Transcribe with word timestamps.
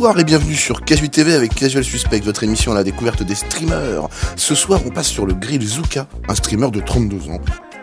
Bonsoir 0.00 0.18
et 0.18 0.24
bienvenue 0.24 0.54
sur 0.54 0.82
Casual 0.82 1.10
TV 1.10 1.34
avec 1.34 1.54
Casual 1.54 1.84
Suspect, 1.84 2.20
votre 2.20 2.42
émission 2.42 2.72
à 2.72 2.74
la 2.74 2.84
découverte 2.84 3.22
des 3.22 3.34
streamers. 3.34 4.08
Ce 4.34 4.54
soir, 4.54 4.80
on 4.86 4.88
passe 4.88 5.08
sur 5.08 5.26
le 5.26 5.34
grill 5.34 5.60
Zuka, 5.60 6.06
un 6.26 6.34
streamer 6.34 6.70
de 6.70 6.80
32 6.80 7.28
ans, 7.28 7.38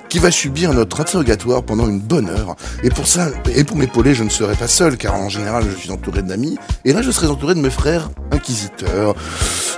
qui 0.09 0.17
va 0.17 0.31
subir 0.31 0.73
notre 0.73 0.99
interrogatoire 0.99 1.61
pendant 1.61 1.87
une 1.87 1.99
bonne 1.99 2.27
heure. 2.27 2.55
Et 2.81 2.89
pour 2.89 3.05
ça, 3.05 3.29
et 3.53 3.63
pour 3.63 3.77
m'épauler, 3.77 4.15
je 4.15 4.23
ne 4.23 4.29
serai 4.29 4.55
pas 4.55 4.67
seul, 4.67 4.97
car 4.97 5.13
en 5.13 5.29
général, 5.29 5.63
je 5.69 5.77
suis 5.77 5.91
entouré 5.91 6.23
d'amis. 6.23 6.57
Et 6.85 6.93
là, 6.93 7.03
je 7.03 7.11
serai 7.11 7.27
entouré 7.27 7.53
de 7.53 7.61
mes 7.61 7.69
frères 7.69 8.09
inquisiteurs. 8.31 9.13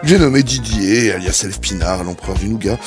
J'ai 0.03 0.17
nommé 0.17 0.41
Didier, 0.41 1.11
alias 1.11 1.41
Elf 1.44 1.59
Pinard, 1.59 2.06
l'empereur 2.06 2.38
du 2.38 2.47
Nougat. 2.47 2.78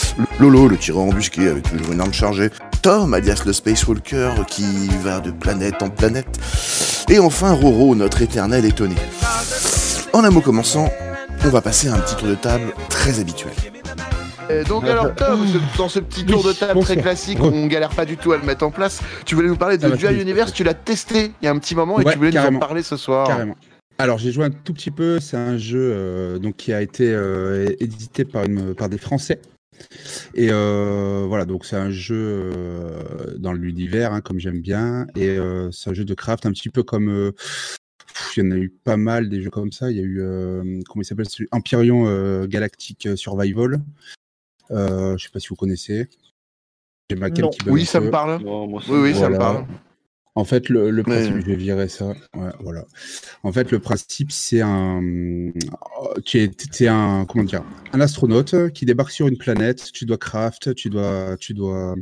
Lolo, 0.41 0.67
le 0.67 0.79
tireur 0.79 1.03
embusqué 1.03 1.47
avec 1.48 1.65
toujours 1.65 1.93
une 1.93 2.01
arme 2.01 2.15
chargée. 2.15 2.48
Tom, 2.83 3.15
alias 3.15 3.45
le 3.47 3.53
Space 3.53 3.87
Walker, 3.87 4.31
qui 4.49 4.89
va 5.05 5.21
de 5.21 5.31
planète 5.31 5.83
en 5.83 5.89
planète. 5.89 6.41
Et 7.09 7.21
enfin 7.21 7.53
Roro, 7.53 7.95
notre 7.95 8.23
éternel 8.23 8.65
étonné. 8.65 8.97
En 10.13 10.25
un 10.25 10.31
mot 10.31 10.41
commençant, 10.41 10.91
on 11.45 11.49
va 11.49 11.61
passer 11.61 11.87
à 11.87 11.95
un 11.95 12.01
petit 12.01 12.17
tour 12.17 12.27
de 12.27 12.35
table 12.35 12.75
très 12.89 13.21
habituel. 13.21 13.53
Et 14.51 14.65
donc 14.65 14.83
alors 14.83 15.15
Tom, 15.17 15.47
dans 15.79 15.89
ce 15.89 16.01
petit 16.01 16.27
tour 16.27 16.43
de 16.43 16.53
table 16.53 16.81
très 16.81 16.97
classique, 16.97 17.39
on 17.41 17.69
galère 17.69 17.91
pas 17.91 18.05
du 18.05 18.17
tout 18.17 18.33
à 18.33 18.37
le 18.37 18.43
mettre 18.43 18.65
en 18.65 18.73
place. 18.73 19.01
Tu 19.27 19.37
voulais 19.37 19.49
nous 19.49 19.57
parler 19.57 19.77
de 19.77 19.83
Ça 19.83 19.89
va 19.89 19.97
Dual. 19.97 20.21
Universe, 20.21 20.53
tu 20.53 20.65
l'as 20.65 20.75
testé 20.75 21.31
il 21.41 21.45
y 21.45 21.49
a 21.49 21.53
un 21.53 21.59
petit 21.59 21.77
moment 21.77 22.01
et 22.01 22.05
Ouais, 22.05 22.13
tu 22.13 22.19
voulais 22.19 22.33
nous 22.33 22.57
en 22.57 22.59
parler 22.59 22.83
ce 22.83 22.97
soir. 22.97 23.29
Carrément. 23.29 23.55
Alors 23.99 24.19
j'ai 24.19 24.33
joué 24.33 24.47
un 24.47 24.51
tout 24.51 24.73
petit 24.73 24.91
peu, 24.91 25.21
c'est 25.21 25.37
un 25.37 25.57
jeu 25.57 25.93
euh, 25.95 26.39
donc 26.41 26.57
qui 26.57 26.73
a 26.73 26.83
été 26.83 27.09
euh, 27.09 27.69
édité 27.79 28.25
par, 28.25 28.43
une, 28.43 28.75
par 28.75 28.89
des 28.89 28.99
Français. 28.99 29.39
Et 30.34 30.48
euh, 30.51 31.25
voilà, 31.27 31.45
donc 31.45 31.65
c'est 31.65 31.77
un 31.77 31.91
jeu 31.91 32.17
euh, 32.55 33.37
dans 33.39 33.53
l'univers, 33.53 34.12
hein, 34.12 34.20
comme 34.20 34.39
j'aime 34.39 34.61
bien. 34.61 35.06
Et 35.17 35.29
euh, 35.31 35.70
c'est 35.70 35.91
un 35.91 35.95
jeu 35.95 36.05
de 36.05 36.14
craft, 36.14 36.47
un 36.47 36.53
petit 36.53 36.70
peu 36.70 36.83
comme... 36.83 37.09
euh, 37.09 37.33
pff, 37.33 37.79
il 38.37 38.45
y 38.45 38.47
en 38.47 38.51
a 38.51 38.56
eu 38.56 38.70
pas 38.70 38.97
mal 38.97 39.29
des 39.29 39.42
jeux 39.42 39.51
comme 39.51 39.73
ça. 39.73 39.91
Il 39.91 39.97
y 39.97 40.01
a 40.01 40.05
eu, 40.05 40.20
euh, 40.20 40.81
comment 40.89 41.03
il 41.03 41.05
s'appelle 41.05 41.29
euh, 42.06 42.47
Galactic 42.47 43.09
Survival. 43.17 43.81
Euh, 44.70 45.17
je 45.19 45.25
sais 45.25 45.31
pas 45.31 45.41
si 45.41 45.48
vous 45.48 45.56
connaissez. 45.56 46.09
J'ai 47.11 47.17
Oui, 47.67 47.84
ça 47.84 48.01
peu. 48.01 48.07
me 48.07 48.11
parle. 48.11 48.42
Moi, 48.42 48.81
Oui, 48.89 48.98
oui, 49.01 49.14
ça 49.14 49.29
me 49.29 49.39
parle. 49.39 49.67
En 50.35 50.45
fait, 50.45 50.71
le, 50.71 51.03
principe, 51.03 51.35
je 51.41 51.47
vais 51.47 51.57
virer 51.57 51.89
ça. 51.89 52.07
Ouais, 52.35 52.51
voilà. 52.61 52.87
En 53.43 53.53
fait, 53.53 53.71
le 53.71 53.81
principe, 53.81 54.33
c'est 54.33 54.63
un, 54.63 55.03
tu 56.25 56.41
es, 56.41 56.48
t'es 56.48 56.89
un, 56.89 57.27
comment 57.29 57.45
dire, 57.45 57.63
un 57.93 58.01
astronaute 58.01 58.71
qui 58.73 58.87
débarque 58.87 59.11
sur 59.11 59.29
une 59.29 59.37
planète. 59.37 59.92
Tu 59.92 60.07
dois 60.07 60.17
craft, 60.17 60.75
tu 60.75 60.89
dois, 60.89 61.37
tu 61.39 61.53
dois, 61.53 61.97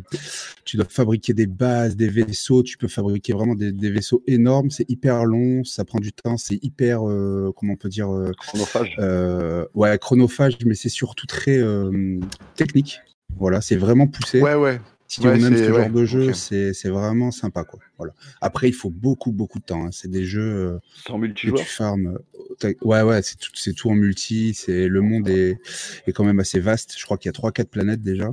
tu 0.65 0.77
dois 0.77 0.87
fabriquer 0.89 1.35
des 1.35 1.49
bases, 1.49 1.97
des 1.97 2.09
vaisseaux. 2.09 2.63
Tu 2.63 2.79
peux 2.79 2.87
fabriquer 2.87 3.33
vraiment 3.33 3.57
des, 3.57 3.73
des 3.73 3.91
vaisseaux 3.91 4.23
énormes. 4.29 4.71
C'est 4.71 4.89
hyper 4.89 5.25
long, 5.25 5.65
ça 5.65 5.85
prend 5.85 5.99
du 5.99 6.13
temps. 6.13 6.37
C'est 6.37 6.63
hyper, 6.63 7.09
euh, 7.09 7.53
comment 7.57 7.73
on 7.73 7.77
peut 7.77 7.89
dire, 7.89 8.15
euh, 8.15 8.31
chronophage. 8.39 8.95
euh, 9.01 9.67
ouais, 9.75 9.99
chronophage, 9.99 10.57
mais 10.65 10.75
c'est 10.75 10.89
surtout 10.89 11.27
très 11.27 11.59
euh, 11.59 12.21
technique. 12.55 13.01
Voilà, 13.37 13.61
c'est 13.61 13.77
vraiment 13.77 14.07
poussé. 14.07 14.41
Ouais, 14.41 14.55
ouais. 14.55 14.81
Si 15.12 15.21
Ouais, 15.22 15.31
on 15.31 15.34
aime 15.44 15.56
c'est- 15.56 15.66
ce 15.66 15.72
ouais, 15.72 15.81
genre 15.82 15.91
de 15.91 16.04
jeu, 16.04 16.28
ok. 16.28 16.34
c'est 16.37 16.88
vraiment 16.88 17.32
sympa. 17.32 17.65
Quoi. 17.65 17.81
Voilà. 17.98 18.12
Après, 18.41 18.69
il 18.69 18.72
faut 18.72 18.91
beaucoup, 18.91 19.32
beaucoup 19.32 19.59
de 19.59 19.65
temps. 19.65 19.87
hein. 19.87 19.91
C'est 19.91 20.09
des 20.09 20.25
jeux 20.25 20.41
euh, 20.41 20.78
C'est 21.04 21.10
en 21.10 21.16
que 21.16 21.22
multijoueur. 21.22 21.59
tu 21.60 21.66
farmes. 21.66 22.16
euh, 22.62 22.75
Ouais, 22.82 23.03
ouais, 23.03 23.21
c'est 23.22 23.37
tout, 23.37 23.50
tout 23.75 23.91
en 23.91 23.94
multi. 23.94 24.54
C'est 24.54 24.87
Le 24.87 25.00
monde 25.00 25.28
est, 25.28 25.59
est 26.06 26.12
quand 26.12 26.22
même 26.22 26.38
assez 26.38 26.60
vaste. 26.60 26.94
Je 26.97 27.04
crois 27.04 27.19
qu'il 27.19 27.28
y 27.28 27.31
a 27.31 27.32
3-4 27.32 27.65
planètes 27.71 28.03
déjà. 28.03 28.32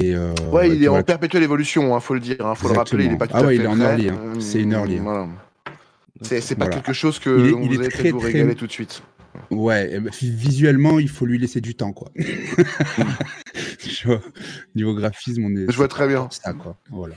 Et, 0.00 0.12
euh, 0.16 0.34
Ouais, 0.50 0.74
il 0.74 0.82
est 0.82 0.88
en 0.88 1.00
perpétuelle 1.04 1.44
évolution, 1.44 1.94
hein, 1.94 2.00
faut 2.00 2.14
le 2.14 2.20
dire. 2.20 2.44
hein, 2.44 2.56
faut 2.56 2.66
le 2.68 2.74
rappeler, 2.74 3.04
il 3.04 3.12
est 3.12 3.16
pas 3.16 3.28
tout 3.28 3.34
Ah 3.36 3.38
à 3.38 3.42
ouais, 3.42 3.48
fait 3.50 3.54
il 3.56 3.62
est 3.62 3.66
en 3.68 3.78
early, 3.80 4.08
hein. 4.08 4.32
C'est 4.40 4.60
une 4.62 4.72
early, 4.72 4.98
hein. 4.98 5.02
voilà. 5.04 5.28
C'est 6.22 6.40
pas 6.56 6.64
Voilà. 6.64 6.80
quelque 6.80 6.92
chose 6.94 7.20
que 7.20 7.30
Il 7.38 7.46
est- 7.46 7.52
on 7.52 7.62
il 7.62 7.68
vous 7.68 7.74
est 7.74 7.78
allez 7.78 7.88
très, 7.90 8.02
peut-être 8.02 8.12
vous 8.14 8.20
très- 8.20 8.32
régaler 8.32 8.54
tout 8.56 8.66
de 8.66 8.72
suite. 8.72 9.02
Ouais, 9.52 9.88
eh 9.92 10.00
ben, 10.00 10.10
visuellement, 10.20 10.98
il 10.98 11.08
faut 11.08 11.26
lui 11.26 11.38
laisser 11.38 11.60
du 11.60 11.74
temps, 11.76 11.92
quoi. 11.92 12.10
Vois, 14.04 14.20
Niveau 14.74 14.94
graphisme, 14.94 15.44
on 15.44 15.56
est. 15.56 15.70
Je 15.70 15.76
vois 15.76 15.88
très 15.88 16.06
bien. 16.08 16.28
Ça, 16.30 16.52
quoi. 16.52 16.76
Voilà. 16.90 17.14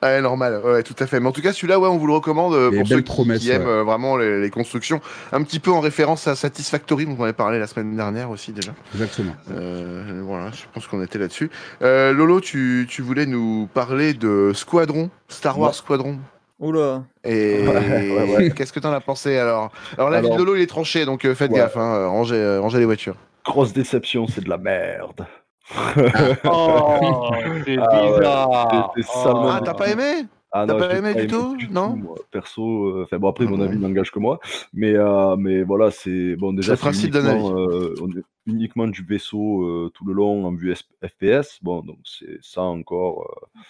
Ouais, 0.00 0.20
normal, 0.20 0.60
ouais, 0.64 0.84
tout 0.84 0.94
à 1.00 1.08
fait. 1.08 1.18
Mais 1.18 1.26
en 1.26 1.32
tout 1.32 1.42
cas, 1.42 1.52
celui-là, 1.52 1.80
ouais, 1.80 1.88
on 1.88 1.96
vous 1.98 2.06
le 2.06 2.12
recommande 2.12 2.54
euh, 2.54 2.66
pour 2.70 2.78
belle 2.78 2.86
ceux 2.86 2.96
qui, 2.98 3.02
promesse, 3.02 3.40
qui 3.40 3.50
aiment 3.50 3.62
ouais. 3.62 3.68
euh, 3.68 3.82
vraiment 3.82 4.16
les, 4.16 4.40
les 4.40 4.48
constructions. 4.50 5.00
Un 5.32 5.42
petit 5.42 5.58
peu 5.58 5.72
en 5.72 5.80
référence 5.80 6.28
à 6.28 6.36
Satisfactory, 6.36 7.04
dont 7.04 7.16
on 7.18 7.24
avait 7.24 7.32
parlé 7.32 7.58
la 7.58 7.66
semaine 7.66 7.96
dernière 7.96 8.30
aussi 8.30 8.52
déjà. 8.52 8.72
Exactement. 8.94 9.34
Euh, 9.50 10.20
voilà, 10.24 10.52
je 10.52 10.62
pense 10.72 10.86
qu'on 10.86 11.02
était 11.02 11.18
là-dessus. 11.18 11.50
Euh, 11.82 12.12
Lolo, 12.12 12.40
tu, 12.40 12.86
tu 12.88 13.02
voulais 13.02 13.26
nous 13.26 13.68
parler 13.74 14.14
de 14.14 14.52
Squadron, 14.54 15.10
Star 15.26 15.58
Wars 15.58 15.70
Ouais. 15.70 15.74
Squadron. 15.76 16.18
Oula. 16.60 17.02
Et 17.24 17.62
Ouais, 17.66 18.12
ouais, 18.12 18.36
ouais. 18.36 18.50
qu'est-ce 18.50 18.72
que 18.72 18.78
t'en 18.80 18.92
as 18.92 19.00
pensé 19.00 19.36
alors? 19.36 19.72
Alors 19.96 20.10
l'avis 20.10 20.26
Alors- 20.28 20.38
de 20.38 20.44
Lolo, 20.44 20.56
il 20.56 20.62
est 20.62 20.66
tranché, 20.68 21.06
donc 21.06 21.22
faites 21.34 21.50
Ouais. 21.50 21.56
gaffe, 21.58 21.76
hein, 21.76 22.06
rangez, 22.06 22.58
rangez 22.58 22.78
les 22.78 22.84
voitures. 22.84 23.16
Grosse 23.48 23.72
déception, 23.72 24.26
c'est 24.26 24.44
de 24.44 24.50
la 24.50 24.58
merde. 24.58 25.26
Oh, 26.44 27.30
c'est 27.64 27.76
Ah 27.78 28.04
ouais, 28.04 28.18
bizarre. 28.18 28.92
salement 29.02 29.48
Ah, 29.50 29.60
t'as 29.64 29.72
pas 29.74 29.88
aimé? 29.88 30.26
Ah 30.52 30.64
T'as 30.66 30.78
pas 30.78 30.96
aimé 30.96 31.14
du 31.14 31.26
tout 31.26 31.56
Non 31.70 31.94
moi. 31.96 32.14
Perso, 32.30 32.86
euh, 32.86 33.06
bon 33.18 33.28
après 33.28 33.44
mon 33.46 33.60
avis 33.60 33.78
n'engage 33.78 34.10
que 34.10 34.18
moi, 34.18 34.38
mais 34.72 34.94
euh, 34.94 35.36
mais 35.36 35.62
voilà 35.62 35.90
c'est 35.90 36.36
bon 36.36 36.54
déjà 36.54 36.74
C'est 36.74 36.80
principe 36.80 37.14
uniquement, 37.14 37.58
euh, 37.58 37.94
on 38.00 38.08
est 38.12 38.22
uniquement 38.46 38.86
du 38.86 39.02
vaisseau 39.02 39.62
euh, 39.62 39.90
tout 39.94 40.06
le 40.06 40.14
long 40.14 40.46
en 40.46 40.52
vue 40.54 40.74
FPS, 41.04 41.58
bon 41.62 41.82
donc 41.82 41.98
c'est 42.04 42.38
ça 42.40 42.62
encore 42.62 43.24
euh, 43.24 43.60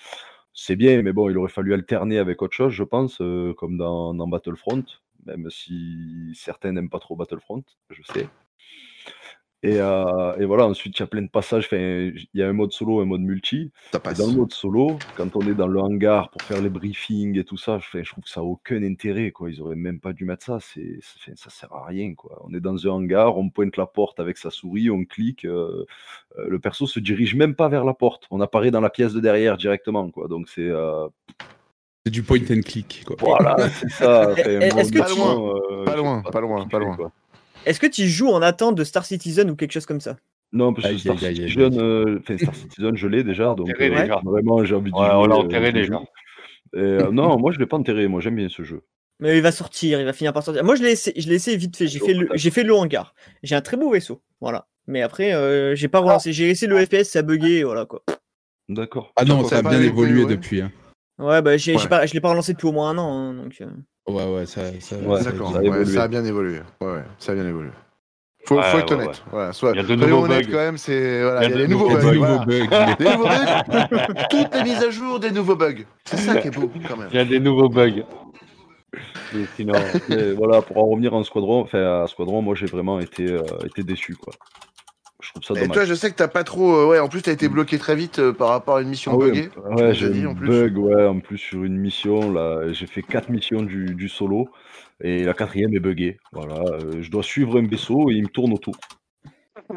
c'est 0.52 0.76
bien, 0.76 1.02
mais 1.02 1.12
bon 1.12 1.30
il 1.30 1.36
aurait 1.38 1.50
fallu 1.50 1.74
alterner 1.74 2.18
avec 2.18 2.42
autre 2.42 2.54
chose 2.54 2.72
je 2.72 2.84
pense, 2.84 3.20
euh, 3.20 3.54
comme 3.54 3.76
dans, 3.76 4.14
dans 4.14 4.28
Battlefront, 4.28 4.84
même 5.26 5.50
si 5.50 6.32
certains 6.36 6.70
n'aiment 6.70 6.90
pas 6.90 7.00
trop 7.00 7.16
Battlefront, 7.16 7.64
je 7.90 8.02
sais. 8.12 8.28
Et, 9.64 9.80
euh, 9.80 10.36
et 10.36 10.44
voilà, 10.44 10.66
ensuite 10.66 10.96
il 10.96 11.00
y 11.00 11.02
a 11.02 11.08
plein 11.08 11.22
de 11.22 11.28
passages, 11.28 11.68
il 11.72 12.26
y 12.34 12.42
a 12.42 12.48
un 12.48 12.52
mode 12.52 12.70
solo, 12.72 13.00
un 13.00 13.06
mode 13.06 13.22
multi. 13.22 13.72
Ça 13.90 13.98
Et 13.98 14.00
passe. 14.00 14.16
dans 14.18 14.28
le 14.28 14.34
mode 14.34 14.52
solo, 14.52 14.98
quand 15.16 15.34
on 15.34 15.40
est 15.40 15.54
dans 15.54 15.66
le 15.66 15.80
hangar 15.80 16.30
pour 16.30 16.40
faire 16.42 16.60
les 16.62 16.68
briefings 16.68 17.36
et 17.36 17.42
tout 17.42 17.56
ça, 17.56 17.80
je, 17.80 18.08
trouve 18.08 18.22
que 18.22 18.30
ça 18.30 18.40
n'a 18.40 18.44
aucun 18.46 18.80
intérêt. 18.84 19.32
Quoi. 19.32 19.50
Ils 19.50 19.60
auraient 19.60 19.74
même 19.74 19.98
pas 19.98 20.12
dû 20.12 20.24
mettre 20.24 20.44
ça. 20.44 20.58
C'est, 20.60 21.00
ça 21.34 21.50
sert 21.50 21.72
à 21.72 21.86
rien. 21.86 22.14
Quoi. 22.14 22.40
On 22.44 22.54
est 22.54 22.60
dans 22.60 22.86
un 22.86 22.90
hangar, 22.90 23.36
on 23.36 23.50
pointe 23.50 23.76
la 23.76 23.86
porte 23.86 24.20
avec 24.20 24.38
sa 24.38 24.50
souris, 24.50 24.90
on 24.90 25.04
clique. 25.04 25.44
euh, 25.44 25.84
euh, 26.38 26.46
le 26.48 26.58
perso 26.60 26.86
se 26.86 27.00
dirige 27.00 27.34
même 27.34 27.56
pas 27.56 27.68
vers 27.68 27.84
la 27.84 27.94
porte. 27.94 28.28
On 28.30 28.40
apparaît 28.40 28.70
dans 28.70 28.80
la 28.80 28.90
pièce 28.90 29.12
de 29.12 29.18
derrière 29.20 29.56
directement. 29.56 30.08
Quoi. 30.10 30.28
Donc 30.28 30.48
c'est 30.48 30.68
euh, 30.68 31.08
C'est 32.06 32.12
du 32.12 32.22
point 32.22 32.38
and 32.48 32.60
click, 32.64 33.02
quoi. 33.04 33.16
voilà, 33.18 33.68
c'est 33.70 33.90
ça. 33.90 34.30
Enfin, 34.32 34.42
Est- 34.42 34.78
est-ce 34.78 34.92
que 34.92 34.98
bon, 34.98 35.04
tu- 35.04 35.20
honnêtement, 35.20 35.56
euh, 35.56 35.84
Pas 35.84 35.96
loin, 35.96 36.22
pas 36.22 36.40
loin, 36.40 36.68
pas 36.68 36.78
loin. 36.78 36.96
Est-ce 37.68 37.80
que 37.80 37.86
tu 37.86 38.06
joues 38.08 38.28
en 38.30 38.42
attente 38.42 38.74
de 38.76 38.84
Star 38.84 39.04
Citizen 39.04 39.50
ou 39.50 39.56
quelque 39.56 39.72
chose 39.72 39.86
comme 39.86 40.00
ça? 40.00 40.16
Non, 40.52 40.72
parce 40.72 40.88
que 40.88 40.96
Star 40.98 41.16
aïe, 41.18 41.26
aïe, 41.26 41.40
aïe, 41.42 41.48
Citizen, 41.50 41.72
aïe. 41.74 41.78
euh, 41.80 42.20
Star 42.38 42.54
Citizen, 42.54 42.96
je 42.96 43.06
l'ai 43.08 43.22
déjà, 43.22 43.54
donc 43.54 43.68
Enterré 43.68 43.94
euh, 43.94 44.00
déjà. 44.02 44.20
vraiment 44.24 44.64
j'ai 44.64 44.74
envie 44.74 44.90
de 44.90 44.96
Ouais, 44.96 45.04
jouer. 45.06 45.14
on 45.14 45.26
l'a 45.26 45.34
euh, 45.36 45.38
enterré 45.40 45.72
déjà. 45.72 46.00
Et, 46.74 46.78
euh, 46.78 47.10
non, 47.10 47.38
moi 47.38 47.52
je 47.52 47.58
l'ai 47.58 47.66
pas 47.66 47.76
enterré, 47.76 48.08
moi 48.08 48.20
j'aime 48.20 48.36
bien 48.36 48.48
ce 48.48 48.62
jeu. 48.62 48.82
Mais 49.20 49.36
il 49.36 49.42
va 49.42 49.52
sortir, 49.52 49.98
il 50.00 50.04
va 50.06 50.12
finir 50.12 50.32
par 50.32 50.44
sortir. 50.44 50.62
Moi, 50.62 50.76
je 50.76 50.82
l'ai 50.84 50.92
essayé, 50.92 51.20
je 51.20 51.28
l'ai 51.28 51.34
essayé 51.34 51.56
vite 51.56 51.76
fait. 51.76 51.88
J'ai 51.88 51.98
fait, 51.98 52.14
le, 52.14 52.28
j'ai 52.34 52.50
fait 52.52 52.62
le 52.62 52.72
hangar. 52.72 53.14
J'ai 53.42 53.56
un 53.56 53.60
très 53.60 53.76
beau 53.76 53.90
vaisseau. 53.90 54.22
Voilà. 54.40 54.68
Mais 54.86 55.02
après, 55.02 55.34
euh, 55.34 55.74
j'ai 55.74 55.88
pas 55.88 55.98
relancé. 55.98 56.32
J'ai 56.32 56.46
laissé 56.46 56.68
le 56.68 56.78
FPS, 56.86 57.02
ça 57.02 57.18
a 57.18 57.22
bugué. 57.22 57.64
Voilà 57.64 57.84
quoi. 57.84 58.04
D'accord. 58.68 59.12
Ah 59.16 59.24
non, 59.24 59.42
Ça 59.44 59.58
a 59.58 59.62
bien 59.62 59.72
évolué, 59.82 59.88
évolué 59.88 60.24
ouais. 60.24 60.30
depuis. 60.30 60.60
hein. 60.60 60.70
Ouais, 61.18 61.42
bah, 61.42 61.56
j'ai, 61.56 61.76
Ouais. 61.76 61.88
pas, 61.88 62.06
je 62.06 62.14
l'ai 62.14 62.20
pas 62.20 62.30
relancé 62.30 62.52
depuis 62.52 62.66
au 62.68 62.72
moins 62.72 62.90
un 62.90 62.98
an. 62.98 63.12
hein, 63.12 63.34
donc, 63.34 63.54
euh. 63.60 63.66
Ouais, 64.08 64.24
ouais, 64.34 64.46
ça, 64.46 64.62
ça, 64.80 64.96
Ouais, 64.96 65.20
ça- 65.22 65.30
D'accord, 65.32 65.52
ça 65.52 65.58
a 65.58 65.60
ouais, 65.60 65.66
évolué. 65.66 65.84
ça 65.94 66.02
a 66.04 66.08
bien 66.08 66.24
évolué. 66.24 66.60
Ouais, 66.80 66.86
ouais, 66.86 67.02
ça 67.18 67.32
a 67.32 67.34
bien 67.34 67.46
évolué. 67.46 67.70
Faut, 68.46 68.56
Ouais, 68.56 68.62
faut 68.62 68.78
être 68.78 68.96
ouais, 68.96 69.02
honnête. 69.04 69.22
Voilà, 69.30 69.52
soit, 69.52 69.72
Il 69.72 69.76
y 69.76 69.80
a 69.80 69.82
de 69.82 69.94
nouveaux 69.94 70.26
bugs. 70.26 70.40
quand 70.50 70.56
même, 70.56 70.78
c'est 70.78 71.22
voilà, 71.22 71.44
il 71.44 71.58
y 71.58 71.62
a 71.64 71.66
nouveaux 71.66 71.88
bugs. 71.90 71.98
Des 72.00 72.18
nouveaux 72.18 72.38
bugs. 72.38 72.96
Des 72.98 73.04
nouveaux 73.04 73.24
bugs. 73.24 74.26
Toutes 74.30 74.54
les 74.54 74.62
mises 74.62 74.82
à 74.84 74.90
jour, 74.90 75.20
des 75.20 75.30
nouveaux 75.30 75.56
bugs. 75.56 75.84
C'est 76.06 76.16
ça 76.16 76.36
qui 76.40 76.48
est 76.48 76.50
beau 76.50 76.70
quand 76.88 76.96
même. 76.96 77.08
Il 77.10 77.16
y 77.16 77.20
a 77.20 77.24
des 77.26 77.40
nouveaux 77.40 77.68
bugs. 77.68 78.04
Mais 79.34 79.44
sinon, 79.56 79.74
Mais 80.08 80.32
voilà, 80.32 80.62
pour 80.62 80.78
en 80.78 80.86
revenir 80.86 81.12
en 81.12 81.22
squadron, 81.24 81.60
enfin 81.60 82.04
à 82.04 82.06
squadron, 82.06 82.40
moi 82.40 82.54
j'ai 82.54 82.64
vraiment 82.66 83.00
été, 83.00 83.30
euh, 83.30 83.42
été 83.66 83.82
déçu 83.82 84.16
quoi. 84.16 84.32
Je 85.34 85.40
trouve 85.40 85.56
ça 85.58 85.62
Et 85.64 85.68
toi, 85.68 85.84
je 85.84 85.94
sais 85.94 86.10
que 86.10 86.16
t'as 86.16 86.28
pas 86.28 86.44
trop. 86.44 86.74
euh, 86.74 86.86
ouais, 86.88 86.98
en 86.98 87.08
plus, 87.08 87.22
t'as 87.22 87.32
été 87.32 87.48
bloqué 87.48 87.78
très 87.78 87.94
vite 87.96 88.18
euh, 88.18 88.32
par 88.32 88.48
rapport 88.48 88.76
à 88.76 88.82
une 88.82 88.88
mission 88.88 89.12
Ah 89.14 89.16
ouais, 89.18 89.30
buggée. 89.30 89.50
ouais, 89.56 89.74
tu 89.76 89.82
m'as 89.84 89.92
j'ai 89.92 90.10
dit, 90.10 90.26
en 90.26 90.34
plus. 90.34 90.48
bug, 90.48 90.78
ouais, 90.78 91.04
en 91.06 91.20
plus 91.20 91.38
sur 91.38 91.64
une 91.64 91.76
mission 91.76 92.32
là, 92.32 92.72
j'ai 92.72 92.86
fait 92.86 93.02
quatre 93.02 93.28
missions 93.28 93.62
du, 93.62 93.94
du 93.94 94.08
solo 94.08 94.48
et 95.02 95.24
la 95.24 95.34
quatrième 95.34 95.74
est 95.74 95.80
buggée. 95.80 96.18
Voilà, 96.32 96.54
euh, 96.56 97.02
je 97.02 97.10
dois 97.10 97.22
suivre 97.22 97.58
un 97.58 97.66
vaisseau 97.66 98.10
et 98.10 98.14
il 98.14 98.22
me 98.22 98.28
tourne 98.28 98.52
autour. 98.52 98.74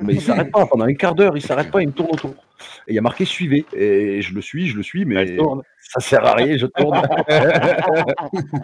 Mais 0.02 0.14
il 0.14 0.22
s'arrête 0.22 0.52
pas 0.52 0.66
pendant 0.68 0.86
un 0.86 0.94
quart 0.94 1.16
d'heure, 1.16 1.36
il 1.36 1.42
s'arrête 1.42 1.70
pas, 1.70 1.82
il 1.82 1.88
me 1.88 1.92
tourne 1.94 2.12
autour. 2.14 2.32
Et 2.88 2.92
il 2.92 2.96
y 2.96 2.98
a 2.98 3.02
marqué 3.02 3.26
suivez 3.26 3.66
et 3.74 4.22
je 4.22 4.34
le 4.34 4.40
suis, 4.42 4.68
je 4.68 4.78
le 4.78 4.84
suis, 4.84 5.04
mais 5.04 5.36
ça 5.82 6.00
sert 6.00 6.26
à 6.26 6.36
rien, 6.36 6.56
je 6.58 6.66
tourne. 6.68 7.02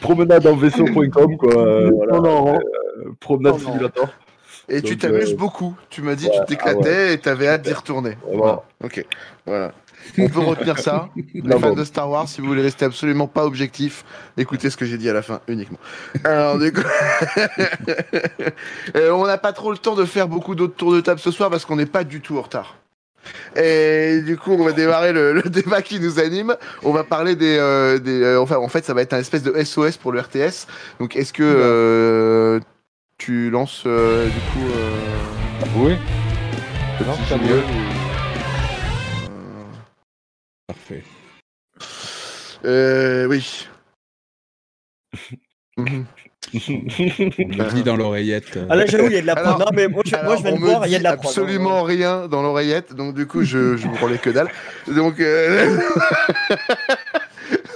Promenade 0.00 0.46
en 0.46 0.56
vaisseau.com 0.56 1.36
quoi. 1.36 1.56
euh, 1.56 1.90
voilà. 1.94 2.12
Non, 2.14 2.22
non. 2.22 2.54
Euh, 2.54 2.60
promenade 3.20 3.54
Non, 3.54 3.58
non. 3.60 3.66
simulator. 3.72 4.08
Et 4.68 4.82
tu 4.82 4.98
t'amuses 4.98 5.32
euh, 5.32 5.36
beaucoup. 5.36 5.74
Tu 5.90 6.02
m'as 6.02 6.14
dit 6.14 6.26
ouais, 6.26 6.32
tu 6.32 6.38
ah 6.42 6.44
t'éclatais 6.44 7.14
et 7.14 7.18
t'avais 7.18 7.48
hâte 7.48 7.62
d'y 7.62 7.72
retourner. 7.72 8.18
Voilà. 8.32 8.62
Ok. 8.84 9.04
Voilà. 9.46 9.72
On 10.18 10.28
peut 10.28 10.40
retenir 10.40 10.78
ça. 10.78 11.08
Les 11.34 11.42
Non, 11.42 11.58
fans 11.58 11.70
bon. 11.70 11.74
de 11.74 11.84
Star 11.84 12.08
Wars, 12.08 12.28
si 12.28 12.40
vous 12.40 12.46
voulez 12.46 12.62
rester 12.62 12.84
absolument 12.84 13.26
pas 13.26 13.44
objectif, 13.44 14.04
écoutez 14.36 14.70
ce 14.70 14.76
que 14.76 14.84
j'ai 14.84 14.96
dit 14.98 15.08
à 15.08 15.12
la 15.12 15.22
fin 15.22 15.40
uniquement. 15.48 15.78
Alors 16.24 16.58
du 16.58 16.72
coup, 16.72 16.82
Euh, 18.96 19.10
on 19.10 19.26
n'a 19.26 19.38
pas 19.38 19.52
trop 19.52 19.70
le 19.70 19.78
temps 19.78 19.94
de 19.94 20.04
faire 20.04 20.28
beaucoup 20.28 20.54
d'autres 20.54 20.74
tours 20.74 20.92
de 20.92 21.00
table 21.00 21.20
ce 21.20 21.30
soir 21.30 21.50
parce 21.50 21.64
qu'on 21.64 21.76
n'est 21.76 21.86
pas 21.86 22.04
du 22.04 22.20
tout 22.20 22.38
en 22.38 22.42
retard. 22.42 22.76
Et 23.56 24.20
du 24.24 24.36
coup, 24.36 24.52
on 24.52 24.64
va 24.64 24.72
démarrer 24.72 25.12
le, 25.12 25.32
le 25.34 25.42
débat 25.42 25.82
qui 25.82 26.00
nous 26.00 26.18
anime. 26.18 26.56
On 26.82 26.92
va 26.92 27.04
parler 27.04 27.36
des, 27.36 27.58
euh, 27.58 27.98
des 27.98 28.22
euh, 28.22 28.40
enfin, 28.40 28.56
en 28.56 28.68
fait, 28.68 28.84
ça 28.84 28.94
va 28.94 29.02
être 29.02 29.12
un 29.12 29.18
espèce 29.18 29.42
de 29.42 29.52
SOS 29.62 29.96
pour 29.98 30.12
le 30.12 30.20
RTS. 30.20 30.66
Donc, 31.00 31.16
est-ce 31.16 31.32
que 31.32 31.42
euh, 31.42 32.60
tu 33.18 33.50
lances 33.50 33.82
euh, 33.86 34.26
du 34.26 34.40
coup 34.52 34.68
euh, 34.72 34.96
Oui. 35.76 35.96
le 37.00 37.04
jingle 37.28 37.44
me- 37.44 37.62
Parfait. 40.66 41.02
Euh, 42.64 43.26
oui. 43.26 43.66
Mhm. 45.78 46.06
On 46.54 46.56
me 46.58 47.70
dit 47.72 47.82
dans 47.84 47.94
l'oreillette. 47.96 48.58
Ah 48.68 48.74
là, 48.74 48.84
j'avoue, 48.86 49.06
il 49.06 49.12
y 49.12 49.16
a 49.18 49.20
de 49.20 49.26
la 49.26 49.36
prod. 49.36 49.46
Alors- 49.46 49.58
Non, 49.60 49.66
mais 49.72 49.86
moi, 49.86 50.02
je, 50.04 50.16
moi, 50.24 50.36
je 50.36 50.42
de 50.42 50.50
me 50.50 50.56
voir, 50.58 50.86
il 50.86 50.90
y 50.92 50.96
a 50.96 50.98
de 50.98 51.04
la 51.04 51.16
prod. 51.16 51.26
absolument 51.26 51.82
rien 51.84 52.26
dans 52.26 52.42
l'oreillette, 52.42 52.94
donc 52.94 53.14
du 53.14 53.26
coup, 53.28 53.42
je, 53.44 53.76
je 53.76 53.86
vous 53.86 53.94
relais 53.96 54.18
que 54.18 54.30
dalle. 54.30 54.48
Donc, 54.88 55.20
euh, 55.20 55.78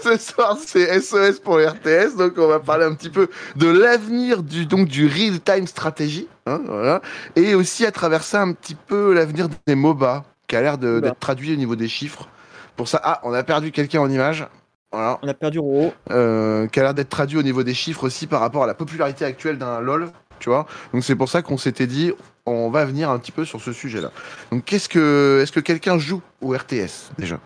ce 0.03 0.17
soir, 0.19 0.57
c'est 0.65 1.01
SOS 1.01 1.41
pour 1.41 1.59
les 1.59 1.67
RTS, 1.67 2.17
donc 2.17 2.35
on 2.39 2.47
va 2.49 2.59
parler 2.61 2.85
un 2.85 2.95
petit 2.95 3.11
peu 3.11 3.29
de 3.57 3.69
l'avenir 3.69 4.43
du, 4.43 4.67
donc, 4.67 4.89
du 4.89 5.07
real-time 5.07 5.67
stratégie, 5.67 6.29
hein, 6.47 6.61
voilà, 6.67 7.01
et 7.37 7.55
aussi 7.55 7.87
à 7.87 7.93
travers 7.93 8.23
ça, 8.23 8.43
un 8.43 8.53
petit 8.53 8.75
peu 8.75 9.13
l'avenir 9.15 9.49
des 9.67 9.75
MOBA, 9.75 10.25
qui 10.49 10.57
a 10.57 10.61
l'air 10.63 10.79
de- 10.79 11.01
d'être 11.01 11.19
traduit 11.19 11.53
au 11.53 11.57
niveau 11.57 11.77
des 11.77 11.89
chiffres. 11.89 12.29
Pour 12.77 12.89
ça, 12.89 13.01
ah, 13.05 13.21
on 13.23 13.33
a 13.33 13.43
perdu 13.43 13.71
quelqu'un 13.73 14.01
en 14.01 14.11
image. 14.11 14.47
Voilà 14.93 15.19
On 15.23 15.29
a 15.29 15.35
perdu 15.35 15.59
Roro. 15.59 15.95
euh, 16.11 16.67
qui 16.67 16.79
a 16.81 16.83
l'air 16.83 16.95
d'être 16.95 17.09
traduit 17.09 17.39
au 17.39 17.43
niveau 17.43 17.63
des 17.63 17.73
chiffres 17.75 18.05
aussi 18.05 18.27
par 18.27 18.41
rapport 18.41 18.65
à 18.65 18.67
la 18.67 18.75
popularité 18.75 19.25
actuelle 19.25 19.57
d'un 19.57 19.81
LoL, 19.81 20.11
tu 20.39 20.51
vois. 20.51 20.67
Donc 20.93 21.03
c'est 21.05 21.17
pour 21.17 21.29
ça 21.31 21.41
qu'on 21.41 21.57
s'était 21.57 21.87
dit, 21.87 22.13
on 22.45 22.69
va 22.71 22.85
venir 22.85 23.09
un 23.09 23.19
petit 23.19 23.33
peu 23.33 23.45
sur 23.47 23.61
ce 23.63 23.73
sujet-là. 23.73 24.11
Donc 24.51 24.65
qu'est-ce 24.67 24.89
que, 24.91 25.41
est-ce 25.43 25.53
que 25.53 25.61
quelqu'un 25.61 25.99
joue 25.99 26.21
au 26.43 26.51
RTS 26.51 27.11
déjà? 27.19 27.39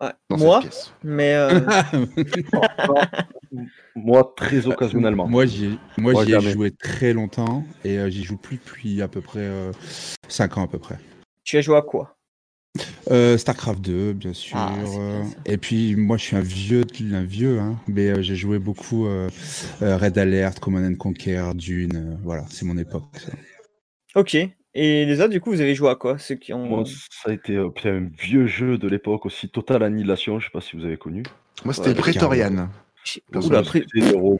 Ouais. 0.00 0.10
Moi, 0.30 0.62
mais 1.04 1.34
euh, 1.34 1.60
Moi, 3.94 4.32
très 4.36 4.66
occasionnellement. 4.66 5.28
Moi, 5.28 5.46
j'y 5.46 5.78
moi, 5.98 6.12
Moi, 6.12 6.24
j'y 6.24 6.34
ai 6.34 6.40
joué 6.40 6.70
très 6.70 7.12
longtemps 7.12 7.64
et 7.84 7.98
euh, 7.98 8.08
j'y 8.08 8.24
joue 8.24 8.38
plus 8.38 8.56
depuis 8.56 9.02
à 9.02 9.08
peu 9.08 9.20
près 9.20 9.50
5 10.28 10.58
ans 10.58 10.64
à 10.64 10.68
peu 10.68 10.78
près. 10.78 10.98
tu 11.44 11.58
as 11.58 11.60
joué 11.60 11.76
à 11.76 11.82
quoi? 11.82 12.16
Euh, 13.10 13.36
Starcraft 13.36 13.82
2, 13.82 14.14
bien 14.14 14.32
sûr. 14.32 14.56
Ah, 14.56 14.72
euh, 14.78 15.24
ça. 15.24 15.28
et 15.44 15.58
puis 15.58 15.94
moi, 15.94 16.16
je 16.16 16.22
suis 16.22 16.36
un 16.36 16.40
vieux, 16.40 16.84
un 17.12 17.22
vieux, 17.22 17.60
hein, 17.60 17.78
mais 17.86 18.08
euh, 18.08 18.22
j'ai 18.22 18.36
joué 18.36 18.58
beaucoup 18.58 19.06
euh, 19.06 19.28
euh, 19.82 19.98
Red 19.98 20.16
Alert, 20.16 20.58
Command 20.58 20.82
and 20.84 20.94
Conquer, 20.96 21.50
Dune. 21.54 21.96
euh, 21.96 22.16
voilà, 22.22 22.46
c'est 22.48 22.64
mon 22.64 22.78
époque. 22.78 23.04
ça. 23.18 23.32
Ok. 24.14 24.36
Et 24.74 25.04
les 25.04 25.20
autres, 25.20 25.30
du 25.30 25.40
coup, 25.40 25.50
vous 25.50 25.60
avez 25.60 25.74
joué 25.74 25.90
à 25.90 25.94
quoi 25.96 26.18
Ceux 26.18 26.34
qui 26.34 26.52
ont. 26.52 26.64
Moi, 26.64 26.84
ça 26.86 27.30
a 27.30 27.32
été 27.32 27.56
euh, 27.56 27.70
un 27.84 28.08
vieux 28.18 28.46
jeu 28.46 28.78
de 28.78 28.88
l'époque 28.88 29.26
aussi, 29.26 29.48
Total 29.48 29.82
Annihilation, 29.82 30.40
je 30.40 30.46
sais 30.46 30.50
pas 30.52 30.60
si 30.62 30.76
vous 30.76 30.84
avez 30.84 30.96
connu. 30.96 31.22
Moi 31.64 31.74
c'était 31.74 31.90
Ouais, 31.90 32.48
Dans 33.30 33.40
Oula. 33.42 33.62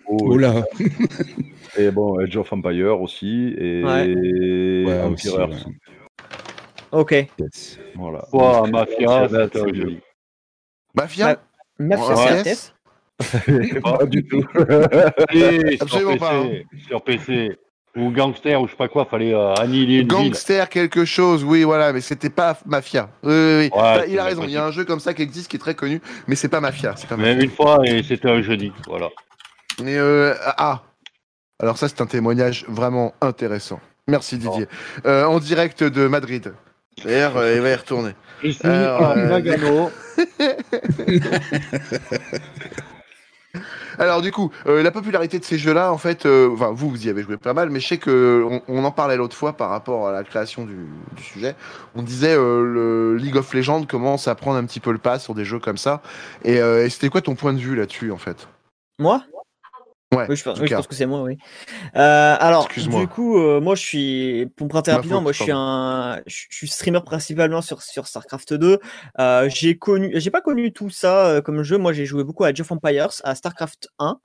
Oh 0.09 0.37
là 0.39 0.65
Et 1.79 1.91
bon, 1.91 2.19
Age 2.19 2.37
of 2.37 2.53
Empire 2.53 3.01
aussi. 3.01 3.55
Et 3.59 3.83
Ouais, 3.85 5.01
Empire 5.03 5.11
aussi, 5.11 5.29
ouais. 5.31 5.73
Ok. 6.93 7.13
Yes. 7.39 7.79
Voilà. 7.95 8.27
Quoi, 8.31 8.67
Mafia, 8.69 9.29
C'est 9.29 9.57
un 9.57 9.75
jeu. 9.75 9.97
Mafia 10.95 11.43
Mafia, 11.79 12.15
Ouais. 12.15 12.55
c'est 12.55 12.73
Pas 13.83 14.07
du 14.07 14.25
tout. 14.25 14.45
Et 15.33 15.77
sur 15.77 15.83
Absolument 15.83 16.13
PC, 16.13 16.19
pas, 16.19 16.35
hein. 16.39 16.51
Sur 16.89 17.05
PC. 17.05 17.59
Ou 17.97 18.11
Gangster, 18.11 18.61
ou 18.61 18.67
je 18.67 18.71
sais 18.71 18.77
pas 18.77 18.89
quoi, 18.89 19.05
fallait 19.05 19.35
euh, 19.35 19.55
annihiler 19.55 19.97
une 19.97 20.09
ville. 20.09 20.09
Gangster 20.09 20.69
quelque 20.71 21.05
chose, 21.05 21.45
oui 21.45 21.63
voilà, 21.63 21.93
mais 21.93 22.01
c'était 22.01 22.31
pas 22.31 22.59
Mafia. 22.65 23.11
Oui, 23.23 23.33
oui, 23.33 23.57
oui. 23.59 23.71
Bah, 23.75 24.07
il 24.07 24.19
a 24.19 24.25
raison, 24.25 24.45
il 24.45 24.51
y 24.51 24.57
a 24.57 24.65
un 24.65 24.71
jeu 24.71 24.85
comme 24.85 25.01
ça 25.01 25.13
qui 25.13 25.21
existe 25.21 25.51
qui 25.51 25.57
est 25.57 25.61
très 25.61 25.75
connu, 25.75 26.01
mais 26.27 26.35
c'est 26.35 26.49
pas 26.49 26.61
Mafia. 26.61 26.95
C'est 26.97 27.07
pas 27.07 27.17
Mais 27.19 27.35
Mafia. 27.35 27.45
une 27.45 27.51
fois, 27.51 27.79
et 27.85 28.03
c'était 28.03 28.31
un 28.31 28.41
jeudi. 28.41 28.73
Voilà. 28.87 29.11
Mais 29.83 29.97
euh, 29.99 30.35
ah, 30.57 30.83
alors 31.61 31.77
ça 31.77 31.89
c'est 31.89 32.01
un 32.01 32.07
témoignage 32.07 32.65
vraiment 32.67 33.13
intéressant. 33.21 33.81
Merci 34.09 34.39
Didier. 34.39 34.67
Euh, 35.07 35.25
en 35.25 35.39
direct 35.39 35.85
de 35.85 36.07
Madrid. 36.09 36.53
D'ailleurs, 37.05 37.37
euh, 37.37 37.55
il 37.55 37.61
va 37.61 37.71
y 37.71 37.75
retourner. 37.75 38.13
Ici, 38.43 38.67
Alors, 38.67 39.15
euh. 39.17 39.41
Alors 44.03 44.21
du 44.21 44.33
coup, 44.33 44.51
euh, 44.67 44.83
la 44.83 44.91
popularité 44.91 45.39
de 45.39 45.45
ces 45.45 45.59
jeux-là, 45.59 45.93
en 45.93 45.97
fait, 45.97 46.27
euh, 46.27 46.51
vous, 46.53 46.91
vous 46.91 47.07
y 47.07 47.09
avez 47.09 47.23
joué 47.23 47.37
pas 47.37 47.55
mal, 47.55 47.71
mais 47.71 47.79
je 47.79 47.87
sais 47.87 47.99
que 47.99 48.45
on, 48.51 48.61
on 48.67 48.85
en 48.85 48.91
parlait 48.91 49.17
l'autre 49.17 49.37
fois 49.37 49.53
par 49.53 49.71
rapport 49.71 50.09
à 50.09 50.13
la 50.13 50.25
création 50.25 50.65
du, 50.65 50.75
du 51.17 51.23
sujet. 51.23 51.55
On 51.95 52.03
disait 52.03 52.35
euh, 52.35 52.65
le 52.65 53.17
League 53.17 53.37
of 53.37 53.55
Legends 53.55 53.85
commence 53.85 54.27
à 54.27 54.35
prendre 54.35 54.57
un 54.57 54.65
petit 54.65 54.81
peu 54.81 54.91
le 54.91 54.99
pas 54.99 55.21
sur 55.21 55.37
des 55.37 55.45
jeux 55.45 55.61
comme 55.61 55.77
ça. 55.77 56.03
Et, 56.45 56.61
euh, 56.61 56.85
et 56.85 56.91
c'était 56.91 57.11
quoi 57.11 57.21
ton 57.21 57.37
point 57.37 57.53
de 57.53 57.61
vue 57.61 57.77
là-dessus, 57.77 58.11
en 58.11 58.19
fait? 58.19 58.49
Moi? 58.99 59.23
Ouais. 60.13 60.27
Oui, 60.29 60.37
je 60.37 60.45
pense, 60.45 60.61
oui, 60.61 60.69
je 60.69 60.87
que 60.87 60.95
c'est 60.95 61.07
moi, 61.07 61.23
oui. 61.23 61.39
Euh, 61.97 62.37
alors, 62.39 62.69
du 62.69 63.09
coup, 63.09 63.39
euh, 63.39 63.61
moi, 63.61 63.75
je 63.75 63.81
suis, 63.81 64.47
pour 64.57 64.67
me 64.67 64.69
présenter 64.69 64.91
Ma 64.91 64.99
rapidement, 64.99 65.17
faute, 65.17 65.23
moi, 65.23 65.33
je 65.33 65.43
suis 65.43 65.53
un, 65.53 66.21
je 66.27 66.43
je 66.51 66.57
suis 66.57 66.69
streamer 66.69 67.01
principalement 67.05 67.63
sur, 67.63 67.81
sur 67.81 68.07
StarCraft 68.07 68.53
2. 68.53 68.79
Euh, 69.19 69.49
j'ai 69.49 69.79
connu, 69.79 70.13
j'ai 70.15 70.31
pas 70.31 70.43
connu 70.43 70.73
tout 70.73 70.91
ça 70.91 71.27
euh, 71.29 71.41
comme 71.41 71.63
jeu. 71.63 71.79
Moi, 71.79 71.95
j'ai 71.95 72.05
joué 72.05 72.25
beaucoup 72.25 72.45
à 72.45 72.49
Age 72.49 72.61
of 72.61 72.71
Empires, 72.71 73.09
à 73.25 73.35
StarCraft 73.35 73.89
1. 73.99 74.19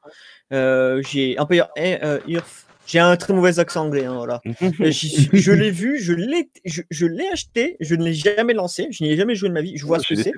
Euh, 0.53 1.01
j'ai 1.03 1.39
Empire, 1.39 1.69
eh, 1.77 2.03
euh, 2.03 2.19
Earth. 2.27 2.65
J'ai 2.85 2.99
un 2.99 3.17
très 3.17 3.33
mauvais 3.33 3.59
accent 3.59 3.85
anglais, 3.85 4.05
hein, 4.05 4.15
voilà. 4.15 4.41
Je 4.45 5.51
l'ai 5.51 5.71
vu, 5.71 5.99
je 5.99 6.13
l'ai, 6.13 6.49
je, 6.63 6.81
je 6.89 7.05
l'ai 7.05 7.27
acheté, 7.27 7.75
je 7.81 7.95
ne 7.95 8.03
l'ai 8.05 8.13
jamais 8.13 8.53
lancé, 8.53 8.87
je 8.91 9.03
n'y 9.03 9.11
ai 9.11 9.17
jamais 9.17 9.35
joué 9.35 9.49
de 9.49 9.53
ma 9.53 9.61
vie. 9.61 9.77
Je 9.77 9.85
vois 9.85 9.99
ce 9.99 10.07
que 10.07 10.15
c'est. 10.15 10.31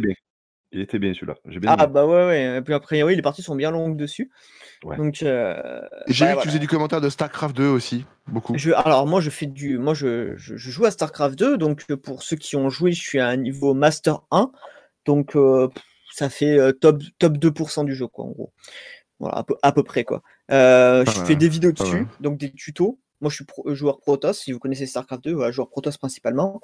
il 0.71 0.81
était 0.81 0.97
bien 0.97 1.13
celui-là. 1.13 1.35
Ah 1.67 1.83
aimé. 1.83 1.93
bah 1.93 2.07
ouais, 2.07 2.25
ouais. 2.25 2.57
Et 2.57 2.61
puis 2.61 2.73
a 2.73 2.79
priori, 2.79 3.15
les 3.15 3.21
parties 3.21 3.43
sont 3.43 3.55
bien 3.55 3.69
longues 3.69 3.97
dessus. 3.97 4.31
Ouais. 4.85 4.95
Donc, 4.95 5.23
euh, 5.23 5.81
J'ai 6.07 6.23
bah, 6.25 6.31
vu 6.31 6.31
que 6.31 6.33
voilà. 6.35 6.41
tu 6.41 6.47
faisais 6.47 6.59
du 6.59 6.67
commentaire 6.69 7.01
de 7.01 7.09
StarCraft 7.09 7.53
2 7.55 7.67
aussi, 7.67 8.05
beaucoup. 8.27 8.57
Je, 8.57 8.71
alors 8.71 9.05
moi 9.07 9.19
je 9.19 9.29
fais 9.29 9.45
du, 9.45 9.77
moi 9.77 9.93
je, 9.93 10.35
je, 10.37 10.55
je 10.55 10.71
joue 10.71 10.85
à 10.85 10.91
Starcraft 10.91 11.37
2, 11.37 11.57
donc 11.57 11.83
euh, 11.91 11.97
pour 11.97 12.23
ceux 12.23 12.37
qui 12.37 12.55
ont 12.55 12.69
joué, 12.69 12.93
je 12.93 13.01
suis 13.01 13.19
à 13.19 13.27
un 13.27 13.35
niveau 13.35 13.73
Master 13.73 14.21
1, 14.31 14.51
donc 15.05 15.35
euh, 15.35 15.67
ça 16.13 16.29
fait 16.29 16.57
euh, 16.57 16.71
top 16.71 17.01
top 17.17 17.33
2% 17.37 17.83
du 17.83 17.93
jeu 17.93 18.07
quoi 18.07 18.23
en 18.23 18.29
gros, 18.29 18.53
voilà 19.19 19.35
à 19.39 19.43
peu, 19.43 19.55
à 19.61 19.73
peu 19.73 19.83
près 19.83 20.05
quoi. 20.05 20.21
Euh, 20.49 21.03
je 21.05 21.17
mal, 21.17 21.27
fais 21.27 21.35
des 21.35 21.49
vidéos 21.49 21.73
dessus, 21.73 21.95
mal. 22.03 22.07
donc 22.21 22.37
des 22.37 22.51
tutos. 22.51 22.97
Moi 23.19 23.29
je 23.29 23.35
suis 23.35 23.45
pro- 23.45 23.75
joueur 23.75 23.99
Protoss, 23.99 24.39
si 24.39 24.53
vous 24.53 24.59
connaissez 24.59 24.85
Starcraft 24.85 25.25
2, 25.25 25.33
voilà, 25.33 25.51
joueur 25.51 25.67
Protoss 25.69 25.97
principalement, 25.97 26.61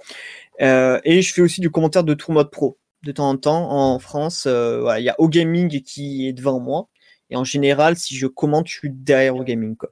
et 0.60 1.22
je 1.22 1.34
fais 1.34 1.42
aussi 1.42 1.60
du 1.60 1.70
commentaire 1.70 2.06
de 2.06 2.14
tournoi 2.14 2.46
de 2.46 2.50
pro 2.50 2.78
de 3.04 3.12
temps 3.12 3.30
en 3.30 3.36
temps 3.38 3.70
en 3.72 4.00
France. 4.00 4.48
voilà, 4.48 5.00
il 5.02 5.04
y 5.04 5.10
a 5.10 5.16
O 5.20 5.28
Gaming 5.28 5.82
qui 5.82 6.28
est 6.30 6.34
devant 6.34 6.62
moi. 6.62 6.88
Et 7.36 7.38
en 7.38 7.44
général, 7.44 7.98
si 7.98 8.16
je 8.16 8.28
commente, 8.28 8.68
je 8.68 8.74
suis 8.78 8.90
derrière 8.90 9.36
au 9.36 9.44
gaming. 9.44 9.76
Quoi. 9.76 9.90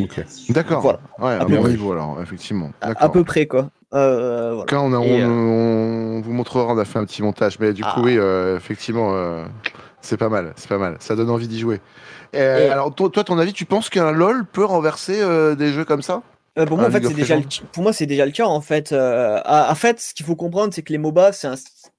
Ok. 0.00 0.24
D'accord. 0.50 0.80
Voilà. 0.82 1.00
Ouais, 1.18 1.34
À 1.42 1.44
peu 1.46 1.54
bon 1.56 1.62
près. 1.62 1.70
niveau 1.70 1.92
alors, 1.92 2.18
effectivement. 2.22 2.70
À, 2.80 3.08
peu 3.08 3.24
près, 3.24 3.46
quoi. 3.46 3.70
Euh, 3.94 4.52
voilà. 4.54 4.66
Quand 4.68 4.84
on, 4.86 4.92
a- 4.92 4.98
on, 4.98 5.20
euh, 5.20 5.26
on 5.26 6.20
vous 6.22 6.32
montrera, 6.32 6.66
on 6.66 6.78
a 6.78 6.84
fait 6.84 6.98
un 6.98 7.04
petit 7.04 7.22
montage, 7.22 7.58
mais 7.60 7.72
du 7.72 7.82
coup, 7.82 7.88
Ah. 7.94 8.00
oui, 8.02 8.16
euh, 8.18 8.56
effectivement, 8.56 9.10
euh, 9.14 9.44
c'est 10.00 10.16
pas 10.16 10.28
mal, 10.28 10.52
c'est 10.56 10.68
pas 10.68 10.78
mal. 10.78 10.96
Ça 11.00 11.14
donne 11.14 11.30
envie 11.30 11.48
d'y 11.48 11.58
jouer. 11.60 11.80
Et- 12.32 12.38
Alors, 12.40 12.94
toi, 12.94 13.08
toi, 13.10 13.22
ton 13.24 13.38
avis, 13.38 13.52
tu 13.52 13.64
penses 13.64 13.88
qu'un 13.88 14.12
LoL 14.12 14.44
peut 14.46 14.64
renverser 14.64 15.20
euh, 15.20 15.54
des 15.54 15.72
jeux 15.72 15.84
comme 15.84 16.02
ça? 16.02 16.22
Euh, 16.58 16.64
pour, 16.64 16.78
moi, 16.78 16.88
en 16.88 16.90
fait, 16.90 17.04
c'est 17.06 17.12
déjà 17.14 17.36
le, 17.36 17.42
pour 17.72 17.82
moi, 17.82 17.92
c'est 17.92 18.06
déjà 18.06 18.24
le 18.24 18.32
cas. 18.32 18.46
En 18.46 18.62
fait, 18.62 18.92
euh, 18.92 19.40
à- 19.44 19.70
en 19.70 19.74
fait 19.74 20.00
ce 20.00 20.14
qu'il 20.14 20.24
faut 20.24 20.36
comprendre, 20.36 20.72
c'est 20.74 20.82
que 20.82 20.90
les 20.92 20.98
MOBA, 20.98 21.32
c'est 21.32 21.46
un, 21.48 21.54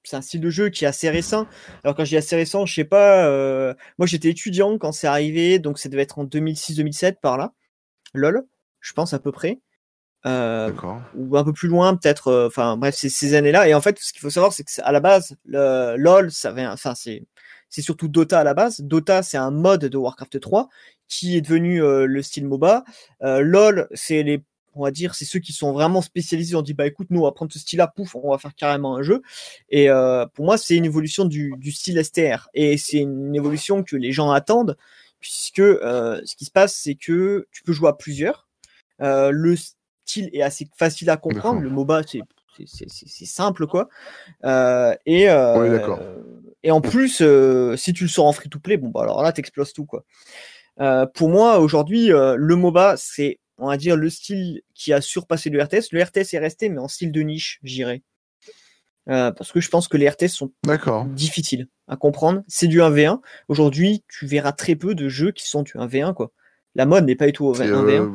c'est 0.08 0.16
un 0.16 0.22
style 0.22 0.42
de 0.42 0.50
jeu 0.50 0.70
qui 0.70 0.86
est 0.86 0.88
assez 0.88 1.10
récent. 1.10 1.48
Alors, 1.84 1.96
quand 1.96 2.06
je 2.06 2.10
dis 2.10 2.18
assez 2.18 2.36
récent, 2.36 2.66
je 2.66 2.74
sais 2.74 2.84
pas. 2.86 3.26
euh, 3.28 3.74
moi, 3.98 4.08
j'étais 4.08 4.30
étudiant 4.30 4.78
quand 4.78 4.92
c'est 4.92 5.08
arrivé, 5.08 5.60
donc 5.60 5.80
ça 5.80 5.90
devait 5.90 6.04
être 6.04 6.20
en 6.20 6.26
2006-2007 6.26 7.16
par 7.22 7.38
là. 7.38 7.54
LOL, 8.14 8.44
je 8.80 8.94
pense 8.94 9.14
à 9.14 9.20
peu 9.20 9.32
près. 9.32 9.60
Euh, 10.26 10.72
D'accord. 10.72 11.02
ou 11.16 11.38
un 11.38 11.44
peu 11.44 11.54
plus 11.54 11.68
loin, 11.70 11.96
peut-être. 11.96 12.30
euh, 12.30 12.48
Enfin, 12.48 12.76
bref, 12.78 12.96
c'est 12.98 13.10
ces 13.10 13.34
années-là. 13.36 13.68
Et 13.68 13.74
en 13.74 13.82
fait, 13.82 13.98
ce 14.00 14.12
qu'il 14.12 14.22
faut 14.22 14.30
savoir, 14.30 14.52
c'est 14.54 14.64
que 14.64 14.72
à 14.82 14.92
la 14.92 15.00
base, 15.00 15.36
le 15.46 15.96
LOL, 15.98 16.32
ça 16.32 16.52
vient. 16.52 16.72
Enfin, 16.74 16.96
c'est 16.96 17.24
c'est 17.70 17.82
surtout 17.82 18.08
Dota 18.08 18.40
à 18.40 18.44
la 18.44 18.54
base. 18.54 18.80
Dota, 18.82 19.24
c'est 19.24 19.38
un 19.38 19.52
mode 19.52 19.86
de 19.86 19.98
Warcraft 19.98 20.40
3 20.40 20.70
qui 21.10 21.38
est 21.38 21.42
devenu 21.42 21.84
euh, 21.84 22.06
le 22.06 22.22
style 22.22 22.46
MOBA. 22.48 22.84
Euh, 23.24 23.42
LOL, 23.42 23.88
c'est 23.94 24.24
les 24.24 24.44
on 24.78 24.84
va 24.84 24.92
dire, 24.92 25.16
c'est 25.16 25.26
ceux 25.26 25.40
qui 25.40 25.54
sont 25.54 25.72
vraiment 25.74 26.02
spécialisés. 26.02 26.56
On 26.56 26.62
dit, 26.62 26.74
bah 26.74 26.88
écoute, 26.88 27.08
nous, 27.10 27.22
on 27.22 27.24
va 27.24 27.32
prendre 27.32 27.52
ce 27.52 27.60
style-là, 27.60 27.88
pouf, 27.88 28.16
on 28.16 28.32
va 28.32 28.38
faire 28.38 28.56
carrément 28.56 28.96
un 28.96 29.04
jeu. 29.04 29.22
Et 29.70 29.90
euh, 29.90 30.26
pour 30.34 30.46
moi, 30.46 30.58
c'est 30.58 30.76
une 30.76 30.86
évolution 30.86 31.26
du, 31.26 31.54
du 31.58 31.72
style 31.72 32.04
STR. 32.04 32.50
Et 32.54 32.78
c'est 32.78 32.98
une 32.98 33.36
évolution 33.36 33.84
que 33.84 33.96
les 33.96 34.12
gens 34.12 34.32
attendent, 34.32 34.78
puisque 35.20 35.60
euh, 35.60 36.22
ce 36.26 36.36
qui 36.36 36.46
se 36.46 36.52
passe, 36.52 36.76
c'est 36.76 36.96
que 36.96 37.48
tu 37.52 37.64
peux 37.64 37.74
jouer 37.74 37.90
à 37.90 37.94
plusieurs. 37.94 38.48
Euh, 39.02 39.32
le 39.32 39.56
style 39.56 40.30
est 40.34 40.42
assez 40.42 40.68
facile 40.78 41.10
à 41.10 41.18
comprendre. 41.18 41.62
Le 41.62 41.70
MOBA, 41.70 42.02
c'est 42.04 43.26
simple, 43.26 43.68
quoi. 43.68 43.90
Euh, 44.46 44.96
et, 45.06 45.30
euh, 45.30 45.58
Ouais, 45.60 46.04
et 46.64 46.72
en 46.72 46.82
plus, 46.82 47.24
si 47.76 47.94
tu 47.94 48.04
le 48.04 48.10
sors 48.10 48.26
en 48.26 48.34
free-to-play, 48.34 48.78
bon, 48.78 48.90
bah 48.90 49.02
alors 49.04 49.22
là, 49.22 49.32
t'exploses 49.32 49.74
tout, 49.74 49.86
quoi. 49.86 50.04
Pour 51.14 51.30
moi, 51.30 51.60
aujourd'hui, 51.60 52.08
le 52.08 52.56
MOBA, 52.56 52.96
c'est, 52.98 53.40
on 53.58 53.68
va 53.68 53.78
dire, 53.78 53.96
le 53.96 54.10
style 54.10 54.62
qui 54.74 54.94
a 54.94 55.02
surpassé 55.02 55.50
le 55.50 55.62
RTS. 55.62 55.92
Le 55.92 56.04
RTS 56.04 56.34
est 56.34 56.40
resté, 56.40 56.70
mais 56.70 56.80
en 56.80 56.88
style 56.88 57.12
de 57.12 57.22
niche, 57.22 57.60
j'irais. 57.64 58.02
Euh, 59.10 59.32
parce 59.32 59.52
que 59.54 59.62
je 59.62 59.70
pense 59.70 59.88
que 59.88 59.96
les 59.98 60.10
RTS 60.10 60.28
sont 60.34 60.52
difficiles 61.06 61.68
à 61.88 61.96
comprendre. 61.96 62.44
C'est 62.48 62.68
du 62.68 62.82
1v1. 62.82 63.22
Aujourd'hui, 63.48 64.04
tu 64.10 64.26
verras 64.28 64.52
très 64.52 64.76
peu 64.76 64.96
de 64.96 65.08
jeux 65.08 65.32
qui 65.32 65.48
sont 65.48 65.64
du 65.64 65.72
1v1, 65.74 66.14
quoi. 66.14 66.32
La 66.76 66.86
mode 66.86 67.06
n'est 67.06 67.16
pas 67.16 67.26
du 67.28 67.32
tout 67.34 67.46
au 67.46 67.54
C'est, 67.56 67.68
1v1. 67.68 68.02
euh, 68.04 68.10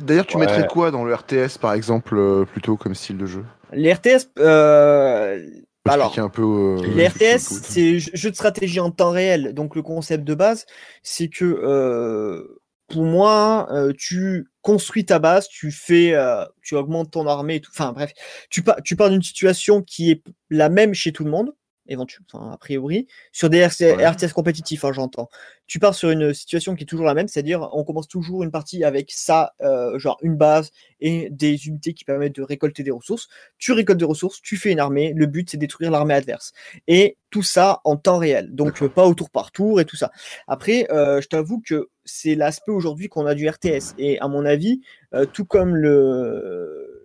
D'ailleurs, 0.00 0.26
tu 0.26 0.36
Ouais. 0.36 0.46
mettrais 0.46 0.66
quoi 0.66 0.90
dans 0.90 1.04
le 1.04 1.14
RTS, 1.14 1.58
par 1.60 1.72
exemple, 1.74 2.16
euh, 2.16 2.44
plutôt 2.44 2.76
comme 2.76 2.94
style 2.94 3.18
de 3.18 3.26
jeu? 3.26 3.44
Les 3.72 3.92
RTS, 3.92 4.28
euh, 4.38 5.46
alors, 5.84 6.18
un 6.18 6.28
peu. 6.28 6.42
euh, 6.42 6.82
Les 6.96 7.06
RTS, 7.06 7.38
c'est 7.62 7.98
jeu 7.98 8.30
de 8.30 8.34
stratégie 8.34 8.80
en 8.80 8.90
temps 8.90 9.10
réel. 9.10 9.52
Donc 9.54 9.76
le 9.76 9.82
concept 9.82 10.24
de 10.24 10.34
base, 10.34 10.64
c'est 11.02 11.28
que 11.28 11.44
euh, 11.44 12.60
pour 12.94 13.02
moi, 13.02 13.66
euh, 13.72 13.92
tu 13.98 14.46
construis 14.62 15.04
ta 15.04 15.18
base, 15.18 15.48
tu 15.48 15.72
fais, 15.72 16.14
euh, 16.14 16.44
tu 16.62 16.76
augmentes 16.76 17.10
ton 17.10 17.26
armée, 17.26 17.60
tout. 17.60 17.72
Enfin 17.74 17.92
bref, 17.92 18.12
tu, 18.50 18.62
pars 18.62 18.76
tu 18.84 18.94
pars 18.94 19.10
d'une 19.10 19.22
situation 19.22 19.82
qui 19.82 20.12
est 20.12 20.22
la 20.48 20.68
même 20.68 20.94
chez 20.94 21.12
tout 21.12 21.24
le 21.24 21.30
monde, 21.32 21.52
éventuellement, 21.88 22.52
a 22.52 22.56
priori, 22.56 23.06
sur 23.32 23.50
des 23.50 23.64
Ouais. 23.64 24.06
RTS 24.06 24.32
compétitifs, 24.32 24.84
hein, 24.84 24.92
j'entends. 24.92 25.28
Tu 25.66 25.78
pars 25.78 25.94
sur 25.94 26.10
une 26.10 26.34
situation 26.34 26.74
qui 26.74 26.84
est 26.84 26.86
toujours 26.86 27.06
la 27.06 27.14
même, 27.14 27.28
c'est-à-dire 27.28 27.68
on 27.72 27.84
commence 27.84 28.08
toujours 28.08 28.42
une 28.42 28.50
partie 28.50 28.84
avec 28.84 29.10
ça, 29.10 29.54
euh, 29.62 29.98
genre 29.98 30.18
une 30.22 30.36
base 30.36 30.70
et 31.00 31.28
des 31.30 31.66
unités 31.66 31.94
qui 31.94 32.04
permettent 32.04 32.34
de 32.36 32.42
récolter 32.42 32.82
des 32.82 32.90
ressources. 32.90 33.28
Tu 33.58 33.72
récoltes 33.72 33.98
des 33.98 34.04
ressources, 34.04 34.42
tu 34.42 34.56
fais 34.56 34.72
une 34.72 34.80
armée. 34.80 35.12
Le 35.14 35.26
but 35.26 35.48
c'est 35.50 35.56
de 35.56 35.60
détruire 35.60 35.90
l'armée 35.90 36.14
adverse 36.14 36.52
et 36.86 37.16
tout 37.30 37.42
ça 37.42 37.80
en 37.84 37.96
temps 37.96 38.18
réel, 38.18 38.54
donc 38.54 38.82
euh, 38.82 38.88
pas 38.88 39.06
au 39.06 39.14
tour 39.14 39.30
par 39.30 39.50
tour 39.52 39.80
et 39.80 39.84
tout 39.84 39.96
ça. 39.96 40.12
Après, 40.46 40.86
euh, 40.92 41.20
je 41.20 41.28
t'avoue 41.28 41.60
que 41.60 41.88
c'est 42.04 42.34
l'aspect 42.34 42.72
aujourd'hui 42.72 43.08
qu'on 43.08 43.26
a 43.26 43.34
du 43.34 43.48
RTS 43.48 43.94
et 43.98 44.18
à 44.20 44.28
mon 44.28 44.44
avis, 44.44 44.82
euh, 45.14 45.24
tout 45.26 45.44
comme 45.44 45.74
le, 45.74 47.04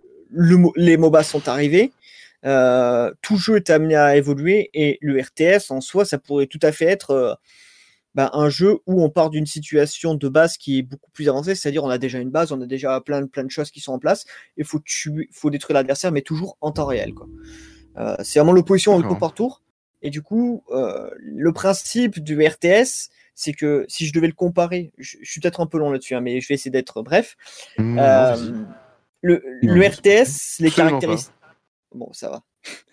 les 0.76 0.96
MOBA 0.96 1.22
sont 1.24 1.48
arrivés, 1.48 1.92
euh, 2.44 3.12
tout 3.22 3.36
jeu 3.36 3.56
est 3.56 3.70
amené 3.70 3.96
à 3.96 4.16
évoluer 4.16 4.70
et 4.72 4.98
le 5.02 5.20
RTS 5.20 5.70
en 5.70 5.80
soi, 5.80 6.04
ça 6.04 6.18
pourrait 6.18 6.46
tout 6.46 6.60
à 6.62 6.72
fait 6.72 6.86
être 6.86 7.10
euh, 7.10 7.34
bah, 8.14 8.30
un 8.32 8.48
jeu 8.48 8.78
où 8.86 9.02
on 9.02 9.10
part 9.10 9.30
d'une 9.30 9.46
situation 9.46 10.14
de 10.14 10.28
base 10.28 10.56
qui 10.56 10.78
est 10.78 10.82
beaucoup 10.82 11.10
plus 11.10 11.28
avancée, 11.28 11.54
c'est-à-dire 11.54 11.84
on 11.84 11.90
a 11.90 11.98
déjà 11.98 12.18
une 12.18 12.30
base, 12.30 12.52
on 12.52 12.60
a 12.60 12.66
déjà 12.66 13.00
plein 13.00 13.22
de, 13.22 13.26
plein 13.26 13.44
de 13.44 13.50
choses 13.50 13.70
qui 13.70 13.80
sont 13.80 13.92
en 13.92 13.98
place, 13.98 14.24
et 14.56 14.64
faut 14.64 14.80
tuer, 14.84 15.28
faut 15.32 15.50
détruire 15.50 15.74
l'adversaire, 15.74 16.12
mais 16.12 16.22
toujours 16.22 16.56
en 16.60 16.72
temps 16.72 16.86
réel. 16.86 17.14
Quoi. 17.14 17.28
Euh, 17.98 18.16
c'est 18.22 18.38
vraiment 18.38 18.52
l'opposition 18.52 18.94
au 18.94 19.02
tour 19.02 19.18
par 19.18 19.34
tour. 19.34 19.62
Et 20.02 20.08
du 20.08 20.22
coup, 20.22 20.64
le 20.70 21.52
principe 21.52 22.20
du 22.20 22.42
RTS, 22.42 23.10
c'est 23.34 23.52
que 23.52 23.84
si 23.86 24.06
je 24.06 24.14
devais 24.14 24.28
le 24.28 24.32
comparer, 24.32 24.92
je, 24.96 25.18
je 25.20 25.30
suis 25.30 25.42
peut-être 25.42 25.60
un 25.60 25.66
peu 25.66 25.78
long 25.78 25.90
là-dessus, 25.90 26.14
hein, 26.14 26.22
mais 26.22 26.40
je 26.40 26.48
vais 26.48 26.54
essayer 26.54 26.70
d'être 26.70 27.02
bref. 27.02 27.36
Mmh, 27.76 27.98
le, 29.22 29.42
Non, 29.62 29.74
le 29.74 29.82
c'est 29.82 30.22
RTS, 30.22 30.60
les 30.60 30.70
caractéristiques. 30.70 31.34
Bon, 31.94 32.12
ça 32.12 32.30
va. 32.30 32.42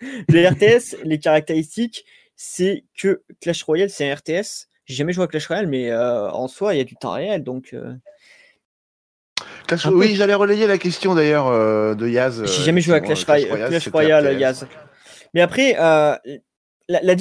le 0.28 0.48
RTS, 0.48 0.96
les 1.04 1.18
caractéristiques, 1.18 2.04
c'est 2.36 2.84
que 2.96 3.22
Clash 3.40 3.62
Royale, 3.62 3.90
c'est 3.90 4.10
un 4.10 4.14
RTS. 4.14 4.66
J'ai 4.86 4.94
jamais 4.94 5.12
joué 5.12 5.24
à 5.24 5.26
Clash 5.26 5.46
Royale, 5.46 5.66
mais 5.66 5.90
euh, 5.90 6.30
en 6.30 6.48
soi, 6.48 6.74
il 6.74 6.78
y 6.78 6.80
a 6.80 6.84
du 6.84 6.96
temps 6.96 7.12
réel, 7.12 7.44
donc 7.44 7.70
euh, 7.74 7.94
Clash- 9.66 9.86
un. 9.86 9.92
Oui, 9.92 10.14
j'allais 10.14 10.34
relayer 10.34 10.66
la 10.66 10.78
question 10.78 11.14
d'ailleurs 11.14 11.46
euh, 11.48 11.94
de 11.94 12.08
Yaz. 12.08 12.44
j'ai 12.46 12.62
jamais 12.64 12.80
joué 12.80 12.94
à 12.94 13.00
Clash, 13.00 13.24
Royale, 13.24 13.68
Clash 13.68 13.88
Royale. 13.88 14.38
Yaz. 14.40 14.66
Mais 15.34 15.42
après, 15.42 15.74
la, 15.74 17.00
la 17.02 17.12
est 17.12 17.16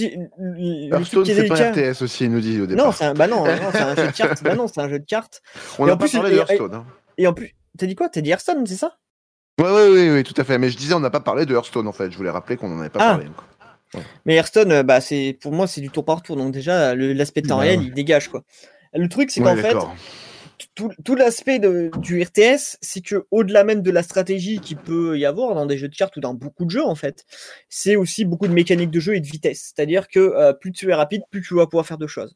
c'est 1.35 1.47
pas 1.47 1.55
délicat. 1.55 1.71
RTS 1.73 2.01
aussi, 2.01 2.23
il 2.23 2.31
nous 2.31 2.39
dit 2.39 2.61
au 2.61 2.65
départ. 2.65 2.85
Non, 2.85 2.91
c'est 2.93 3.03
un, 3.03 3.13
bah 3.13 3.27
non, 3.27 3.43
non, 3.43 3.69
c'est 3.71 3.81
un 3.81 3.95
jeu 3.95 4.07
de 4.07 4.15
cartes. 4.15 4.41
Bah 4.43 4.55
non, 4.55 4.67
c'est 4.67 4.79
un 4.79 4.89
jeu 4.89 4.99
de 4.99 5.05
cartes. 5.05 5.41
On 5.79 5.83
et 5.83 5.87
n'a 5.87 5.93
en 5.93 5.97
pas 5.97 6.05
plus, 6.05 6.13
parlé 6.13 6.31
de 6.31 6.37
Hearthstone. 6.37 6.73
hein. 6.73 6.85
Et 7.17 7.27
en 7.27 7.33
plus, 7.33 7.53
t'as 7.77 7.85
dit 7.85 7.95
quoi? 7.95 8.07
T'as 8.07 8.21
dit 8.21 8.29
Hearthstone, 8.29 8.65
c'est 8.65 8.75
ça? 8.77 8.97
Ouais, 9.59 9.71
ouais, 9.71 10.11
ouais, 10.11 10.23
tout 10.23 10.35
à 10.37 10.43
fait. 10.43 10.57
Mais 10.57 10.69
je 10.69 10.77
disais, 10.77 10.93
on 10.93 10.99
n'a 10.99 11.09
pas 11.09 11.19
parlé 11.19 11.45
de 11.45 11.53
Hearthstone 11.53 11.87
en 11.87 11.91
fait. 11.91 12.11
Je 12.11 12.17
voulais 12.17 12.29
rappeler 12.29 12.57
qu'on 12.57 12.69
n'en 12.69 12.79
avait 12.79 12.89
pas 12.89 12.99
Ah. 13.01 13.09
parlé. 13.13 13.25
Mais 14.25 14.35
Hearthstone, 14.35 14.71
euh, 14.71 14.83
bah, 14.83 15.01
c'est 15.01 15.37
pour 15.41 15.53
moi, 15.53 15.65
c'est 15.65 15.81
du 15.81 15.89
tour 15.89 16.05
par 16.05 16.21
tour. 16.21 16.35
Donc 16.35 16.51
déjà, 16.51 16.93
l'aspect 16.93 17.41
de 17.41 17.47
temps 17.47 17.57
Bah 17.57 17.63
réel, 17.63 17.81
il 17.81 17.93
dégage 17.93 18.27
quoi. 18.29 18.43
Le 18.93 19.07
truc, 19.09 19.31
c'est 19.31 19.41
Ouais, 19.41 19.55
qu'en 19.55 19.61
fait, 19.61 19.75
tout, 20.75 20.91
tout 21.03 21.15
l'aspect 21.15 21.59
du 21.59 22.21
RTS, 22.21 22.77
c'est 22.81 23.01
que 23.01 23.25
au-delà 23.31 23.63
même 23.63 23.81
de 23.81 23.91
la 23.91 24.03
stratégie 24.03 24.59
qui 24.59 24.75
peut 24.75 25.17
y 25.17 25.25
avoir 25.25 25.55
dans 25.55 25.65
des 25.65 25.77
jeux 25.77 25.87
de 25.87 25.95
cartes 25.95 26.17
ou 26.17 26.19
dans 26.19 26.33
beaucoup 26.33 26.65
de 26.65 26.71
jeux 26.71 26.85
en 26.85 26.95
fait, 26.95 27.25
c'est 27.69 27.95
aussi 27.95 28.25
beaucoup 28.25 28.47
de 28.47 28.53
mécanique 28.53 28.91
de 28.91 28.99
jeu 28.99 29.15
et 29.15 29.19
de 29.19 29.27
vitesse. 29.27 29.73
C'est-à-dire 29.75 30.07
que 30.07 30.19
euh, 30.19 30.53
plus 30.53 30.71
tu 30.71 30.89
es 30.89 30.93
rapide, 30.93 31.23
plus 31.29 31.41
tu 31.41 31.55
vas 31.55 31.65
pouvoir 31.67 31.85
faire 31.85 31.97
de 31.97 32.07
choses. 32.07 32.35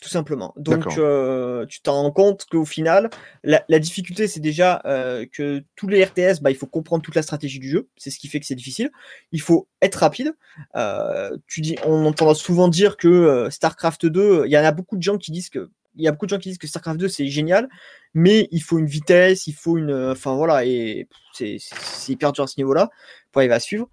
Tout 0.00 0.08
simplement. 0.08 0.54
Donc 0.56 0.96
euh, 0.96 1.66
tu 1.66 1.80
t'en 1.82 1.94
rends 1.94 2.12
compte 2.12 2.46
qu'au 2.48 2.64
final, 2.64 3.10
la, 3.42 3.64
la 3.68 3.80
difficulté 3.80 4.28
c'est 4.28 4.38
déjà 4.38 4.80
euh, 4.84 5.26
que 5.26 5.64
tous 5.74 5.88
les 5.88 6.04
RTS, 6.04 6.40
bah, 6.40 6.52
il 6.52 6.56
faut 6.56 6.68
comprendre 6.68 7.02
toute 7.02 7.16
la 7.16 7.22
stratégie 7.22 7.58
du 7.58 7.68
jeu. 7.68 7.88
C'est 7.96 8.10
ce 8.10 8.20
qui 8.20 8.28
fait 8.28 8.38
que 8.38 8.46
c'est 8.46 8.54
difficile. 8.54 8.92
Il 9.32 9.40
faut 9.40 9.66
être 9.82 9.96
rapide. 9.96 10.34
Euh, 10.76 11.36
tu 11.48 11.62
dis, 11.62 11.76
on 11.84 12.06
entend 12.06 12.32
souvent 12.34 12.68
dire 12.68 12.96
que 12.96 13.48
StarCraft 13.50 14.06
2, 14.06 14.44
il 14.46 14.52
y 14.52 14.58
en 14.58 14.62
a 14.62 14.70
beaucoup 14.70 14.96
de 14.96 15.02
gens 15.02 15.18
qui 15.18 15.32
disent 15.32 15.50
que 15.50 15.68
il 15.96 16.04
y 16.04 16.06
a 16.06 16.12
beaucoup 16.12 16.26
de 16.26 16.30
gens 16.30 16.38
qui 16.38 16.50
disent 16.50 16.58
que 16.58 16.68
StarCraft 16.68 17.00
2 17.00 17.08
c'est 17.08 17.26
génial, 17.26 17.68
mais 18.14 18.46
il 18.52 18.62
faut 18.62 18.78
une 18.78 18.86
vitesse, 18.86 19.48
il 19.48 19.54
faut 19.54 19.78
une, 19.78 19.92
enfin 19.92 20.36
voilà, 20.36 20.64
et 20.64 21.08
c'est 21.32 21.58
hyper 22.06 22.30
dur 22.30 22.44
à 22.44 22.46
ce 22.46 22.54
niveau-là 22.58 22.88
pour 23.32 23.40
arriver 23.40 23.54
à 23.54 23.58
suivre. 23.58 23.88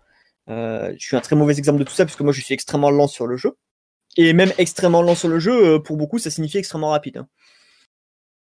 Je 0.48 0.96
suis 1.00 1.18
un 1.18 1.22
très 1.22 1.36
mauvais 1.36 1.58
exemple 1.58 1.80
de 1.80 1.84
tout 1.84 1.94
ça 1.94 2.06
parce 2.06 2.16
que 2.16 2.22
moi 2.22 2.32
je 2.32 2.42
suis 2.42 2.54
extrêmement 2.54 2.92
lent 2.92 3.08
sur 3.08 3.26
le 3.26 3.38
jeu, 3.38 3.58
et 4.18 4.34
même 4.34 4.52
extrêmement 4.58 5.02
lent 5.02 5.16
sur 5.16 5.28
le 5.30 5.40
jeu 5.40 5.76
euh, 5.76 5.80
pour 5.80 5.98
beaucoup 5.98 6.20
ça 6.20 6.30
signifie 6.30 6.58
extrêmement 6.58 6.90
rapide. 6.90 7.18
hein. 7.18 7.28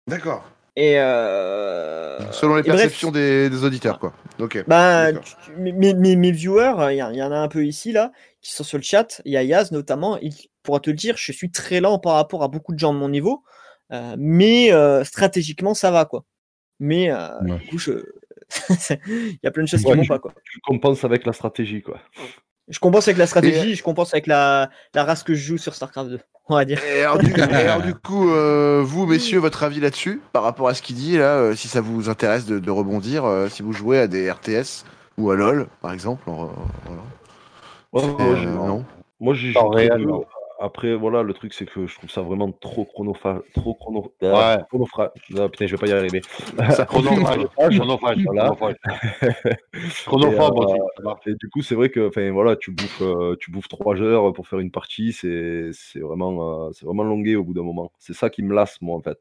D'accord. 0.09 0.45
Et 0.76 0.99
euh, 0.99 2.19
Selon 2.33 2.57
les 2.57 2.61
et 2.61 2.64
bref, 2.64 2.81
perceptions 2.83 3.12
des, 3.12 3.49
des 3.49 3.62
auditeurs, 3.64 3.99
quoi. 4.00 4.12
Ok. 4.40 4.64
bah, 4.66 5.12
tu- 5.12 5.52
mes, 5.57 5.73
mes- 5.73 5.95
mes- 5.95 6.16
mes 6.16 6.33
viewers, 6.33 6.93
il 6.93 6.97
y, 6.97 7.02
en- 7.02 7.11
il 7.11 7.16
y 7.16 7.23
en 7.23 7.31
a 7.31 7.37
un 7.38 7.47
peu 7.49 7.64
ici, 7.64 7.93
là, 7.93 8.11
qui 8.40 8.50
sont 8.52 8.64
sur 8.64 8.76
le 8.78 8.83
chat. 8.83 9.23
Il 9.25 9.33
y 9.33 9.37
a 9.37 9.45
Yaz 9.45 9.71
notamment, 9.71 10.19
il 10.19 10.35
pourra 10.64 10.81
te 10.81 10.90
le 10.90 10.97
dire, 10.97 11.16
je 11.16 11.31
suis 11.31 11.50
très 11.52 11.81
lent 11.81 11.99
par 12.00 12.14
rapport 12.14 12.43
à 12.43 12.49
beaucoup 12.49 12.73
de 12.75 12.78
gens 12.81 12.93
de 12.93 12.99
mon 12.99 13.09
niveau, 13.09 13.45
euh, 13.93 14.16
mais 14.19 14.73
euh, 14.73 15.04
stratégiquement, 15.04 15.75
ça 15.75 15.93
va, 15.93 16.07
quoi. 16.07 16.25
Mais 16.81 17.09
euh, 17.11 17.28
Ouais. 17.43 17.59
du 17.59 17.66
coup, 17.69 17.78
je... 17.78 17.93
il 19.09 19.38
y 19.43 19.47
a 19.47 19.52
plein 19.52 19.62
de 19.62 19.69
choses 19.69 19.81
qui 19.83 19.87
Ouais, 19.87 19.95
vont 19.95 20.02
tu- 20.02 20.09
pas, 20.09 20.19
quoi. 20.19 20.35
Tu 20.45 20.59
compenses 20.61 21.04
avec 21.04 21.25
la 21.25 21.33
stratégie, 21.33 21.83
quoi. 21.83 22.00
Je 22.68 22.78
compense 22.78 23.09
avec 23.09 23.18
la 23.18 23.26
stratégie, 23.26 23.75
je 23.75 23.83
compense 23.83 24.14
avec 24.14 24.26
la, 24.26 24.71
la 24.94 25.04
race 25.04 25.23
que 25.23 25.35
je 25.35 25.42
joue 25.47 25.59
sur 25.59 25.75
StarCraft 25.75 26.11
2, 26.11 26.18
on 26.49 26.54
va 26.54 26.64
dire. 26.64 26.80
Et 26.85 27.02
alors, 27.02 27.18
du, 27.18 27.30
et 27.30 27.42
alors, 27.42 27.83
du 27.83 27.94
coup, 28.06 28.30
euh, 28.30 28.83
vous, 28.85 29.06
messieurs, 29.06 29.38
votre 29.38 29.62
avis 29.62 29.80
là-dessus, 29.80 30.21
par 30.33 30.42
rapport 30.42 30.68
à 30.68 30.75
ce 30.75 30.80
qu'il 30.83 30.97
dit, 30.97 31.18
là, 31.18 31.37
euh, 31.37 31.54
si 31.54 31.68
ça 31.68 31.80
vous 31.80 32.09
intéresse 32.09 32.47
de, 32.47 32.59
de 32.59 32.71
rebondir, 32.71 33.25
euh, 33.25 33.49
si 33.49 33.62
vous 33.62 33.73
jouez 33.73 33.99
à 33.99 34.06
des 34.06 34.30
RTS 34.30 34.85
ou 35.18 35.30
à 35.30 35.35
LoL, 35.37 35.66
par 35.83 35.92
exemple, 35.92 36.28
en- 36.28 36.50
voilà. 36.87 37.02
Ouais, 37.92 38.25
Euh, 38.25 38.44
non. 38.47 38.85
Moi, 39.21 39.35
j'y 39.35 39.52
joue 39.52 39.59
Après, 40.61 40.94
voilà, 40.94 41.23
le 41.23 41.34
truc, 41.34 41.52
c'est 41.52 41.66
que 41.66 41.87
je 41.87 41.94
trouve 41.96 42.08
ça 42.11 42.23
vraiment 42.23 42.52
trop 42.52 42.84
chronophage. 42.84 43.40
Trop 43.54 43.75
chrono... 43.75 44.12
Ouais. 44.23 44.30
Ah, 44.32 44.58
chronophra- 44.73 45.11
Non, 45.30 45.49
putain, 45.49 45.66
je 45.66 45.73
vais 45.75 45.80
pas 45.80 45.88
y 45.88 45.92
arriver. 45.92 46.20
Ça- 46.70 46.84
Chronophage. 46.87 47.46
Chronophage. 47.76 48.25
Voilà. 48.25 48.50
Chronophage. 48.54 48.76
Chronophobe 50.06 50.54
Et, 50.56 50.61
euh, 50.61 50.64
aussi. 51.11 51.30
Et 51.30 51.34
du 51.34 51.50
coup, 51.50 51.61
c'est 51.62 51.75
vrai 51.75 51.90
que, 51.90 52.06
enfin, 52.08 52.30
voilà, 52.30 52.54
tu 52.54 52.70
bouffes, 52.70 53.02
euh, 53.02 53.34
tu 53.40 53.50
bouffes 53.50 53.68
trois 53.68 54.00
heures 54.00 54.32
pour 54.32 54.46
faire 54.46 54.61
une 54.61 54.70
partie, 54.70 55.12
c'est, 55.12 55.70
c'est 55.73 55.99
vraiment, 56.00 56.66
euh, 56.68 56.70
c'est 56.73 56.87
vraiment 56.87 57.04
longué 57.04 57.34
au 57.34 57.42
bout 57.42 57.54
d'un 57.54 57.62
moment. 57.64 57.90
C'est 57.99 58.14
ça 58.14 58.30
qui 58.30 58.42
me 58.44 58.54
lasse, 58.54 58.80
moi, 58.80 58.96
en 58.96 59.00
fait. 59.02 59.18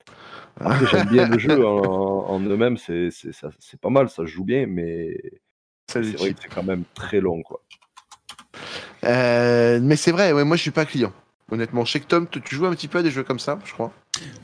Après, 0.59 0.85
j'aime 0.85 1.07
bien 1.07 1.27
le 1.27 1.39
jeu 1.39 1.65
en, 1.67 2.29
en 2.29 2.39
eux-mêmes, 2.41 2.77
c'est, 2.77 3.09
c'est, 3.09 3.33
ça- 3.33 3.49
c'est 3.57 3.79
pas 3.81 3.89
mal, 3.89 4.07
ça 4.09 4.17
se 4.23 4.27
joue 4.27 4.43
bien, 4.45 4.67
mais 4.67 5.17
c'est 5.87 6.01
vrai 6.15 6.33
que 6.35 6.41
c'est 6.43 6.49
quand 6.53 6.63
même 6.63 6.83
très 6.93 7.19
long, 7.21 7.41
quoi. 7.41 7.59
Euh, 9.03 9.79
mais 9.81 9.95
c'est 9.95 10.11
vrai, 10.11 10.31
ouais, 10.31 10.43
moi, 10.43 10.55
je 10.57 10.61
suis 10.61 10.71
pas 10.71 10.85
client. 10.85 11.11
Honnêtement, 11.53 11.86
je 11.86 11.91
sais 11.91 12.00
que 12.00 12.07
Tom, 12.07 12.27
tu 12.27 12.55
joues 12.55 12.65
un 12.65 12.72
petit 12.72 12.88
peu 12.88 12.98
à 12.98 13.03
des 13.03 13.12
jeux 13.12 13.24
comme 13.24 13.38
ça, 13.38 13.60
je 13.63 13.74
crois. 13.74 13.91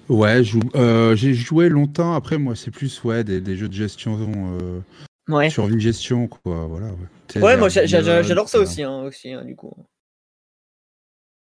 Ouais, 0.09 0.43
je 0.43 0.51
joue- 0.53 0.69
euh, 0.75 1.15
j'ai 1.15 1.33
joué 1.33 1.67
longtemps. 1.69 2.13
Après, 2.13 2.37
moi, 2.37 2.55
c'est 2.55 2.69
plus 2.69 3.03
ouais, 3.03 3.23
des, 3.23 3.41
des 3.41 3.55
jeux 3.57 3.67
de 3.67 3.73
gestion, 3.73 4.17
euh, 4.61 4.79
Ouais. 5.27 5.49
survie-gestion, 5.49 6.27
quoi. 6.27 6.67
Voilà, 6.67 6.87
ouais. 6.87 7.57
Moi 7.57 7.69
j'adore 7.69 8.47
ça 8.47 8.59
aussi, 8.59 8.83
hein, 8.83 9.01
aussi 9.03 9.31
hein, 9.33 9.43
du 9.43 9.55
coup. 9.55 9.73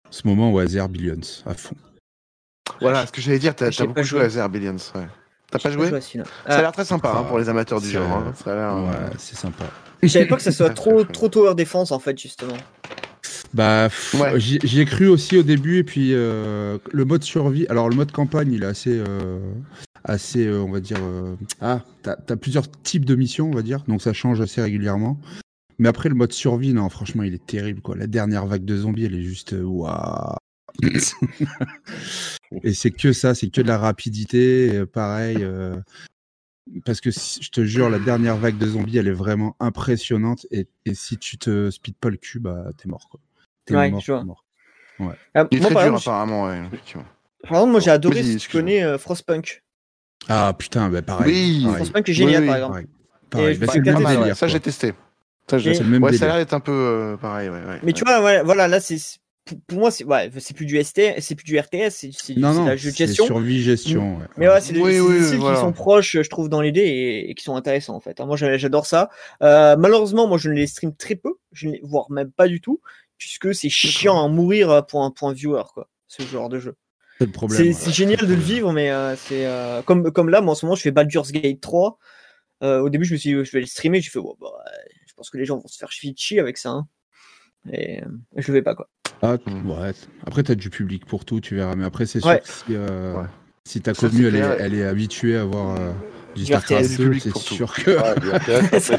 En 0.07 0.11
ce 0.11 0.27
moment, 0.27 0.51
ouais, 0.51 0.67
Zerbillions, 0.67 1.19
à 1.45 1.53
fond. 1.53 1.75
Voilà, 2.81 3.05
ce 3.05 3.11
que 3.13 3.21
j'allais 3.21 3.39
dire, 3.39 3.55
t'as 3.55 3.69
beaucoup 3.69 4.03
joué. 4.03 4.19
joué 4.19 4.21
à 4.21 4.29
Zerbillions, 4.29 4.75
ouais. 4.95 5.07
T'as 5.49 5.59
pas 5.59 5.71
joué. 5.71 5.89
Ça 5.89 5.97
a 5.97 6.23
Ah, 6.45 6.61
l'air 6.61 6.71
très 6.73 6.85
sympa 6.85 7.09
hein, 7.19 7.23
pour 7.23 7.39
les 7.39 7.47
amateurs 7.47 7.79
du 7.79 7.87
C'est- 7.87 7.93
genre. 7.93 8.11
hein. 8.11 8.33
Ça 8.35 8.51
a 8.51 8.55
l'air, 8.55 8.75
euh, 8.75 8.89
Ouais, 9.09 9.13
c'est 9.17 9.35
sympa. 9.35 9.65
J'avais 10.01 10.25
pas 10.27 10.35
que 10.37 10.41
ça 10.43 10.51
soit 10.51 10.69
trop, 10.73 11.03
trop 11.05 11.29
tower 11.29 11.55
défense 11.55 11.91
en 11.91 11.99
fait, 11.99 12.17
justement. 12.17 12.57
Bah, 13.53 13.89
Ouais. 14.19 14.39
j'y 14.39 14.79
ai 14.79 14.85
cru 14.85 15.07
aussi 15.07 15.37
au 15.37 15.43
début, 15.43 15.77
et 15.77 15.83
puis 15.83 16.13
euh, 16.13 16.77
le 16.91 17.05
mode 17.05 17.23
survie. 17.23 17.65
Alors, 17.67 17.89
le 17.89 17.95
mode 17.95 18.11
campagne, 18.11 18.51
il 18.51 18.63
est 18.63 18.67
assez, 18.67 18.97
euh, 19.07 19.39
assez, 20.03 20.45
euh, 20.47 20.61
on 20.63 20.71
va 20.71 20.79
dire. 20.79 20.97
euh, 21.01 21.35
Ah, 21.61 21.81
t'as 22.01 22.15
as 22.29 22.35
plusieurs 22.35 22.69
types 22.69 23.05
de 23.05 23.15
missions, 23.15 23.49
on 23.49 23.53
va 23.55 23.61
dire, 23.61 23.83
donc 23.87 24.01
ça 24.01 24.13
change 24.13 24.41
assez 24.41 24.61
régulièrement. 24.61 25.19
Mais 25.79 25.87
après, 25.89 26.09
le 26.09 26.15
mode 26.15 26.33
survie, 26.33 26.73
non, 26.73 26.87
franchement, 26.89 27.23
il 27.23 27.33
est 27.33 27.45
terrible, 27.45 27.81
quoi. 27.81 27.95
La 27.95 28.07
dernière 28.07 28.45
vague 28.45 28.65
de 28.65 28.77
zombies, 28.77 29.05
elle 29.05 29.15
est 29.15 29.23
juste. 29.23 29.55
Waouh! 29.59 30.35
Et 32.63 32.73
c'est 32.73 32.91
que 32.91 33.13
ça, 33.13 33.33
c'est 33.35 33.49
que 33.49 33.61
de 33.61 33.67
la 33.67 33.77
rapidité, 33.77 34.83
pareil. 34.91 35.45
Euh, 36.69 36.79
parce 36.85 37.01
que 37.01 37.11
si- 37.11 37.41
je 37.41 37.49
te 37.49 37.63
jure, 37.63 37.89
la 37.89 37.99
dernière 37.99 38.37
vague 38.37 38.57
de 38.57 38.67
zombies, 38.67 38.97
elle 38.97 39.07
est 39.07 39.11
vraiment 39.11 39.55
impressionnante. 39.59 40.45
Et, 40.51 40.67
et 40.85 40.93
si 40.93 41.17
tu 41.17 41.37
te 41.37 41.69
speed 41.71 41.95
pas 41.95 42.09
le 42.09 42.17
cul, 42.17 42.39
bah 42.39 42.65
t'es 42.77 42.87
mort, 42.89 43.07
quoi. 43.09 43.19
T'es 43.65 43.75
Ouais, 43.75 43.89
mort, 43.89 44.01
je 44.01 44.11
vois. 44.11 44.21
t'es 44.21 44.25
mort. 44.25 44.45
Ah, 45.35 45.47
Il 45.51 45.57
est 45.57 45.61
moi, 45.61 45.69
très 45.69 45.73
par 45.73 45.83
dur, 45.83 45.93
exemple, 45.95 45.97
apparemment, 46.09 46.43
ouais, 46.45 46.61
effectivement. 46.67 47.05
par 47.43 47.51
exemple, 47.53 47.71
moi 47.71 47.79
j'ai 47.79 47.91
adoré 47.91 48.23
si 48.23 48.37
tu 48.37 48.49
connais 48.49 48.83
euh, 48.83 48.97
Frostpunk. 48.97 49.63
Ah 50.29 50.53
putain, 50.57 50.89
bah 50.89 51.01
pareil. 51.01 51.33
Oui. 51.33 51.61
pareil, 51.63 51.75
Frostpunk 51.77 52.09
est 52.09 52.13
génial 52.13 52.41
oui, 52.43 52.47
par 52.47 52.55
exemple. 52.55 52.85
pareil, 53.29 53.57
Bah, 53.57 53.67
c'est 53.67 53.79
mal, 53.79 54.05
ouais. 54.05 54.17
délire. 54.19 54.37
Ça, 54.37 54.47
j'ai 54.47 54.59
testé. 54.59 54.93
Ça, 55.49 55.57
Et- 55.57 55.73
C'est 55.73 55.83
le 55.83 55.89
même 55.89 56.03
Ouais, 56.03 56.13
ça 56.13 56.25
a 56.25 56.27
l'air 56.27 56.37
d'être 56.37 56.53
un 56.53 56.59
peu 56.61 56.71
euh, 56.71 57.17
pareil, 57.17 57.49
ouais. 57.49 57.55
ouais, 57.57 57.79
Mais 57.81 57.87
ouais. 57.87 57.93
tu 57.93 58.03
vois, 58.05 58.23
ouais, 58.23 58.41
voilà, 58.43 58.67
là 58.69 58.79
c'est 58.79 58.97
pour, 59.45 59.57
pour 59.67 59.79
moi 59.79 59.91
c'est 59.91 60.03
ouais, 60.05 60.29
c'est 60.39 60.53
plus 60.55 60.65
du 60.65 60.81
ST, 60.83 61.01
c'est 61.19 61.35
plus 61.35 61.43
du 61.43 61.59
RTS, 61.59 61.89
c'est 61.89 62.11
c'est 62.13 62.33
du 62.33 62.39
Non, 62.39 62.53
non, 62.53 62.65
la 62.65 62.75
jeu 62.75 62.91
de 62.91 62.95
gestion. 62.95 63.25
survie 63.25 63.61
gestion. 63.61 64.17
ouais. 64.19 64.25
Mais 64.37 64.47
ouais, 64.47 64.61
c'est 64.61 64.73
des, 64.73 64.81
Oui, 64.81 64.93
c'est 64.93 64.99
oui, 65.01 65.19
des 65.19 65.25
styles 65.25 65.37
voilà. 65.39 65.55
qui 65.57 65.61
sont 65.61 65.73
proches, 65.73 66.17
je 66.21 66.29
trouve, 66.29 66.49
dans 66.49 66.61
l'idée 66.61 66.81
et, 66.81 67.29
et 67.29 67.35
qui 67.35 67.43
sont 67.43 67.55
intéressants 67.55 67.95
en 67.95 67.99
fait. 67.99 68.19
hein. 68.21 68.25
Moi, 68.25 68.37
j'a- 68.37 68.57
j'adore 68.57 68.85
ça. 68.85 69.09
Euh, 69.41 69.75
malheureusement, 69.77 70.27
moi, 70.27 70.37
je 70.37 70.49
ne 70.49 70.55
les 70.55 70.67
stream 70.67 70.95
très 70.95 71.15
peu, 71.15 71.33
je 71.51 71.67
ne 71.67 71.73
les, 71.73 71.81
voire 71.83 72.09
même 72.11 72.31
pas 72.31 72.47
du 72.47 72.61
tout, 72.61 72.81
puisque 73.17 73.53
c'est 73.53 73.69
chiant 73.69 74.23
à 74.23 74.27
mourir 74.27 74.85
pour 74.87 75.03
un, 75.03 75.11
pour 75.11 75.27
un 75.29 75.33
viewer, 75.33 75.63
quoi, 75.73 75.89
ce 76.07 76.23
genre 76.23 76.49
de 76.49 76.59
jeu. 76.59 76.75
C'est 77.19 77.25
le 77.25 77.31
problème. 77.31 77.73
C'est 77.73 77.87
ouais. 77.87 77.93
génial 77.93 78.17
de 78.25 78.33
le 78.33 78.39
vivre, 78.41 78.71
mais 78.73 78.89
euh, 78.91 79.15
c'est 79.15 79.45
euh, 79.45 79.81
comme, 79.83 80.11
comme 80.11 80.29
là, 80.29 80.41
moi, 80.41 80.53
en 80.53 80.55
ce 80.55 80.65
moment, 80.65 80.75
je 80.75 80.81
fais 80.81 80.91
Baldur's 80.91 81.31
Gate 81.31 81.61
3. 81.61 81.97
Euh, 82.63 82.79
au 82.79 82.89
début, 82.89 83.03
je 83.05 83.13
me 83.13 83.17
suis 83.17 83.35
dit, 83.35 83.45
je 83.45 83.51
vais 83.51 83.59
le 83.59 83.65
streamer, 83.65 83.99
j'ai 84.01 84.09
fait, 84.09 84.19
bon, 84.19 84.35
bah, 84.39 84.47
je 85.05 85.13
pense 85.15 85.29
que 85.29 85.37
les 85.37 85.43
gens 85.45 85.57
vont 85.59 85.67
se 85.67 85.77
faire 85.77 85.91
chier 85.91 86.39
avec 86.39 86.57
ça. 86.57 86.69
hein. 86.69 86.87
Et 87.71 88.01
euh, 88.01 88.07
je 88.37 88.47
le 88.51 88.53
vais 88.57 88.61
pas, 88.61 88.73
quoi. 88.75 88.89
Ah, 89.23 89.37
Mm. 89.45 89.69
ouais. 89.71 89.91
Après, 90.27 90.43
t'as 90.43 90.55
du 90.55 90.69
public 90.69 91.05
pour 91.05 91.23
tout, 91.25 91.39
tu 91.39 91.55
verras. 91.55 91.75
Mais 91.75 91.85
après, 91.85 92.05
c'est 92.05 92.19
sûr 92.19 92.29
Ouais. 92.29 92.41
que 92.41 92.47
si, 92.49 92.63
euh, 92.71 93.15
Ouais. 93.15 93.25
si 93.63 93.79
ta 93.81 93.93
Ça, 93.93 94.07
commu, 94.09 94.21
c'est 94.23 94.27
elle 94.27 94.35
est, 94.35 94.39
clair. 94.39 94.55
elle 94.59 94.73
est 94.75 94.83
habituée 94.85 95.37
à 95.37 95.45
voir 95.45 95.75
euh, 95.79 95.91
du 96.35 96.45
StarCraft 96.45 96.85
RTS. 96.85 96.97
2, 96.97 97.03
public 97.05 97.21
c'est 97.23 97.31
tout. 97.31 97.39
sûr 97.39 97.73
que. 97.73 97.91
Ouais, 97.91 98.79
ça 98.79 98.97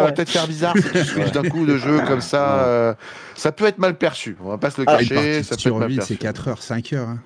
va 0.00 0.12
peut-être 0.12 0.30
faire 0.30 0.48
bizarre 0.48 0.74
si 0.76 0.82
tu 0.90 1.04
switches 1.04 1.32
d'un 1.32 1.48
coup 1.48 1.64
de 1.66 1.76
jeu 1.76 2.00
comme 2.08 2.20
ça. 2.20 2.64
euh, 2.64 2.94
ça 3.36 3.52
peut 3.52 3.66
être 3.66 3.78
mal 3.78 3.96
perçu. 3.96 4.36
On 4.42 4.48
va 4.48 4.58
pas 4.58 4.70
se 4.70 4.80
le 4.80 4.86
Ah, 4.88 5.00
Une 5.00 5.08
cacher. 5.08 5.14
partie 5.14 5.44
ça 5.44 5.56
peut 5.56 5.60
être 5.60 5.66
mal 5.72 5.80
survie, 5.82 5.96
perçu. 5.96 6.12
c'est 6.14 6.18
4 6.18 6.48
heures, 6.48 6.62
5 6.62 6.92
heures. 6.94 7.08
hein. 7.08 7.20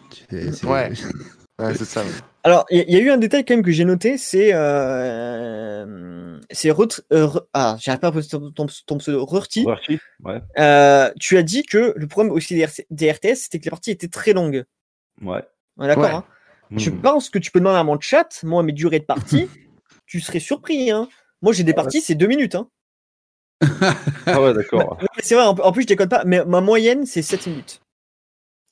Ouais. 0.64 0.92
Ouais, 1.61 1.75
c'est 1.75 1.85
ça. 1.85 2.03
ouais. 2.03 2.11
Alors, 2.43 2.67
il 2.71 2.81
y, 2.88 2.93
y 2.93 2.97
a 2.97 3.01
eu 3.01 3.11
un 3.11 3.17
détail 3.17 3.45
quand 3.45 3.55
même 3.55 3.62
que 3.64 3.71
j'ai 3.71 3.85
noté, 3.85 4.19
c'est 4.19 4.51
euh, 4.53 6.38
c'est 6.51 6.69
euh, 6.71 6.75
Re- 6.75 7.47
ah, 7.53 7.77
j'arrive 7.81 8.01
pas 8.01 8.09
à 8.09 8.11
prononcer 8.11 8.29
ton, 8.31 8.51
ton, 8.51 8.67
ton 8.87 8.99
pseudo, 8.99 9.25
Rurti. 9.25 9.64
Rurti, 9.64 9.99
ouais. 10.25 10.40
Euh, 10.59 11.11
tu 11.21 11.37
as 11.38 11.43
dit 11.43 11.62
que 11.62 11.95
le 11.97 12.07
problème 12.07 12.33
aussi 12.33 12.55
des, 12.90 13.11
RTS, 13.12 13.35
c'était 13.37 13.59
que 13.61 13.64
les 13.64 13.71
parties 13.71 13.90
étaient 13.93 14.09
très 14.09 14.33
longues. 14.33 14.64
Ouais. 15.23 15.43
D'accord. 15.79 16.03
Ouais. 16.05 16.11
hein 16.11 16.25
Je 16.77 16.90
Mhm. 16.90 17.01
pense 17.01 17.31
que 17.31 17.38
tu 17.38 17.51
peux 17.51 17.61
demander 17.61 17.79
à 17.79 17.85
mon 17.85 17.99
chat, 18.01 18.43
moi 18.43 18.62
mes 18.62 18.73
durées 18.73 18.99
de 19.01 19.05
partie, 19.05 19.49
tu 20.07 20.21
serais 20.21 20.40
surpris. 20.40 20.90
Hein. 20.90 21.09
Moi 21.40 21.53
j'ai 21.53 21.62
des 21.64 21.75
parties, 21.75 22.01
c'est 22.01 22.14
deux 22.14 22.27
minutes. 22.27 22.57
Hein. 22.57 22.69
Ah 24.27 24.43
ouais, 24.43 24.53
d'accord. 24.53 24.99
C'est 25.23 25.35
vrai, 25.37 25.45
en, 25.45 25.51
en 25.55 25.73
plus 25.73 25.83
je 25.83 25.87
déconne 25.87 26.09
pas, 26.09 26.25
mais 26.27 26.45
ma 26.45 26.61
moyenne 26.61 27.07
c'est 27.07 27.23
7 27.23 27.47
minutes. 27.47 27.81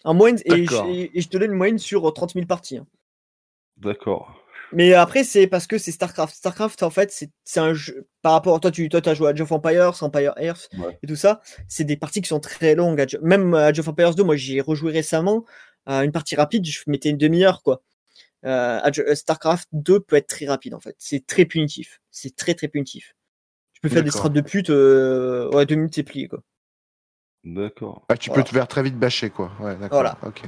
En 0.05 0.15
moyenne, 0.15 0.39
et 0.45 0.65
je, 0.65 0.71
D'accord. 0.71 0.89
et 0.89 1.21
je 1.21 1.29
te 1.29 1.37
donne 1.39 1.51
une 1.53 1.57
moyenne 1.57 1.79
sur 1.79 2.13
30 2.13 2.35
000 2.35 2.47
parties. 2.47 2.79
hein. 2.79 2.87
D'accord. 3.77 4.39
Mais 4.75 4.95
après, 4.95 5.23
c'est 5.23 5.47
parce 5.47 5.67
que 5.67 5.77
c'est 5.77 5.93
StarCraft. 5.93 6.35
StarCraft, 6.35 6.83
en 6.83 6.91
fait, 6.91 7.13
c'est 7.45 7.61
un 7.61 7.75
jeu. 7.75 8.07
Par 8.23 8.33
rapport 8.33 8.57
à 8.57 8.61
toi, 8.61 8.71
tu 8.71 8.89
toi, 8.89 9.01
as 9.07 9.15
joué 9.15 9.27
à 9.29 9.31
Age 9.31 9.41
of 9.43 9.53
Empires, 9.53 10.03
Empire 10.03 10.33
Earth 10.39 10.71
Ouais. 10.79 10.99
et 11.03 11.07
tout 11.07 11.17
ça. 11.17 11.41
C'est 11.69 11.85
des 11.85 11.97
parties 11.97 12.23
qui 12.23 12.29
sont 12.29 12.41
très 12.41 12.75
longues. 12.75 13.07
Même 13.21 13.55
à 13.55 13.67
Age 13.67 13.81
of 13.81 13.89
Empires 13.89 14.15
2, 14.15 14.25
moi, 14.25 14.35
j'y 14.37 14.57
ai 14.57 14.61
rejoué 14.63 14.91
récemment. 14.93 15.45
Euh, 15.89 16.01
une 16.03 16.13
partie 16.13 16.37
rapide, 16.37 16.65
je 16.65 16.81
mettais 16.87 17.11
une 17.11 17.19
demi-heure, 17.19 17.63
quoi. 17.63 17.83
Euh, 18.47 18.81
euh, 18.99 19.15
StarCraft 19.15 19.69
2 19.73 20.01
peut 20.01 20.17
être 20.17 20.29
très 20.29 20.47
rapide, 20.47 20.75
en 20.75 20.81
fait. 20.81 20.97
C'est 20.99 21.27
très 21.27 21.45
punitif. 21.45 22.01
C'est 22.11 22.35
très, 22.35 22.55
très 22.55 22.69
punitif. 22.69 23.15
Tu 23.75 23.81
peux 23.83 23.89
faire 23.89 24.03
des 24.05 24.11
strats 24.11 24.29
de 24.31 24.41
pute. 24.41 24.71
euh, 24.71 25.51
Ouais, 25.51 25.67
deux 25.67 25.75
minutes, 25.75 25.95
c'est 25.97 26.03
plié, 26.03 26.29
quoi. 26.29 26.41
D'accord. 27.45 28.05
Ah, 28.09 28.17
tu 28.17 28.31
Voilà. 28.31 28.43
peux 28.45 28.49
te 28.49 28.55
faire 28.55 28.69
très 28.69 28.83
vite 28.83 28.97
bâcher, 28.99 29.31
quoi. 29.31 29.51
Ouais, 29.61 29.73
d'accord. 29.75 29.89
Voilà. 30.01 30.19
Ok. 30.25 30.43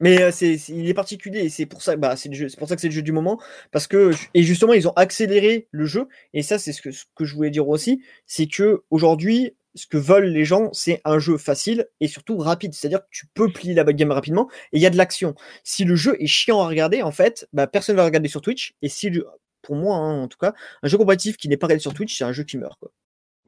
Mais 0.00 0.22
euh, 0.22 0.30
c'est, 0.30 0.56
c'est- 0.58 0.72
il 0.72 0.88
est 0.88 0.94
particulier 0.94 1.40
et 1.40 1.48
c'est 1.48 1.66
pour 1.66 1.82
ça, 1.82 1.96
bah, 1.96 2.14
c'est 2.14 2.28
le 2.28 2.36
jeu, 2.36 2.48
c'est 2.48 2.56
pour 2.58 2.68
ça 2.68 2.76
que 2.76 2.80
c'est 2.80 2.86
le 2.88 2.94
jeu 2.94 3.02
du 3.02 3.10
moment 3.10 3.40
parce 3.72 3.88
que 3.88 4.12
et 4.32 4.44
justement 4.44 4.72
ils 4.72 4.86
ont 4.86 4.92
accéléré 4.92 5.66
le 5.72 5.86
jeu 5.86 6.06
et 6.34 6.42
ça 6.44 6.56
c'est 6.56 6.72
ce 6.72 6.80
que 6.82 6.92
ce 6.92 7.04
que 7.16 7.24
je 7.24 7.34
voulais 7.34 7.50
dire 7.50 7.68
aussi, 7.68 8.00
c'est 8.24 8.46
que 8.46 8.84
aujourd'hui 8.90 9.56
ce 9.74 9.88
que 9.88 9.96
veulent 9.98 10.26
les 10.28 10.44
gens 10.44 10.72
c'est 10.72 11.00
un 11.04 11.18
jeu 11.18 11.36
facile 11.36 11.88
et 12.00 12.06
surtout 12.06 12.36
rapide, 12.38 12.74
c'est-à-dire 12.74 13.00
que 13.00 13.08
tu 13.10 13.26
peux 13.34 13.50
plier 13.50 13.74
la 13.74 13.82
game 13.92 14.12
rapidement 14.12 14.48
et 14.72 14.76
il 14.78 14.80
y 14.82 14.86
a 14.86 14.90
de 14.90 14.96
l'action. 14.96 15.34
Si 15.64 15.82
le 15.82 15.96
jeu 15.96 16.16
est 16.20 16.28
chiant 16.28 16.60
à 16.62 16.68
regarder 16.68 17.02
en 17.02 17.10
fait, 17.10 17.48
bah 17.52 17.66
personne 17.66 17.96
va 17.96 18.04
regarder 18.04 18.28
sur 18.28 18.40
Twitch 18.40 18.74
et 18.82 18.88
si 18.88 19.10
le- 19.10 19.26
pour 19.62 19.74
moi 19.74 19.96
hein, 19.96 20.22
en 20.22 20.28
tout 20.28 20.38
cas, 20.38 20.54
un 20.84 20.88
jeu 20.88 20.96
compétitif 20.96 21.36
qui 21.36 21.48
n'est 21.48 21.56
pas 21.56 21.66
regardé 21.66 21.82
sur 21.82 21.92
Twitch 21.92 22.16
c'est 22.16 22.22
un 22.24 22.32
jeu 22.32 22.44
qui 22.44 22.56
meurt 22.56 22.78
quoi. 22.78 22.92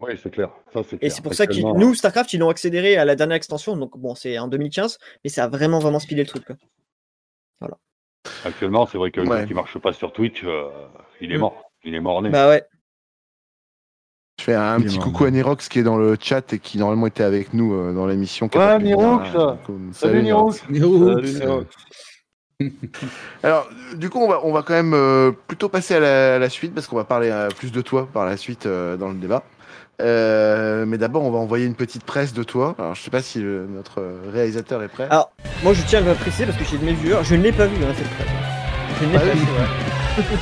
Oui, 0.01 0.13
c'est 0.23 0.31
clair. 0.31 0.49
Ça, 0.73 0.81
Et 1.01 1.11
c'est 1.11 1.23
pour 1.23 1.35
ça 1.35 1.47
que 1.47 1.53
nous 1.79 1.95
Starcraft 1.95 2.33
ils 2.33 2.39
l'ont 2.39 2.49
accéléré 2.49 2.97
à 2.97 3.05
la 3.05 3.17
dernière 3.17 3.37
extension 3.37 3.77
donc 3.77 3.99
bon 3.99 4.15
c'est 4.15 4.39
en 4.39 4.49
2015 4.49 4.99
mais 5.25 5.31
ça 5.31 5.45
a 5.45 5.49
vraiment 5.49 5.79
vraiment 5.79 5.99
speedé 5.99 6.23
le 6.23 6.29
truc 6.29 6.45
quoi. 6.45 6.57
Actuellement, 8.45 8.87
c'est 8.87 8.99
vrai 8.99 9.11
qu'un 9.11 9.27
Ouais. 9.27 9.41
jeu 9.43 9.47
qui 9.47 9.55
marche 9.55 9.79
pas 9.79 9.93
sur 9.95 10.13
Twitch, 10.13 10.43
euh, 10.45 10.69
il 11.23 11.33
est 11.33 11.37
Mm. 11.37 11.41
mort. 11.41 11.63
Il 11.85 11.95
est 11.95 12.01
mort 12.01 12.21
né. 12.23 12.29
Bah 12.29 12.49
ouais. 12.51 12.63
Je 14.39 14.45
fais 14.45 14.55
un 14.55 14.81
petit 14.81 14.99
coucou 14.99 15.25
à 15.25 15.31
Nirox 15.31 15.69
qui 15.69 15.79
est 15.79 15.83
dans 15.83 15.97
le 15.99 16.17
chat 16.21 16.53
et 16.53 16.59
qui 16.59 16.79
normalement 16.79 17.07
était 17.07 17.23
avec 17.23 17.53
nous 17.55 17.75
euh, 17.75 17.93
dans 17.95 18.07
l'émission. 18.07 18.49
Ouais, 18.55 18.79
Nirox, 18.79 19.31
Salut 19.93 20.23
Nirox. 20.23 20.59
Salut, 20.59 20.73
Nirox. 20.73 21.67
Alors, 23.43 23.69
du 23.97 24.11
coup, 24.11 24.19
on 24.19 24.29
va, 24.29 24.41
on 24.45 24.53
va 24.53 24.63
quand 24.63 24.75
même 24.75 24.93
euh, 24.95 25.33
plutôt 25.47 25.69
passer 25.71 25.95
à 25.95 26.01
la, 26.01 26.35
à 26.35 26.39
la 26.39 26.49
suite 26.51 26.75
parce 26.75 26.87
qu'on 26.87 26.97
va 26.97 27.05
parler 27.05 27.31
euh, 27.31 27.49
plus 27.49 27.73
de 27.73 27.81
toi 27.81 28.07
par 28.13 28.27
la 28.27 28.37
suite 28.37 28.67
euh, 28.67 28.97
dans 28.99 29.09
le 29.09 29.15
débat. 29.15 29.43
Euh, 30.01 30.87
mais 30.87 30.99
d'abord, 30.99 31.23
on 31.23 31.31
va 31.31 31.39
envoyer 31.39 31.67
une 31.67 31.75
petite 31.75 32.05
presse 32.05 32.33
de 32.33 32.43
toi. 32.43 32.75
Alors, 32.79 32.95
je 32.95 33.03
sais 33.03 33.11
pas 33.11 33.23
si 33.23 33.41
le- 33.41 33.67
notre 33.67 34.03
réalisateur 34.33 34.83
est 34.83 34.89
prêt. 34.89 35.07
Alors, 35.11 35.31
moi 35.63 35.75
je 35.75 35.83
tiens 35.83 35.99
à 36.05 36.09
le 36.09 36.15
préciser 36.15 36.47
parce 36.47 36.57
que 36.57 36.65
j'ai 36.65 36.79
de 36.79 36.85
mes 36.85 36.95
viewers, 36.95 37.23
je 37.23 37.35
ne 37.35 37.43
l'ai 37.43 37.53
pas 37.53 37.67
vu 37.67 37.77
hein, 37.85 37.93
cette 37.95 38.09
presse. 38.09 38.29
Je 39.01 39.05
ne 39.07 39.11
l'ai 39.13 39.19
Ah 39.19 39.21
pas 39.21 39.35
oui. 39.35 39.45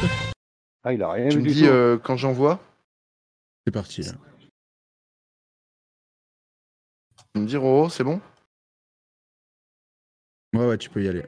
vu. 0.03 0.09
Ah, 0.85 0.93
il 0.93 1.03
a 1.03 1.11
rien 1.11 1.29
tu 1.29 1.37
vu 1.39 1.43
me 1.43 1.49
du 1.49 1.53
dis 1.55 1.67
euh, 1.67 1.99
quand 1.99 2.17
j'envoie. 2.17 2.61
C'est 3.67 3.73
parti 3.73 4.03
là. 4.03 4.13
Tu 7.35 7.41
me 7.43 7.47
dis, 7.47 7.57
Roro, 7.57 7.91
c'est 7.91 8.05
bon? 8.05 8.21
Ouais, 10.55 10.67
ouais, 10.67 10.79
tu 10.79 10.89
peux 10.89 11.03
y 11.03 11.09
aller. 11.09 11.25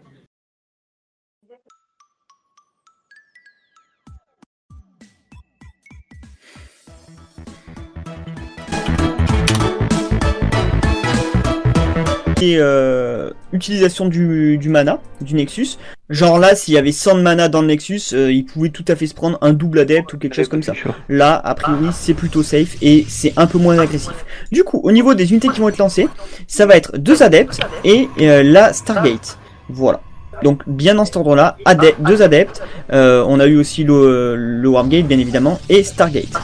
Euh, 12.42 13.30
utilisation 13.52 14.06
du, 14.06 14.58
mana, 14.68 15.00
du 15.20 15.34
Nexus. 15.34 15.76
Genre 16.08 16.38
là, 16.38 16.54
s'il 16.54 16.74
y 16.74 16.78
avait 16.78 16.92
100 16.92 17.18
de 17.18 17.22
mana 17.22 17.48
dans 17.48 17.60
le 17.60 17.66
Nexus, 17.68 18.00
euh, 18.12 18.32
il 18.32 18.44
pouvait 18.44 18.70
tout 18.70 18.84
à 18.88 18.96
fait 18.96 19.06
se 19.06 19.14
prendre 19.14 19.38
un 19.42 19.52
double 19.52 19.80
adepte 19.80 20.12
ou 20.12 20.18
quelque 20.18 20.34
chose 20.34 20.48
comme 20.48 20.62
ça. 20.62 20.72
Là, 21.08 21.40
a 21.42 21.54
priori, 21.54 21.88
c'est 21.92 22.14
plutôt 22.14 22.42
safe 22.42 22.76
et 22.82 23.04
c'est 23.08 23.32
un 23.36 23.46
peu 23.46 23.58
moins 23.58 23.78
agressif. 23.78 24.24
Du 24.50 24.64
coup, 24.64 24.80
au 24.82 24.92
niveau 24.92 25.14
des 25.14 25.30
unités 25.30 25.48
qui 25.48 25.60
vont 25.60 25.68
être 25.68 25.78
lancées, 25.78 26.08
ça 26.46 26.66
va 26.66 26.76
être 26.76 26.96
deux 26.96 27.22
adeptes 27.22 27.60
et 27.84 28.08
euh, 28.20 28.42
la 28.42 28.72
Stargate. 28.72 29.38
Voilà. 29.68 30.00
Donc 30.42 30.62
bien 30.66 30.94
dans 30.94 31.04
cet 31.04 31.16
ordre-là, 31.16 31.58
deux 31.98 32.22
adeptes. 32.22 32.62
On 32.90 33.40
a 33.40 33.46
eu 33.46 33.58
aussi 33.58 33.84
le, 33.84 34.36
le 34.36 34.68
Wargate, 34.68 35.06
bien 35.06 35.18
évidemment, 35.18 35.60
et 35.68 35.82
Stargate. 35.82 36.40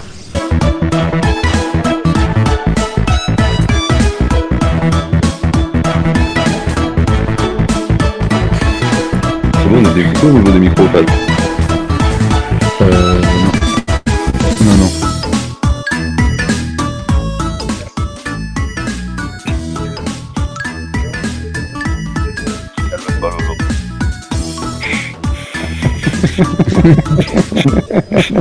Écouteurs 10.16 10.34
au 10.34 10.38
niveau 10.38 10.50
des 10.52 10.58
micros, 10.60 10.86
pas 10.86 11.00
Euh, 12.82 13.20
non. 13.20 13.50
Non, 14.64 14.76
non. 14.78 14.90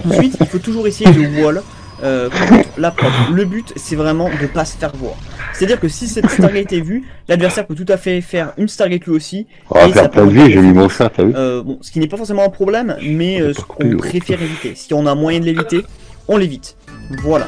Ensuite, 0.06 0.38
il 0.40 0.48
faut 0.48 0.60
toujours 0.60 0.88
essayer 0.88 1.12
de 1.12 1.42
wall 1.42 1.62
euh, 2.04 2.30
contre 2.30 2.70
la 2.78 2.92
prod. 2.92 3.12
Le 3.34 3.46
but, 3.46 3.74
c'est 3.76 3.96
vraiment 3.96 4.30
de 4.42 4.48
pas 4.48 4.66
se 4.66 4.78
faire 4.78 4.92
voir. 4.96 5.16
C'est-à-dire 5.54 5.80
que 5.80 5.88
si 5.88 6.08
cette 6.08 6.30
Stargate 6.30 6.74
est 6.74 6.82
vue, 6.82 7.04
l'adversaire 7.28 7.66
peut 7.66 7.76
tout 7.76 7.86
à 7.88 7.98
fait 7.98 8.22
faire 8.22 8.54
une 8.58 8.68
Stargate 8.68 9.06
lui 9.06 9.14
aussi. 9.14 9.48
On 9.70 9.76
va 9.76 9.88
Et 9.88 9.94
ça 9.94 10.02
faire 10.02 10.12
plein 10.12 10.26
de 10.26 10.32
peut 10.32 10.32
vie, 10.32 10.52
j'ai 10.52 10.62
mis 10.62 10.74
retarder 10.74 10.74
mon 10.74 10.90
chat, 10.90 11.10
t'as 11.10 11.24
vu 11.24 11.34
Euh, 11.36 11.64
bon, 11.64 11.78
ce 11.82 11.92
qui 11.92 12.00
n'est 12.00 12.08
pas 12.08 12.18
forcément 12.18 12.44
un 12.44 12.50
problème, 12.50 12.98
mais 13.02 13.42
euh, 13.42 13.54
ce 13.54 13.62
qu'on 13.62 13.98
préfère 13.98 14.42
éviter. 14.42 14.74
Si 14.76 14.94
on 14.94 15.06
a 15.06 15.16
moyen 15.16 15.40
de 15.40 15.46
l'éviter, 15.46 15.86
on 16.28 16.38
l'évite. 16.38 16.76
Voilà. 17.22 17.48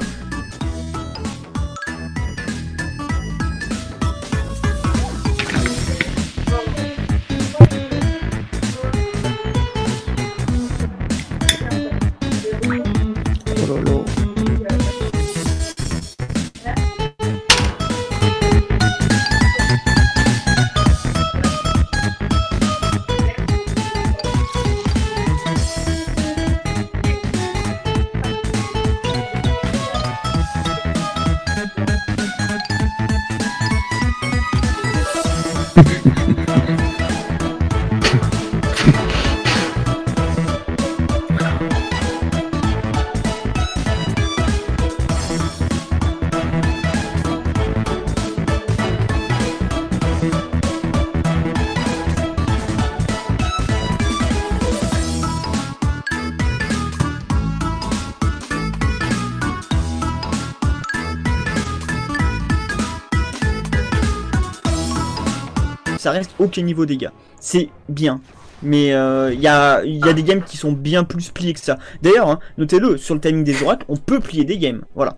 Ça 66.07 66.11
reste 66.11 66.31
aucun 66.39 66.61
niveau 66.61 66.85
dégâts. 66.85 67.09
C'est 67.41 67.67
bien. 67.89 68.21
Mais 68.63 68.93
euh, 68.93 69.33
il 69.33 69.41
y, 69.41 69.47
a, 69.47 69.83
y 69.83 70.07
a 70.07 70.13
des 70.13 70.23
games 70.23 70.41
qui 70.41 70.55
sont 70.55 70.71
bien 70.71 71.03
plus 71.03 71.31
pliés 71.31 71.53
que 71.53 71.59
ça. 71.59 71.79
D'ailleurs, 72.01 72.29
hein, 72.29 72.39
notez-le, 72.57 72.95
sur 72.95 73.13
le 73.13 73.19
timing 73.19 73.43
des 73.43 73.61
oracles, 73.61 73.85
on 73.89 73.97
peut 73.97 74.21
plier 74.21 74.45
des 74.45 74.57
games. 74.57 74.85
Voilà. 74.95 75.17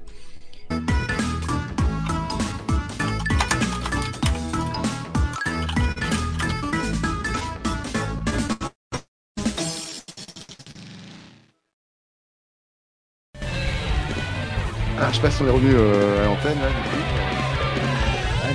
Ah, 15.02 15.12
je 15.12 15.16
sais 15.18 15.22
pas 15.22 15.30
on 15.40 15.48
est 15.48 15.52
revenu 15.52 15.72
euh, 15.76 16.24
à 16.24 16.26
l'antenne 16.26 16.58
là. 16.60 17.29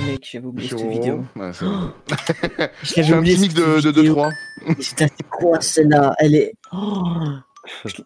Ah 0.07 0.11
mec, 0.11 0.27
j'avais 0.31 0.45
oublié 0.45 0.69
cette 0.69 0.87
vidéo. 0.89 1.23
Ouais, 1.35 1.51
c'est. 1.53 1.65
J'avais 2.83 3.07
Je 3.07 3.13
oublié 3.15 3.35
petit 3.35 3.41
mix 3.41 3.55
cette 3.55 3.65
de, 3.85 3.91
de 3.91 4.01
vidéo. 4.01 4.15
2-3. 4.15 4.75
Putain, 4.75 5.07
c'est 5.17 5.27
quoi 5.29 5.61
celle-là? 5.61 6.15
Elle 6.19 6.35
est. 6.35 6.53
Oh, 6.71 7.05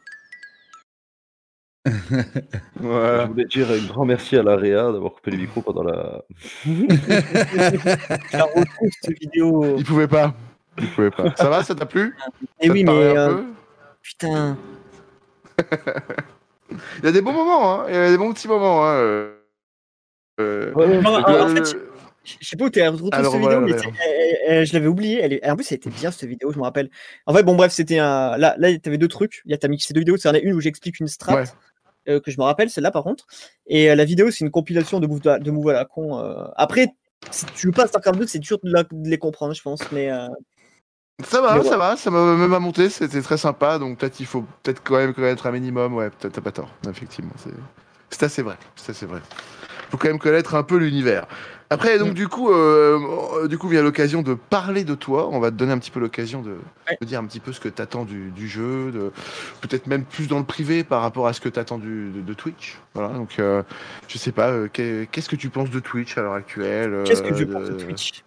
Je 1.86 3.26
voulais 3.28 3.46
dire 3.46 3.72
un 3.72 3.86
grand 3.88 4.06
merci 4.06 4.36
à 4.38 4.44
l'AREA 4.44 4.92
d'avoir 4.92 5.14
coupé 5.14 5.32
les 5.32 5.38
micros 5.38 5.62
pendant 5.62 5.84
la. 5.84 6.22
la 6.68 8.44
retrouve 8.44 8.90
cette 9.02 9.20
vidéo. 9.20 9.76
Il 9.78 9.84
pouvait 9.86 10.08
pas. 10.08 10.34
Il 10.78 10.88
pouvait 10.92 11.12
pas. 11.12 11.34
Ça 11.36 11.50
va, 11.50 11.64
ça 11.64 11.76
t'a 11.76 11.86
plu? 11.86 12.16
Et 12.62 12.68
Ça 12.68 12.74
oui, 12.74 12.84
mais. 12.84 12.92
euh, 13.18 13.42
putain. 14.02 14.58
Il 16.72 17.06
y 17.06 17.08
a 17.08 17.12
des 17.12 17.22
bons 17.22 17.34
moments, 17.34 17.82
hein. 17.82 17.86
Il 17.90 17.96
y 17.96 17.98
a 17.98 18.10
des 18.12 18.18
bons 18.18 18.32
petits 18.34 18.48
moments, 18.48 18.86
hein. 18.86 18.94
euh. 18.94 19.36
Euh, 20.40 20.72
Non, 21.02 21.16
en- 21.16 21.48
fait, 21.50 21.76
Je 22.40 22.48
sais 22.48 22.56
pas 22.58 22.66
où 22.66 22.70
t'es 22.70 22.88
retrouvé 22.88 23.12
cette 23.14 23.26
vidéo, 23.42 23.62
mais 23.62 23.74
euh, 24.50 24.66
je 24.66 24.74
l'avais 24.74 24.88
oublié. 24.88 25.20
Elle 25.22 25.34
est... 25.34 25.50
En 25.50 25.56
plus, 25.56 25.72
elle 25.72 25.78
était 25.78 25.90
bien 25.90 26.12
cette 26.12 26.28
vidéo, 26.30 26.52
je 26.52 26.58
me 26.58 26.64
rappelle. 26.64 26.90
En 27.26 27.34
fait, 27.34 27.44
bon, 27.44 27.56
bref, 27.56 27.72
c'était 27.72 28.00
un. 28.00 28.38
Là, 28.38 28.56
là 28.58 28.78
t'avais 28.80 28.98
deux 28.98 29.08
trucs. 29.08 29.42
Il 29.46 29.52
y 29.52 29.54
a 29.54 29.58
t'as 29.58 29.68
mixé 29.68 29.94
deux 29.94 30.02
vidéos. 30.02 30.18
C'est 30.18 30.38
une 30.40 30.54
où 30.54 30.60
j'explique 30.62 31.00
une 31.00 31.08
strat 31.08 31.36
Ouais. 31.36 31.44
euh, 32.10 32.20
que 32.20 32.32
je 32.32 32.38
me 32.38 32.44
rappelle, 32.44 32.70
celle-là 32.70 32.92
par 32.92 33.04
contre. 33.04 33.26
Et 33.68 33.90
euh, 33.92 33.96
la 33.96 34.06
vidéo, 34.06 34.32
c'est 34.32 34.44
une 34.46 34.52
compilation 34.52 35.00
de 35.00 35.08
moves 35.08 35.28
à, 35.28 35.40
de 35.40 35.52
moves 35.52 35.70
à 35.70 35.74
la 35.74 35.86
con. 35.86 36.18
euh. 36.20 36.46
Après, 36.56 36.88
si 37.32 37.46
tu 37.48 37.68
joues 37.68 37.72
pas 37.72 37.88
StarCraft 37.88 38.20
2, 38.20 38.28
c'est 38.28 38.40
dur 38.40 38.58
de, 38.64 38.72
la- 38.72 38.84
de 38.84 39.10
les 39.10 39.18
comprendre, 39.18 39.54
je 39.54 39.62
pense. 39.62 39.82
Mais 39.92 40.10
Ça 41.28 41.42
va, 41.42 41.58
Mais 41.58 41.64
ça 41.64 41.72
ouais. 41.72 41.78
va, 41.78 41.98
ça 41.98 42.10
m'a 42.12 42.36
même 42.38 42.54
à 42.54 42.60
monter, 42.60 42.90
c'était 42.90 43.22
très 43.22 43.38
sympa, 43.38 43.78
donc 43.78 43.98
peut-être 43.98 44.22
il 44.22 44.26
faut 44.26 44.46
peut-être 44.64 44.82
quand 44.84 44.96
même 44.96 45.14
connaître 45.14 45.46
un 45.48 45.52
minimum, 45.52 45.94
ouais, 45.96 46.10
peut-être 46.12 46.34
t'as 46.34 46.42
pas 46.42 46.54
tort, 46.54 46.74
effectivement, 46.90 47.34
c'est 47.44 47.52
c'est 48.10 48.24
assez 48.24 48.42
vrai, 48.42 48.56
c'est 48.78 48.92
assez 48.92 49.06
vrai. 49.06 49.20
Faut 49.92 49.98
quand 49.98 50.08
même 50.08 50.18
connaître 50.18 50.56
un 50.56 50.64
peu 50.64 50.78
l'univers. 50.78 51.28
Après, 51.72 52.00
donc 52.00 52.10
Mm. 52.10 52.14
du 52.16 52.28
coup, 52.28 52.50
euh, 52.52 53.00
euh, 53.44 53.48
du 53.48 53.60
coup, 53.60 53.68
vient 53.68 53.84
l'occasion 53.84 54.24
de 54.24 54.34
parler 54.34 54.84
de 54.84 54.96
toi, 54.96 55.30
on 55.32 55.40
va 55.40 55.52
te 55.52 55.56
donner 55.56 55.72
un 55.72 55.78
petit 55.78 55.92
peu 55.92 56.00
l'occasion 56.00 56.42
de, 56.42 56.52
Ouais. 56.90 56.98
de 57.00 57.06
dire 57.06 57.20
un 57.20 57.26
petit 57.26 57.40
peu 57.40 57.54
ce 57.54 57.60
que 57.60 57.70
t'attends 57.70 58.06
du, 58.06 58.32
du 58.32 58.48
jeu, 58.48 58.92
de 58.92 59.12
peut-être 59.62 59.86
même 59.86 60.04
plus 60.04 60.28
dans 60.28 60.40
le 60.40 60.46
privé 60.46 60.84
par 60.84 61.02
rapport 61.04 61.28
à 61.28 61.34
ce 61.34 61.40
que 61.42 61.50
t'attends 61.50 61.78
du- 61.78 62.10
de, 62.12 62.22
de 62.22 62.34
Twitch. 62.34 62.80
Voilà, 62.96 63.10
donc 63.14 63.38
euh, 63.40 63.62
je 64.08 64.18
sais 64.18 64.32
pas, 64.32 64.50
euh, 64.50 64.68
qu'est- 64.68 65.08
qu'est-ce 65.12 65.30
que 65.30 65.36
tu 65.36 65.50
penses 65.50 65.70
de 65.70 65.80
Twitch 65.80 66.18
à 66.18 66.22
l'heure 66.24 66.34
actuelle 66.34 67.04
qu'est-ce 67.06 67.22
que 67.22 67.36
je 67.36 67.44
euh, 67.44 67.52
pense 67.54 67.70
de 67.70 67.74
Twitch? 67.76 68.24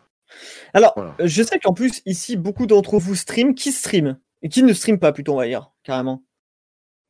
Alors, 0.73 0.93
Voilà. 0.95 1.15
euh, 1.21 1.27
je 1.27 1.43
sais 1.43 1.59
qu'en 1.59 1.73
plus, 1.75 2.01
ici, 2.07 2.37
beaucoup 2.37 2.67
d'entre 2.67 2.99
vous 2.99 3.15
stream. 3.17 3.55
Qui 3.57 3.73
stream? 3.73 4.19
Et 4.43 4.49
qui 4.49 4.63
ne 4.63 4.73
stream 4.73 4.99
pas, 5.01 5.13
plutôt, 5.13 5.35
on 5.35 5.39
va 5.39 5.47
dire, 5.47 5.71
carrément? 5.83 6.23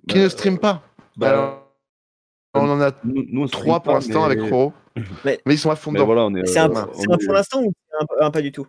Qui 0.08 0.18
ne 0.18 0.28
stream 0.30 0.58
pas? 0.58 0.82
Bah, 1.16 1.28
Alors, 1.28 1.68
on 2.54 2.68
en 2.70 2.80
a 2.80 2.90
nous, 3.04 3.22
nous, 3.28 3.42
on 3.42 3.46
stream 3.46 3.62
trois 3.64 3.80
pour 3.80 3.92
pas, 3.92 3.98
l'instant 3.98 4.26
mais- 4.26 4.34
avec 4.36 4.40
Roro. 4.50 4.72
Mais- 5.24 5.40
Mais 5.46 5.54
ils 5.54 5.58
sont 5.58 5.70
à 5.70 5.76
fond 5.76 5.92
dedans. 5.92 6.04
voilà. 6.06 6.28
C'est 6.44 6.58
un, 6.58 6.70
euh, 6.70 6.84
on 7.08 7.12
un 7.12 7.16
est- 7.18 7.24
pour 7.24 7.34
l'instant 7.34 7.62
ou 7.62 7.72
un, 8.20 8.26
un 8.26 8.30
pas 8.30 8.42
du 8.42 8.52
tout? 8.52 8.66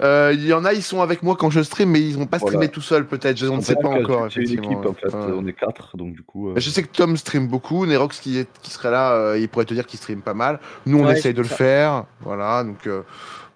Euh, 0.00 0.30
Il 0.32 0.46
y 0.46 0.52
en 0.52 0.64
a, 0.64 0.72
ils 0.74 0.82
sont 0.82 1.00
avec 1.02 1.24
moi 1.24 1.34
quand 1.36 1.50
je 1.50 1.60
stream, 1.60 1.90
mais 1.90 2.00
ils 2.00 2.16
vont 2.16 2.26
pas 2.26 2.38
Voilà. 2.38 2.68
tout 2.68 2.80
seuls 2.80 3.06
peut-être. 3.06 3.36
Je 3.36 3.46
ne 3.46 3.60
sais 3.60 3.74
pas 3.74 3.88
encore. 3.88 4.28
C'est 4.32 4.42
une 4.42 4.52
équipe 4.64 4.86
en 4.86 4.94
fait, 4.94 5.08
ouais. 5.08 5.32
on 5.36 5.44
est 5.46 5.52
quatre, 5.52 5.96
donc 5.96 6.14
du 6.14 6.22
coup. 6.22 6.50
euh, 6.50 6.54
Je 6.56 6.70
sais 6.70 6.82
que 6.84 6.88
Tom 6.88 7.16
stream 7.16 7.48
beaucoup, 7.48 7.84
Nerox 7.84 8.20
qui, 8.20 8.38
est, 8.38 8.48
qui 8.62 8.70
serait 8.70 8.92
là, 8.92 9.12
euh, 9.14 9.38
il 9.38 9.48
pourrait 9.48 9.64
te 9.64 9.74
dire 9.74 9.86
qu'il 9.86 9.98
stream 9.98 10.22
pas 10.22 10.34
mal. 10.34 10.60
Nous, 10.86 10.98
on 11.00 11.06
Ouais, 11.06 11.18
essaye 11.18 11.34
de 11.34 11.42
le 11.42 11.48
faire, 11.48 12.04
voilà. 12.20 12.62
Donc 12.62 12.86
euh, 12.86 13.02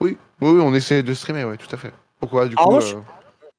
oui, 0.01 0.17
oui, 0.41 0.51
oui, 0.51 0.61
on 0.61 0.75
essaie 0.75 1.05
de 1.05 1.15
streamer, 1.15 1.45
ouais, 1.45 1.57
tout 1.57 1.73
à 1.73 1.79
fait. 1.79 1.93
Pourquoi 2.19 2.49
du 2.49 2.57
Alors, 2.57 2.81
coup 2.81 2.97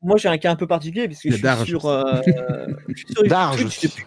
moi, 0.01 0.15
euh, 0.15 0.17
j'ai 0.17 0.27
un 0.27 0.37
cas 0.37 0.51
un 0.51 0.57
peu 0.57 0.67
particulier, 0.67 1.07
parce 1.07 1.21
que 1.21 1.29
je 1.29 1.35
suis 1.35 1.41
Darge 1.43 1.65
sur. 1.65 1.85
euh, 1.85 2.03
je 2.89 2.95
suis 2.97 3.13
sur 3.13 3.23
Darge 3.25 3.61
Twitch 3.61 3.81
depuis- 3.81 4.03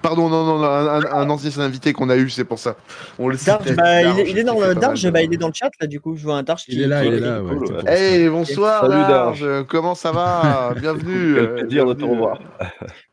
Pardon, 0.00 0.28
non, 0.28 0.44
non, 0.44 0.58
non, 0.58 0.64
un, 0.64 0.86
un- 1.04 1.12
un 1.12 1.30
ancien 1.30 1.58
invité 1.62 1.92
qu'on 1.92 2.08
a 2.10 2.16
eu, 2.16 2.30
c'est 2.30 2.44
pour 2.44 2.58
ça. 2.58 2.76
On 3.18 3.28
le 3.28 3.36
Darge, 3.36 3.62
citait, 3.62 3.74
bah, 3.74 4.02
il, 4.02 4.04
est, 4.04 4.04
Darge, 4.14 4.28
il 4.30 4.38
est 4.38 4.44
dans 4.44 4.54
qui 4.56 4.60
le 4.62 4.74
Darge, 4.74 5.10
bah, 5.10 5.22
il 5.22 5.34
est 5.34 5.36
dans 5.36 5.48
le 5.48 5.52
chat 5.54 5.70
là 5.80 5.86
du 5.86 6.00
coup 6.00 6.16
je 6.16 6.22
vois 6.22 6.36
un 6.36 6.42
Darge 6.42 6.64
Il 6.68 6.80
est 6.82 6.86
là, 6.86 7.02
qui- 7.02 7.08
il 7.08 7.14
est 7.14 7.16
qui- 7.18 7.22
là. 7.24 7.40
cool, 7.40 7.58
ouais, 7.74 7.82
ça. 7.84 7.92
Hey, 7.94 8.28
bonsoir 8.28 8.80
Salut, 8.82 8.92
Darge. 8.94 9.40
Darge. 9.42 9.66
comment 9.68 9.94
ça 9.94 10.12
va? 10.12 10.74
Bienvenue. 10.80 11.34
Quel 11.34 11.44
euh, 11.44 11.54
plaisir 11.60 11.86
de 11.86 11.94
te 11.94 12.04
revoir. 12.04 12.40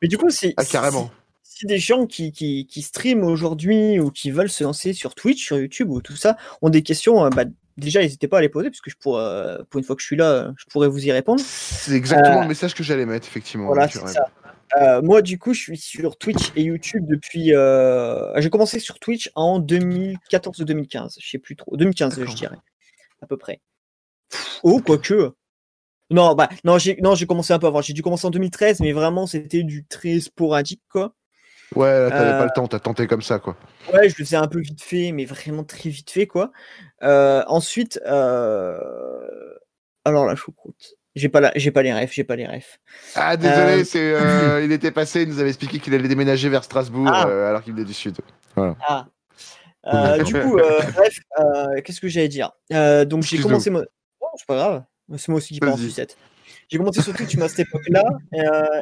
Mais 0.02 0.08
du 0.08 0.18
coup 0.18 0.30
c'est 0.30 0.54
Ah, 0.58 0.66
carrément. 0.66 1.10
si, 1.44 1.60
si 1.62 1.66
des 1.66 1.78
gens 1.80 2.06
qui, 2.06 2.32
qui, 2.32 2.68
qui 2.68 2.82
streament 2.82 3.24
aujourd'hui 3.24 4.00
ou 4.00 4.12
qui 4.12 4.32
veulent 4.32 4.50
se 4.50 4.64
lancer 4.64 4.94
sur 4.94 5.16
Twitch, 5.16 5.44
sur 5.44 5.58
YouTube 5.58 5.90
ou 5.90 6.02
tout 6.02 6.16
ça 6.16 6.38
ont 6.62 6.70
des 6.70 6.84
questions, 6.84 7.26
euh, 7.26 7.30
bah, 7.30 7.44
déjà 7.78 8.02
n'hésitez 8.02 8.28
pas 8.28 8.38
à 8.40 8.42
les 8.42 8.50
poser 8.50 8.70
parce 8.70 8.82
que 8.82 8.90
je 8.92 8.96
pourrais, 9.00 9.24
euh, 9.24 9.58
pour 9.70 9.80
une 9.80 9.84
fois 9.86 9.96
que 9.96 10.02
je 10.02 10.06
suis 10.08 10.16
là, 10.18 10.52
je 10.58 10.66
pourrais 10.72 10.88
vous 10.88 11.06
y 11.06 11.12
répondre. 11.12 11.42
C'est 11.44 11.94
exactement 11.94 12.40
Euh, 12.40 12.42
le 12.44 12.48
message 12.48 12.74
que 12.76 12.84
j'allais 12.84 13.06
mettre, 13.06 13.28
effectivement. 13.28 13.66
Voilà, 13.68 13.88
c'est 13.88 14.06
ça. 14.08 14.28
Euh, 14.78 15.02
moi, 15.02 15.22
du 15.22 15.40
coup, 15.40 15.54
je 15.54 15.60
suis 15.62 15.78
sur 15.78 16.18
Twitch 16.18 16.52
et 16.56 16.64
YouTube 16.64 17.06
depuis. 17.08 17.54
euh, 17.56 18.40
J'ai 18.40 18.50
commencé 18.50 18.80
sur 18.80 19.00
Twitch 19.00 19.32
en 19.36 19.60
2014 19.60 20.62
ou 20.62 20.66
2015, 20.66 21.18
je 21.20 21.28
sais 21.30 21.40
plus 21.40 21.56
trop. 21.56 21.76
2015, 21.76 22.24
je 22.24 22.36
dirais, 22.36 22.58
à 23.22 23.28
peu 23.28 23.38
près. 23.38 23.62
Oh, 24.64 24.82
quoique. 24.82 25.34
Non, 26.12 26.36
bah, 26.36 26.50
non, 26.64 26.78
j'ai 26.80 26.98
non, 27.02 27.16
j'ai 27.16 27.28
commencé 27.28 27.54
un 27.54 27.60
peu 27.60 27.68
avant. 27.68 27.82
J'ai 27.82 27.94
dû 27.94 28.02
commencer 28.04 28.28
en 28.28 28.32
2013, 28.32 28.80
mais 28.82 28.94
vraiment, 28.94 29.28
c'était 29.28 29.64
du 29.64 29.86
très 29.86 30.20
sporadique, 30.20 30.84
quoi. 30.90 31.16
Ouais, 31.76 32.00
là, 32.00 32.12
t'avais 32.12 32.34
Euh, 32.34 32.34
pas 32.34 32.46
le 32.46 32.52
temps, 32.52 32.68
t'as 32.68 32.80
tenté 32.80 33.08
comme 33.08 33.22
ça, 33.22 33.40
quoi. 33.40 33.58
Ouais, 33.94 34.10
je 34.10 34.16
le 34.20 34.26
faisais 34.26 34.36
un 34.38 34.48
peu 34.48 34.60
vite 34.60 34.82
fait, 34.84 35.12
mais 35.12 35.26
vraiment 35.26 35.64
très 35.64 35.90
vite 35.90 36.12
fait, 36.12 36.28
quoi. 36.28 36.52
Euh, 37.04 37.44
ensuite, 37.48 38.00
euh... 38.06 38.80
alors 40.06 40.26
la 40.26 40.36
choucroute. 40.36 40.99
J'ai 41.20 41.28
pas, 41.30 41.42
la... 41.42 41.52
j'ai 41.56 41.72
pas 41.72 41.84
les 41.84 41.94
refs, 41.94 42.14
j'ai 42.14 42.24
pas 42.24 42.38
les 42.38 42.48
refs. 42.48 42.80
Ah, 43.14 43.36
désolé, 43.36 43.82
Euh, 43.82 43.84
c'est, 43.84 44.14
euh, 44.14 44.64
il 44.64 44.72
était 44.72 44.92
passé, 44.92 45.24
il 45.24 45.30
nous 45.30 45.40
avait 45.40 45.50
expliqué 45.50 45.80
qu'il 45.80 45.94
allait 45.94 46.08
déménager 46.08 46.48
vers 46.48 46.64
Strasbourg 46.64 47.10
Ah. 47.12 47.28
euh, 47.28 47.50
alors 47.50 47.62
qu'il 47.62 47.74
venait 47.74 47.86
du 47.86 47.94
Sud. 47.94 48.16
Ah. 48.56 49.06
Du 50.24 50.34
coup, 50.34 50.58
bref, 50.96 51.20
qu'est-ce 51.84 52.00
que 52.00 52.08
j'allais 52.08 52.30
dire? 52.30 52.52
Donc 52.72 53.24
j'ai 53.24 53.40
commencé. 53.40 53.70
Mo... 53.70 53.84
Oh, 54.22 54.28
c'est 54.38 54.48
pas 54.48 54.56
grave. 54.56 54.84
C'est 55.18 55.30
moi 55.30 55.38
aussi 55.40 55.54
qui 55.54 55.60
parle 55.60 55.74
en 55.74 55.78
sucette. 55.78 56.16
j'ai 56.70 56.78
commencé 56.78 57.02
sur 57.02 57.14
Twitch 57.14 57.36
à 57.38 57.50
cette 57.50 57.68
époque-là. 57.68 58.04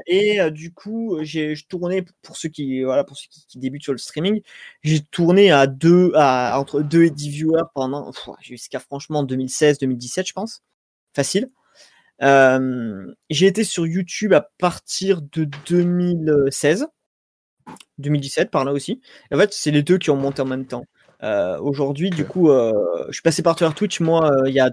et 0.05 0.51
du 0.51 0.71
coup, 0.73 1.17
j'ai 1.21 1.55
je 1.55 1.65
tournais 1.65 2.05
pour 2.21 2.37
ceux 2.37 2.49
qui 2.49 2.83
voilà 2.83 3.03
pour 3.03 3.17
ceux 3.17 3.27
qui, 3.31 3.45
qui 3.47 3.57
débutent 3.57 3.83
sur 3.83 3.93
le 3.93 3.97
streaming, 3.97 4.41
j'ai 4.83 5.01
tourné 5.01 5.51
à 5.51 5.65
deux 5.65 6.11
à 6.15 6.59
entre 6.59 6.81
2 6.81 7.05
et 7.05 7.09
10 7.09 7.29
viewers 7.29 7.63
pendant 7.73 8.11
jusqu'à 8.41 8.79
franchement 8.79 9.23
2016-2017, 9.23 10.27
je 10.27 10.33
pense. 10.33 10.61
Facile. 11.15 11.49
Euh, 12.21 13.13
j'ai 13.29 13.47
été 13.47 13.63
sur 13.63 13.85
YouTube 13.85 14.33
à 14.33 14.49
partir 14.57 15.21
de 15.21 15.47
2016. 15.67 16.87
2017 17.97 18.51
par 18.51 18.65
là 18.65 18.71
aussi. 18.71 19.01
Et 19.31 19.35
en 19.35 19.39
fait, 19.39 19.53
c'est 19.53 19.71
les 19.71 19.83
deux 19.83 19.97
qui 19.97 20.09
ont 20.09 20.15
monté 20.15 20.41
en 20.41 20.45
même 20.45 20.65
temps. 20.65 20.85
Euh, 21.23 21.57
Aujourd'hui, 21.59 22.09
du 22.09 22.25
coup, 22.25 22.49
euh, 22.49 22.73
je 23.07 23.13
suis 23.13 23.21
passé 23.21 23.41
par 23.41 23.55
Twitch, 23.55 23.99
moi, 23.99 24.31
euh, 24.31 24.47
il 24.49 24.53
y 24.53 24.59
a 24.59 24.71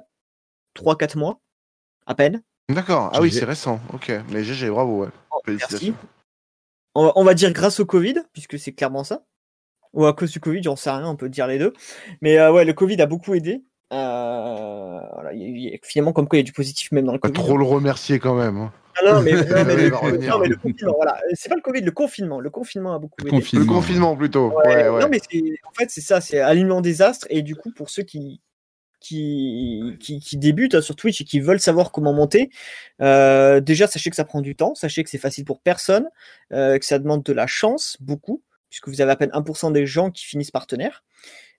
3-4 0.75 1.17
mois, 1.17 1.41
à 2.07 2.15
peine. 2.15 2.43
D'accord. 2.69 3.11
Ah 3.13 3.21
oui, 3.21 3.33
c'est 3.33 3.45
récent. 3.45 3.81
Ok. 3.93 4.13
Mais 4.31 4.45
GG, 4.45 4.71
bravo, 4.71 5.03
ouais. 5.03 5.09
Oh, 5.31 5.41
Félicitations. 5.45 5.93
merci. 5.93 6.09
On 6.95 7.07
va, 7.07 7.13
on 7.17 7.25
va 7.25 7.35
dire 7.35 7.53
grâce 7.53 7.81
au 7.81 7.87
Covid, 7.87 8.15
puisque 8.33 8.59
c'est 8.59 8.73
clairement 8.73 9.05
ça. 9.05 9.25
Ou 9.93 10.07
à 10.07 10.13
cause 10.13 10.33
du 10.33 10.41
Covid, 10.41 10.63
j'en 10.63 10.77
sais 10.77 10.91
rien, 10.91 11.07
on 11.07 11.17
peut 11.17 11.29
dire 11.29 11.47
les 11.47 11.59
deux. 11.59 11.73
Mais 12.21 12.39
euh, 12.39 12.53
ouais, 12.53 12.65
le 12.65 12.73
Covid 12.73 13.01
a 13.01 13.07
beaucoup 13.07 13.35
aidé. 13.35 13.63
Euh, 13.93 14.99
voilà, 15.15 15.33
il 15.33 15.41
y 15.41 15.45
a- 15.45 15.49
il 15.49 15.73
y 15.73 15.75
a- 15.75 15.79
finalement, 15.83 16.13
comme 16.13 16.27
quoi 16.29 16.37
il 16.39 16.41
y 16.41 16.45
a 16.45 16.45
du 16.45 16.53
positif 16.53 16.91
même 16.93 17.05
dans 17.05 17.13
le 17.13 17.19
Pas 17.19 17.29
Covid. 17.29 17.41
trop 17.43 17.57
le 17.57 17.65
remercier 17.65 18.19
quand 18.19 18.35
même. 18.35 18.57
hein. 18.57 18.73
Ah 19.03 19.13
non, 19.13 19.23
mais, 19.23 19.33
non, 19.65 19.65
mais 19.65 19.75
Il 19.75 19.81
le, 19.81 19.89
va 19.91 19.97
revenir. 19.99 20.31
non, 20.31 20.39
mais 20.41 20.49
le 20.49 20.57
confinement, 20.57 20.95
voilà. 20.97 21.21
C'est 21.35 21.49
pas 21.49 21.57
le 21.57 21.61
Covid, 21.61 21.81
le 21.83 21.91
confinement. 21.91 22.41
Le 22.41 22.51
confinement 22.51 22.95
a 22.95 22.99
beaucoup 22.99 23.15
Le 23.21 23.27
aidé. 23.29 23.37
Le 23.37 23.41
confinement. 23.43 23.73
confinement 23.75 24.17
plutôt. 24.17 24.49
Ouais, 24.53 24.67
Ouais, 24.67 24.89
ouais. 24.89 25.01
Non, 25.03 25.09
mais 25.09 25.21
en 25.65 25.73
fait, 25.73 25.91
c'est 25.91 26.01
ça, 26.01 26.21
c'est 26.21 26.39
alignement 26.41 26.81
des 26.81 27.03
astres. 27.03 27.27
Et 27.31 27.43
du 27.43 27.57
coup, 27.57 27.71
pour 27.73 27.91
ceux 27.91 28.05
qui, 28.05 28.41
qui, 29.01 29.97
qui, 30.01 30.21
qui 30.21 30.37
débutent 30.39 30.77
hein, 30.77 30.81
sur 30.81 30.97
Twitch 30.97 31.21
et 31.21 31.25
qui 31.25 31.41
veulent 31.41 31.61
savoir 31.61 31.91
comment 31.93 32.13
monter, 32.13 32.51
euh, 33.03 33.61
déjà, 33.61 33.87
sachez 33.87 34.11
que 34.11 34.17
ça 34.17 34.25
prend 34.25 34.41
du 34.41 34.55
temps, 34.57 34.75
sachez 34.75 35.03
que 35.05 35.11
c'est 35.11 35.19
facile 35.19 35.45
pour 35.45 35.61
personne, 35.61 36.09
euh, 36.53 36.79
que 36.79 36.87
ça 36.87 36.99
demande 36.99 37.23
de 37.25 37.33
la 37.33 37.47
chance, 37.49 37.97
beaucoup, 38.01 38.43
puisque 38.71 38.89
vous 38.89 39.01
avez 39.01 39.11
à 39.13 39.17
peine 39.17 39.31
1% 39.33 39.71
des 39.73 39.87
gens 39.87 40.11
qui 40.11 40.25
finissent 40.25 40.51
partenaires. 40.53 41.03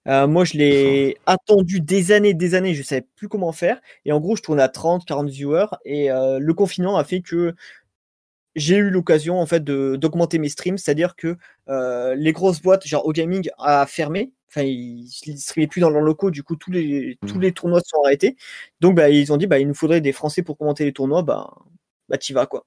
Euh, 0.07 0.27
moi, 0.27 0.45
je 0.45 0.53
l'ai 0.57 1.17
attendu 1.25 1.81
des 1.81 2.11
années, 2.11 2.33
des 2.33 2.53
années, 2.55 2.73
je 2.75 2.83
savais 2.83 3.05
plus 3.15 3.27
comment 3.27 3.51
faire. 3.51 3.81
Et 4.05 4.11
en 4.11 4.19
gros, 4.19 4.35
je 4.35 4.41
tournais 4.43 4.61
à 4.63 4.69
30, 4.69 5.05
40 5.05 5.29
viewers. 5.29 5.65
Et 5.85 6.11
euh, 6.11 6.39
le 6.39 6.53
confinement 6.53 6.97
a 6.97 7.03
fait 7.03 7.21
que 7.21 7.55
j'ai 8.55 8.77
eu 8.77 8.89
l'occasion 8.89 9.39
en 9.39 9.45
fait 9.45 9.63
de 9.63 9.97
d'augmenter 9.97 10.39
mes 10.39 10.49
streams, 10.49 10.77
c'est-à-dire 10.77 11.15
que 11.15 11.37
euh, 11.69 12.15
les 12.15 12.31
grosses 12.31 12.61
boîtes, 12.61 12.87
genre 12.87 13.05
O-Gaming, 13.05 13.49
a 13.57 13.85
fermé. 13.87 14.31
Enfin, 14.49 14.61
ils 14.63 15.09
ne 15.27 15.35
streamaient 15.35 15.67
plus 15.67 15.81
dans 15.81 15.89
leurs 15.89 16.01
locaux, 16.01 16.31
du 16.31 16.41
coup, 16.43 16.55
tous 16.55 16.71
les, 16.71 17.17
tous 17.27 17.35
Mhm. 17.35 17.41
les 17.41 17.51
tournois 17.51 17.81
se 17.81 17.89
sont 17.89 18.01
arrêtés. 18.05 18.37
Donc, 18.79 18.95
bah, 18.95 19.09
ils 19.09 19.33
ont 19.33 19.37
dit, 19.37 19.47
bah, 19.47 19.59
il 19.59 19.67
nous 19.67 19.73
faudrait 19.75 19.99
des 20.01 20.13
Français 20.13 20.43
pour 20.43 20.57
commenter 20.57 20.85
les 20.85 20.93
tournois. 20.93 21.23
Bah, 21.23 21.53
bah 22.09 22.17
t'y 22.17 22.31
vas, 22.33 22.45
quoi. 22.45 22.65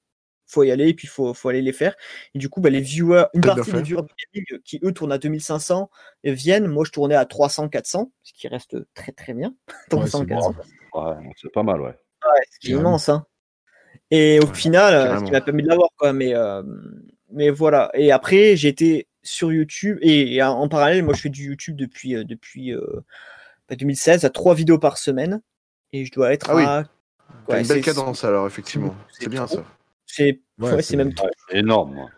Faut 0.51 0.63
y 0.63 0.71
aller, 0.71 0.89
et 0.89 0.93
puis 0.95 1.05
faut, 1.07 1.33
faut 1.35 1.47
aller 1.49 1.61
les 1.61 1.73
faire. 1.73 1.95
Et 2.33 2.39
du 2.39 2.49
coup, 2.49 2.59
bah, 2.59 2.71
les 2.71 2.81
viewers, 2.81 3.25
une 3.35 3.41
partie 3.41 3.71
des 3.71 3.83
viewers 3.83 4.01
de 4.01 4.07
gaming 4.33 4.61
qui, 4.63 4.79
eux, 4.83 4.91
tournent 4.91 5.11
à 5.11 5.19
2500 5.19 5.91
et 6.23 6.33
viennent. 6.33 6.65
Moi, 6.65 6.83
je 6.85 6.91
tournais 6.91 7.13
à 7.13 7.25
300, 7.25 7.69
400, 7.69 8.11
ce 8.23 8.33
qui 8.33 8.47
reste 8.47 8.75
très, 8.95 9.11
très 9.11 9.33
bien. 9.35 9.53
300, 9.91 10.19
c'est 10.19 10.25
bon. 10.25 10.35
400. 10.35 10.55
Ouais, 10.95 11.15
c'est 11.39 11.51
pas 11.51 11.61
mal, 11.61 11.81
ouais. 11.81 11.89
Ouais, 12.25 12.41
c'est 12.49 12.69
immense. 12.71 13.09
Hein. 13.09 13.25
Et 14.09 14.39
au 14.39 14.47
Ouais, 14.47 14.53
final, 14.55 14.93
euh, 14.93 15.19
ce 15.19 15.23
qui 15.25 15.31
m'a 15.31 15.41
permis 15.41 15.61
de 15.61 15.67
l'avoir, 15.67 15.89
quoi. 15.99 16.13
Mais, 16.13 16.33
euh, 16.33 16.63
mais 17.31 17.51
voilà. 17.51 17.91
Et 17.93 18.11
après, 18.11 18.55
j'ai 18.55 18.69
été 18.69 19.07
sur 19.21 19.51
YouTube 19.53 19.99
et, 20.01 20.35
et 20.35 20.41
en 20.41 20.67
parallèle, 20.67 21.03
moi, 21.03 21.13
je 21.13 21.21
fais 21.21 21.29
du 21.29 21.45
YouTube 21.45 21.75
depuis, 21.75 22.15
euh, 22.15 22.23
depuis 22.23 22.73
euh, 22.73 22.81
bah, 23.69 23.75
2016 23.75 24.25
à 24.25 24.31
trois 24.31 24.55
vidéos 24.55 24.79
par 24.79 24.97
semaine. 24.97 25.41
Et 25.93 26.05
je 26.05 26.11
dois 26.11 26.33
être 26.33 26.49
Ah 26.49 26.79
à. 26.79 26.83
Ouais, 27.47 27.61
une 27.61 27.67
belle 27.67 27.81
cadence 27.83 28.23
alors, 28.23 28.47
effectivement. 28.47 28.95
c'est 29.11 29.25
C'est 29.25 29.29
bien 29.29 29.45
trop. 29.45 29.57
ça. 29.57 29.63
C'est 30.11 30.41
Ouais, 30.57 30.75
même 30.97 31.13
trop. 31.13 31.29
Énorme. 31.51 32.09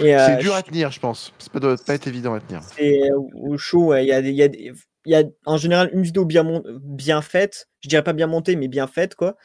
Euh, 0.00 0.26
C'est 0.26 0.38
dur 0.38 0.54
à 0.54 0.62
tenir, 0.62 0.90
je 0.90 0.98
pense. 1.00 1.32
Ça 1.38 1.60
doit 1.60 1.76
pas 1.76 1.94
être 1.94 2.06
évident 2.06 2.32
à 2.34 2.40
tenir. 2.40 2.62
c'est 2.62 3.02
euh, 3.10 3.18
au 3.34 3.58
show, 3.58 3.86
ouais, 3.88 4.04
il 4.04 4.08
y 4.08 4.12
a, 4.12 4.22
des- 4.22 4.30
il 4.30 4.36
y, 4.36 4.42
a, 4.42 4.48
des- 4.48 4.72
il 5.04 5.12
y 5.12 5.14
a 5.14 5.24
en 5.44 5.56
général 5.56 5.90
une 5.92 6.02
vidéo 6.02 6.24
bien, 6.24 6.42
mon- 6.42 6.62
bien 6.80 7.20
faite, 7.20 7.68
je 7.80 7.88
dirais 7.88 8.02
pas 8.02 8.12
bien 8.14 8.26
montée, 8.26 8.56
mais 8.56 8.68
bien 8.68 8.86
faite, 8.86 9.14
quoi. 9.14 9.36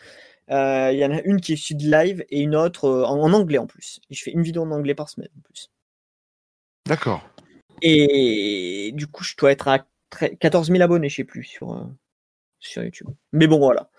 Euh, 0.52 0.92
Il 0.94 1.00
y 1.00 1.06
en 1.06 1.12
a 1.12 1.22
une 1.24 1.42
qui 1.42 1.52
est 1.52 1.56
issue 1.56 1.76
de 1.76 1.90
live 1.90 2.24
et 2.30 2.40
une 2.42 2.56
autre 2.56 2.90
en, 2.90 3.20
en 3.22 3.34
anglais 3.34 3.58
en 3.58 3.68
plus. 3.68 4.00
Et 4.10 4.14
je 4.16 4.24
fais 4.24 4.32
une 4.32 4.44
vidéo 4.44 4.64
en 4.64 4.72
anglais 4.72 4.96
par 4.96 5.10
semaine 5.10 5.30
en 5.38 5.42
plus. 5.42 5.70
D'accord. 6.86 7.28
Et 7.82 8.92
du 8.94 9.08
coup, 9.08 9.24
je 9.24 9.36
dois 9.38 9.52
être 9.52 9.68
à 9.68 9.86
tre- 10.12 10.38
14 10.38 10.70
000 10.70 10.82
abonnés, 10.82 11.10
je 11.10 11.16
sais 11.18 11.24
plus, 11.24 11.44
sur, 11.44 11.74
euh, 11.74 11.84
sur 12.60 12.84
YouTube. 12.84 13.08
Mais 13.32 13.48
bon, 13.48 13.58
voilà. 13.60 13.90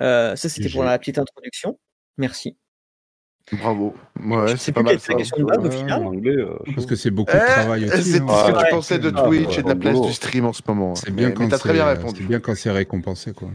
Euh, 0.00 0.36
ça, 0.36 0.48
c'était 0.48 0.68
pour 0.68 0.84
la 0.84 0.98
petite 0.98 1.18
introduction. 1.18 1.78
Merci. 2.18 2.56
Bravo. 3.52 3.94
Ouais, 4.24 4.56
c'est 4.56 4.72
pas 4.72 4.82
mal 4.82 4.98
c'est 5.00 5.14
question 5.14 5.38
de 5.38 5.44
base 5.44 5.58
au 5.58 5.62
Ouais, 5.62 5.70
final. 5.70 6.02
En 6.02 6.06
anglais, 6.06 6.36
euh, 6.36 6.56
Parce 6.74 6.86
que 6.86 6.94
c'est 6.96 7.10
beaucoup 7.10 7.32
Eh, 7.34 7.38
de 7.40 7.44
travail 7.44 7.84
aussi. 7.86 8.02
C'est 8.02 8.20
hein. 8.20 8.26
ce 8.28 8.50
que 8.52 8.56
Ouais. 8.56 8.64
tu 8.64 8.70
pensais 8.70 8.98
de 8.98 9.12
Ah, 9.14 9.22
Twitch 9.24 9.48
ouais, 9.48 9.58
et 9.58 9.62
de 9.62 9.68
la 9.68 9.74
place 9.76 10.00
du 10.00 10.12
stream 10.12 10.44
en 10.46 10.52
ce 10.52 10.62
moment. 10.66 10.94
C'est 10.94 11.10
bien 11.10 11.30
quand 11.32 11.48
t'as 11.48 11.58
très 11.58 11.72
bien 11.72 11.84
c'est- 11.84 11.92
répondu. 11.98 12.20
C'est 12.22 12.28
bien 12.28 12.40
quand 12.40 12.54
c'est 12.56 12.70
récompensé, 12.70 13.32
quoi. 13.32 13.48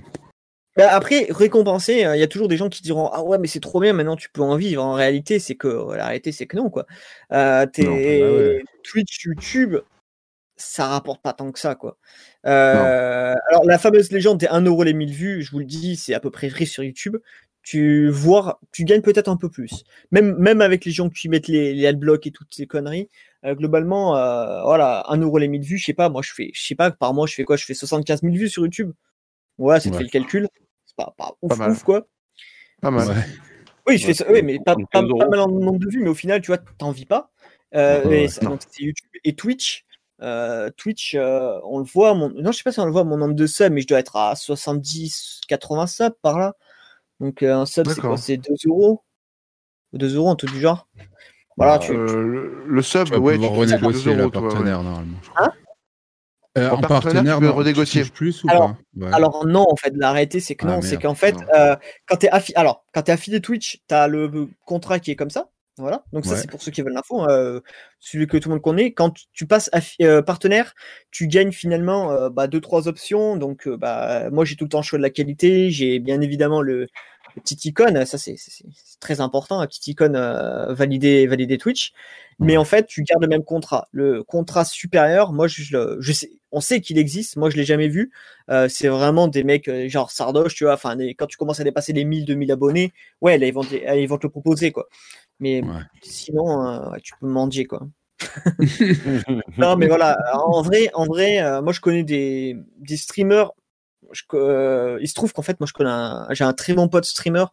Bah, 0.76 0.89
après, 0.91 1.26
récompensé, 1.32 2.06
euh, 2.06 2.15
il 2.15 2.19
y 2.19 2.23
a 2.23 2.28
toujours 2.28 2.47
des 2.47 2.58
gens 2.58 2.69
qui 2.69 2.84
diront 2.84 3.10
Ah 3.12 3.23
ouais, 3.23 3.39
mais 3.39 3.47
c'est 3.47 3.60
trop 3.60 3.80
bien, 3.80 3.93
maintenant 3.93 4.15
tu 4.15 4.30
peux 4.30 4.41
en 4.43 4.56
vivre. 4.58 4.84
En 4.84 4.93
réalité, 4.93 5.39
c'est 5.39 5.56
que 5.56 5.67
la 5.95 6.06
réalité, 6.06 6.32
c'est 6.32 6.45
que 6.45 6.56
non, 6.58 6.69
quoi. 6.69 6.86
Euh, 7.32 7.65
Non, 7.80 7.84
bah 7.86 7.91
ouais. 7.91 8.62
Twitch, 8.84 9.26
YouTube, 9.26 9.78
ça 10.56 10.86
rapporte 10.88 11.21
pas 11.23 11.34
tant 11.34 11.52
que 11.52 11.58
ça, 11.60 11.73
quoi. 11.73 11.97
Euh, 12.45 13.34
alors, 13.50 13.65
la 13.65 13.80
fameuse 13.80 14.12
légende 14.12 14.38
des 14.39 14.47
1 14.47 14.62
euro 14.62 14.84
les 14.84 14.93
1000 14.93 15.12
vues, 15.13 15.41
je 15.41 15.52
vous 15.52 15.60
le 15.60 15.65
dis, 15.65 15.95
c'est 15.95 16.13
à 16.13 16.19
peu 16.19 16.30
près 16.30 16.47
vrai 16.47 16.65
sur 16.65 16.84
YouTube. 16.84 17.17
Tu 17.69 18.10
vois, 18.10 18.62
tu 18.71 18.86
gagnes 18.86 19.01
peut-être 19.01 19.27
un 19.27 19.36
peu 19.36 19.49
plus. 19.49 19.84
Même, 20.12 20.38
même 20.38 20.62
avec 20.62 20.86
les 20.86 20.91
gens 20.93 21.10
qui 21.10 21.27
mettent 21.27 21.49
les, 21.49 21.73
les 21.73 21.86
adblocks 21.86 22.25
et 22.25 22.32
toutes 22.32 22.53
ces 22.56 22.65
conneries, 22.65 23.10
euh, 23.43 23.56
globalement, 23.56 24.15
euh, 24.15 24.62
voilà, 24.63 25.03
1 25.10 25.17
euro 25.17 25.38
les 25.38 25.49
1000 25.49 25.63
vues, 25.63 25.77
je 25.77 25.84
sais 25.84 25.93
pas, 25.93 26.08
moi 26.08 26.21
je 26.21 26.32
fais, 26.32 26.49
je 26.53 26.65
sais 26.65 26.75
pas, 26.75 26.91
par 26.91 27.13
mois 27.13 27.27
je 27.27 27.34
fais 27.34 27.43
quoi? 27.43 27.58
Je 27.58 27.65
fais 27.65 27.73
75 27.73 28.21
000 28.21 28.34
vues 28.34 28.47
sur 28.47 28.63
YouTube. 28.63 28.93
Ouais, 29.58 29.82
ça 29.82 29.89
te 29.89 29.95
Ouais. 29.95 29.97
fait 29.97 30.03
le 30.06 30.10
calcul. 30.12 30.47
C'est 30.86 30.95
pas, 30.95 31.13
pas 31.17 31.36
ouf, 31.41 31.49
Pas 31.49 31.56
mal. 31.58 31.71
ouf, 31.71 31.84
quoi. 31.84 32.08
Pas 32.82 32.89
mal. 32.89 33.10
Ouais. 33.10 33.15
Oui, 33.86 33.97
je 33.97 34.06
fais 34.06 34.13
ça, 34.13 34.23
c'est 34.25 34.32
oui, 34.32 34.43
mais 34.43 34.60
pas, 34.63 34.73
75 34.73 35.19
pas, 35.19 35.27
mal 35.27 35.39
en 35.41 35.49
nombre 35.49 35.80
de 35.80 35.89
vues, 35.89 35.99
mais 36.01 36.10
au 36.10 36.15
final, 36.15 36.39
tu 36.39 36.47
vois, 36.47 36.60
t'en 36.77 36.91
vis 36.91 37.06
pas. 37.06 37.32
Euh, 37.75 38.10
et 38.12 38.27
donc 38.45 38.62
c'est 38.69 38.82
YouTube 38.84 39.10
et 39.25 39.36
Twitch. 39.36 39.84
Euh, 40.21 40.69
Twitch, 40.77 41.15
euh, 41.15 41.60
on 41.65 41.80
le 41.80 41.84
voit, 41.86 42.13
mon... 42.13 42.30
non, 42.30 42.53
je 42.53 42.58
sais 42.60 42.63
pas 42.63 42.71
si 42.71 42.80
on 42.80 42.86
le 42.86 42.93
voit 42.93 43.03
mon 43.03 43.17
nombre 43.17 43.36
de 43.36 43.45
subs, 43.45 43.71
mais 43.73 43.82
je 43.82 43.88
dois 43.88 43.99
être 43.99 44.15
à 44.15 44.38
70, 44.38 45.41
80 45.49 45.88
subs 45.88 46.15
par 46.21 46.39
là. 46.39 46.56
Donc 47.19 47.41
euh, 47.43 47.56
un 47.56 47.65
sub, 47.65 47.88
c'est 47.88 47.99
quoi. 48.01 48.17
C'est 48.17 48.38
2 48.38 48.53
euros? 48.67 49.03
2 49.93 50.15
euros, 50.15 50.30
un 50.30 50.36
truc 50.36 50.51
du 50.51 50.60
genre? 50.60 50.88
Voilà, 51.56 51.80
tu, 51.80 51.91
Euh, 51.93 52.21
le, 52.21 52.63
le 52.67 52.82
sub, 52.82 53.06
Tu 53.06 53.12
vas 53.13 53.19
ouais, 53.19 53.38
tu 53.39 53.45
renégocier 53.45 54.12
2 54.12 54.17
la 54.17 54.21
euros, 54.23 54.32
toi, 54.32 54.41
ouais. 54.43 54.49
partenaire, 54.49 54.84
normalement. 54.84 55.17
je 55.23 55.30
crois. 55.30 55.45
Hein? 55.47 55.51
Euh, 56.58 56.69
En 56.69 56.73
en 56.77 56.82
partenaire, 56.82 57.01
partenaire, 57.13 57.36
tu 57.36 57.41
peux 57.41 57.47
non, 57.47 57.56
renégocier. 57.56 58.01
touches 58.01 58.12
plus 58.13 58.43
ou 58.43 58.49
Alors- 58.49 58.75
pas? 58.95 59.06
Ouais. 59.06 59.13
Alors 59.13 59.45
non, 59.47 59.65
en 59.69 59.75
fait, 59.75 59.93
la 59.95 60.12
réalité, 60.12 60.39
c'est 60.39 60.56
que 60.56 60.65
Ah, 60.67 60.71
non, 60.75 60.82
c'est 60.82 60.97
qu'en 61.01 61.15
fait, 61.15 61.36
euh, 61.56 61.75
quand 62.08 62.17
t'es 62.17 62.30
affi... 62.30 62.53
alors 62.56 62.84
quand 62.93 63.03
t'es 63.03 63.12
affilié 63.12 63.41
Twitch, 63.41 63.82
t'as 63.88 64.08
le 64.08 64.23
euh, 64.34 64.47
contrat 64.65 64.99
qui 64.99 65.12
est 65.12 65.15
comme 65.15 65.30
ça, 65.30 65.49
voilà. 65.77 66.03
Donc 66.13 66.25
ça, 66.25 66.31
Ouais. 66.33 66.37
c'est 66.41 66.49
pour 66.49 66.61
ceux 66.61 66.71
qui 66.71 66.81
veulent 66.81 66.93
l'info, 66.93 67.21
hein, 67.21 67.27
euh, 67.29 67.61
celui 67.99 68.27
que 68.27 68.37
tout 68.37 68.49
le 68.49 68.55
monde 68.55 68.61
connaît. 68.63 68.93
Quand 68.93 69.13
tu- 69.33 69.45
passes 69.47 69.69
affi- 69.73 70.03
euh, 70.03 70.21
partenaire, 70.21 70.73
tu 71.11 71.27
gagnes 71.27 71.51
finalement 71.51 72.11
euh, 72.11 72.29
bah, 72.29 72.47
deux 72.47 72.61
trois 72.61 72.87
options. 72.87 73.35
Donc 73.37 73.67
euh, 73.67 73.77
bah 73.77 74.29
moi, 74.31 74.43
j'ai 74.45 74.55
tout 74.55 74.65
le 74.65 74.69
temps 74.69 74.79
le 74.79 74.83
choix 74.83 74.97
de 74.97 75.03
la 75.03 75.09
qualité. 75.11 75.69
J'ai 75.71 75.99
bien 75.99 76.21
évidemment 76.21 76.61
le, 76.61 76.87
le 77.35 77.41
petit 77.43 77.55
icône, 77.69 78.05
ça 78.05 78.17
c'est 78.17 78.35
très 78.99 79.21
important, 79.21 79.59
un 79.59 79.67
petit 79.67 79.91
icône 79.91 80.15
euh, 80.15 80.73
validé 80.73 81.27
validé 81.27 81.57
Twitch. 81.57 81.93
Mais 82.39 82.55
en 82.55 82.65
fait, 82.65 82.85
tu 82.85 83.01
gardes 83.03 83.23
le 83.23 83.27
même 83.27 83.43
contrat. 83.43 83.87
Le 83.91 84.23
contrat 84.23 84.63
supérieur, 84.63 85.33
moi, 85.33 85.47
je, 85.47 85.97
je 85.99 86.11
sais, 86.13 86.29
on 86.51 86.61
sait 86.61 86.81
qu'il 86.81 86.99
existe. 86.99 87.35
Moi, 87.35 87.49
je 87.49 87.57
l'ai 87.57 87.63
jamais 87.65 87.87
vu. 87.87 88.11
Euh, 88.51 88.69
c'est 88.69 88.89
vraiment 88.89 89.27
des 89.27 89.43
mecs 89.43 89.67
euh, 89.67 89.89
genre 89.89 90.11
Sardoche, 90.11 90.53
tu 90.53 90.63
vois. 90.65 90.73
Enfin, 90.75 90.95
quand 91.17 91.25
tu 91.25 91.35
commences 91.35 91.59
à 91.59 91.63
dépasser 91.63 91.93
les 91.93 92.05
1000, 92.05 92.25
2000 92.25 92.51
abonnés, 92.51 92.93
ouais, 93.21 93.39
là, 93.39 93.47
ils 93.47 93.53
vont, 93.53 93.63
te, 93.63 93.73
là, 93.83 93.95
ils 93.95 94.07
vont 94.07 94.19
te 94.19 94.27
le 94.27 94.29
proposer, 94.31 94.71
quoi. 94.71 94.87
Mais 95.39 95.62
Ouais. 95.63 95.82
sinon, 96.02 96.67
euh, 96.67 96.89
ouais, 96.91 97.02
tu 97.02 97.13
peux 97.19 97.28
mendier, 97.28 97.65
quoi. 97.65 97.88
non, 99.58 99.76
mais 99.78 99.88
voilà. 99.88 100.17
En 100.34 100.62
vrai, 100.62 100.89
en 100.93 101.06
vrai, 101.06 101.41
euh, 101.41 101.62
moi, 101.62 101.73
je 101.73 101.80
connais 101.80 102.04
des, 102.04 102.56
des 102.80 102.97
streamers. 102.97 103.52
Je, 104.12 104.23
euh, 104.34 104.97
il 105.02 105.08
se 105.08 105.13
trouve 105.13 105.34
qu'en 105.34 105.41
fait, 105.41 105.60
moi, 105.60 105.67
je 105.67 105.73
connais 105.73 105.89
un, 105.89 106.28
j'ai 106.32 106.43
un 106.43 106.54
très 106.54 106.73
bon 106.73 106.88
pote 106.88 107.06
streamer. 107.06 107.45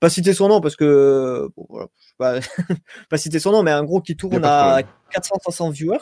Pas 0.00 0.08
citer 0.10 0.32
son 0.32 0.48
nom 0.48 0.60
parce 0.60 0.74
que, 0.74 1.48
bon, 1.56 1.66
voilà, 1.68 1.88
je 1.96 2.06
sais 2.06 2.14
pas, 2.16 2.34
pas 3.10 3.18
citer 3.18 3.38
son 3.38 3.52
nom, 3.52 3.62
mais 3.62 3.70
un 3.70 3.84
gros 3.84 4.00
qui 4.00 4.16
tourne 4.16 4.44
à 4.44 4.80
400-500 5.12 5.70
viewers. 5.70 5.98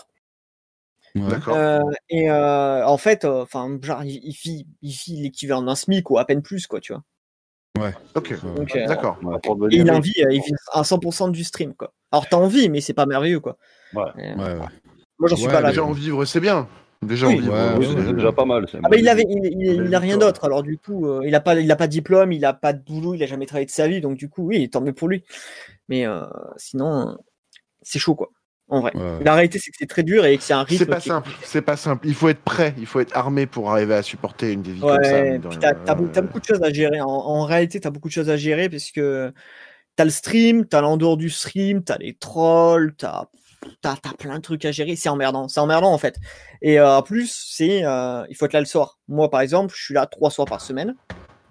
D'accord. 1.14 1.56
Euh, 1.56 1.80
et 2.10 2.30
euh, 2.30 2.86
en 2.86 2.98
fait, 2.98 3.24
euh, 3.24 3.42
enfin, 3.42 3.78
genre, 3.82 4.04
il, 4.04 4.20
il 4.22 4.34
vit, 4.34 4.66
il 4.82 4.92
vit 4.92 5.22
l'équivalent 5.22 5.62
d'un 5.62 5.74
SMIC 5.74 6.10
ou 6.10 6.18
à 6.18 6.26
peine 6.26 6.42
plus, 6.42 6.66
quoi, 6.66 6.80
tu 6.80 6.92
vois. 6.92 7.02
Ok. 8.14 8.30
Ouais. 8.30 8.52
Donc, 8.56 8.76
euh, 8.76 8.86
D'accord. 8.86 9.18
Ouais, 9.22 9.36
et 9.70 9.76
il 9.76 9.90
envie, 9.90 10.12
euh, 10.24 10.32
il 10.32 10.40
vit 10.40 10.52
à 10.72 10.82
100% 10.82 11.30
du 11.30 11.44
stream, 11.44 11.74
quoi. 11.74 11.92
Alors, 12.12 12.28
t'as 12.28 12.36
envie, 12.36 12.68
mais 12.68 12.80
c'est 12.80 12.94
pas 12.94 13.06
merveilleux, 13.06 13.40
quoi. 13.40 13.56
Ouais. 13.94 14.02
Euh, 14.18 14.34
Ouais, 14.36 14.60
ouais. 14.60 14.66
Moi, 15.18 15.28
j'en 15.28 15.36
suis 15.36 15.46
Ouais, 15.46 15.52
pas 15.52 15.60
là. 15.60 15.68
Déjà 15.70 15.84
en 15.84 15.92
vivre, 15.92 16.24
c'est 16.24 16.40
bien. 16.40 16.68
Déjà, 17.02 17.26
Oui. 17.28 17.36
on 17.36 17.40
vit, 17.42 17.48
Ouais, 17.48 17.54
Oui, 17.78 17.86
ouais, 17.86 17.94
c'est 17.98 18.06
ouais. 18.06 18.12
déjà 18.14 18.32
pas 18.32 18.44
mal. 18.46 18.66
Ah 18.82 18.88
bah 18.88 18.96
il 18.96 19.08
avait, 19.08 19.24
il, 19.28 19.40
il- 19.60 19.84
il 19.86 19.94
a 19.94 19.98
rien 19.98 20.16
d'autre. 20.16 20.44
Alors 20.44 20.62
du 20.62 20.78
coup, 20.78 21.06
euh, 21.06 21.20
il 21.24 21.34
a 21.34 21.40
pas, 21.40 21.54
il 21.60 21.70
a 21.70 21.76
pas 21.76 21.86
de 21.86 21.92
diplôme, 21.92 22.32
il 22.32 22.44
a 22.44 22.52
pas 22.54 22.72
de 22.72 22.82
boulot, 22.82 23.14
il 23.14 23.22
a 23.22 23.26
jamais 23.26 23.44
travaillé 23.46 23.66
de 23.66 23.70
sa 23.70 23.86
vie, 23.86 24.00
donc 24.00 24.16
du 24.16 24.28
coup, 24.30 24.44
oui, 24.46 24.68
tant 24.70 24.80
mieux 24.80 24.94
pour 24.94 25.08
lui. 25.08 25.22
Mais 25.88 26.06
euh, 26.06 26.22
sinon, 26.56 27.16
c'est 27.82 27.98
chaud 27.98 28.14
quoi. 28.14 28.30
En 28.68 28.80
vrai. 28.80 28.96
Ouais. 28.96 29.22
La 29.22 29.34
réalité, 29.34 29.60
c'est 29.60 29.70
que 29.70 29.76
c'est 29.78 29.88
très 29.88 30.02
dur 30.02 30.26
et 30.26 30.36
que 30.36 30.42
c'est 30.42 30.52
un 30.52 30.64
rythme. 30.64 30.84
C'est 30.84 30.90
pas 30.90 31.00
qui 31.00 31.08
simple, 31.08 31.30
c'est 31.42 31.62
pas 31.62 31.76
simple. 31.76 32.06
Il 32.06 32.14
faut 32.14 32.28
être 32.28 32.42
prêt, 32.42 32.74
il 32.78 32.86
faut 32.86 32.98
être 32.98 33.16
armé 33.16 33.46
pour 33.46 33.70
arriver 33.70 33.94
à 33.94 34.02
supporter 34.02 34.52
une 34.52 34.62
dévie 34.62 34.80
comme 34.80 35.04
ça. 35.04 35.12
Ouais, 35.12 35.38
puis 35.38 35.48
rien. 35.58 35.74
t'as, 35.84 35.94
beaucoup 35.94 36.40
de 36.40 36.44
choses 36.44 36.62
à 36.62 36.72
gérer. 36.72 37.00
En, 37.00 37.06
en 37.06 37.44
réalité, 37.44 37.78
t'as 37.78 37.90
beaucoup 37.90 38.08
de 38.08 38.12
choses 38.12 38.28
à 38.30 38.36
gérer 38.36 38.68
parce 38.68 38.90
que 38.90 39.32
t'as 39.96 40.04
le 40.04 40.10
stream, 40.10 40.66
t'as 40.66 40.80
l'en 40.80 40.96
dehors 40.96 41.16
du 41.16 41.30
stream, 41.30 41.82
t'as 41.82 41.98
les 41.98 42.14
trolls, 42.14 42.94
t'as, 42.96 43.26
t'as, 43.80 43.96
t'as 43.96 44.12
plein 44.12 44.36
de 44.36 44.42
trucs 44.42 44.64
à 44.64 44.72
gérer. 44.72 44.94
C'est 44.94 45.08
emmerdant, 45.08 45.48
c'est 45.48 45.60
emmerdant 45.60 45.92
en 45.92 45.98
fait. 45.98 46.16
Et 46.62 46.78
euh, 46.78 46.96
en 46.96 47.02
plus, 47.02 47.50
c'est, 47.50 47.84
euh, 47.84 48.24
il 48.28 48.36
faut 48.36 48.44
être 48.46 48.52
là 48.52 48.60
le 48.60 48.66
soir. 48.66 48.98
Moi, 49.08 49.30
par 49.30 49.40
exemple, 49.40 49.74
je 49.76 49.82
suis 49.82 49.94
là 49.94 50.06
trois 50.06 50.30
soirs 50.30 50.46
par 50.46 50.60
semaine. 50.60 50.94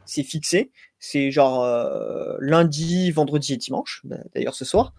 C'est 0.05 0.23
fixé. 0.23 0.71
C'est 0.99 1.31
genre 1.31 1.63
euh, 1.63 2.35
lundi, 2.39 3.11
vendredi 3.11 3.53
et 3.53 3.57
dimanche. 3.57 4.01
Bah, 4.05 4.17
D'ailleurs, 4.33 4.55
ce 4.55 4.65
soir. 4.65 4.93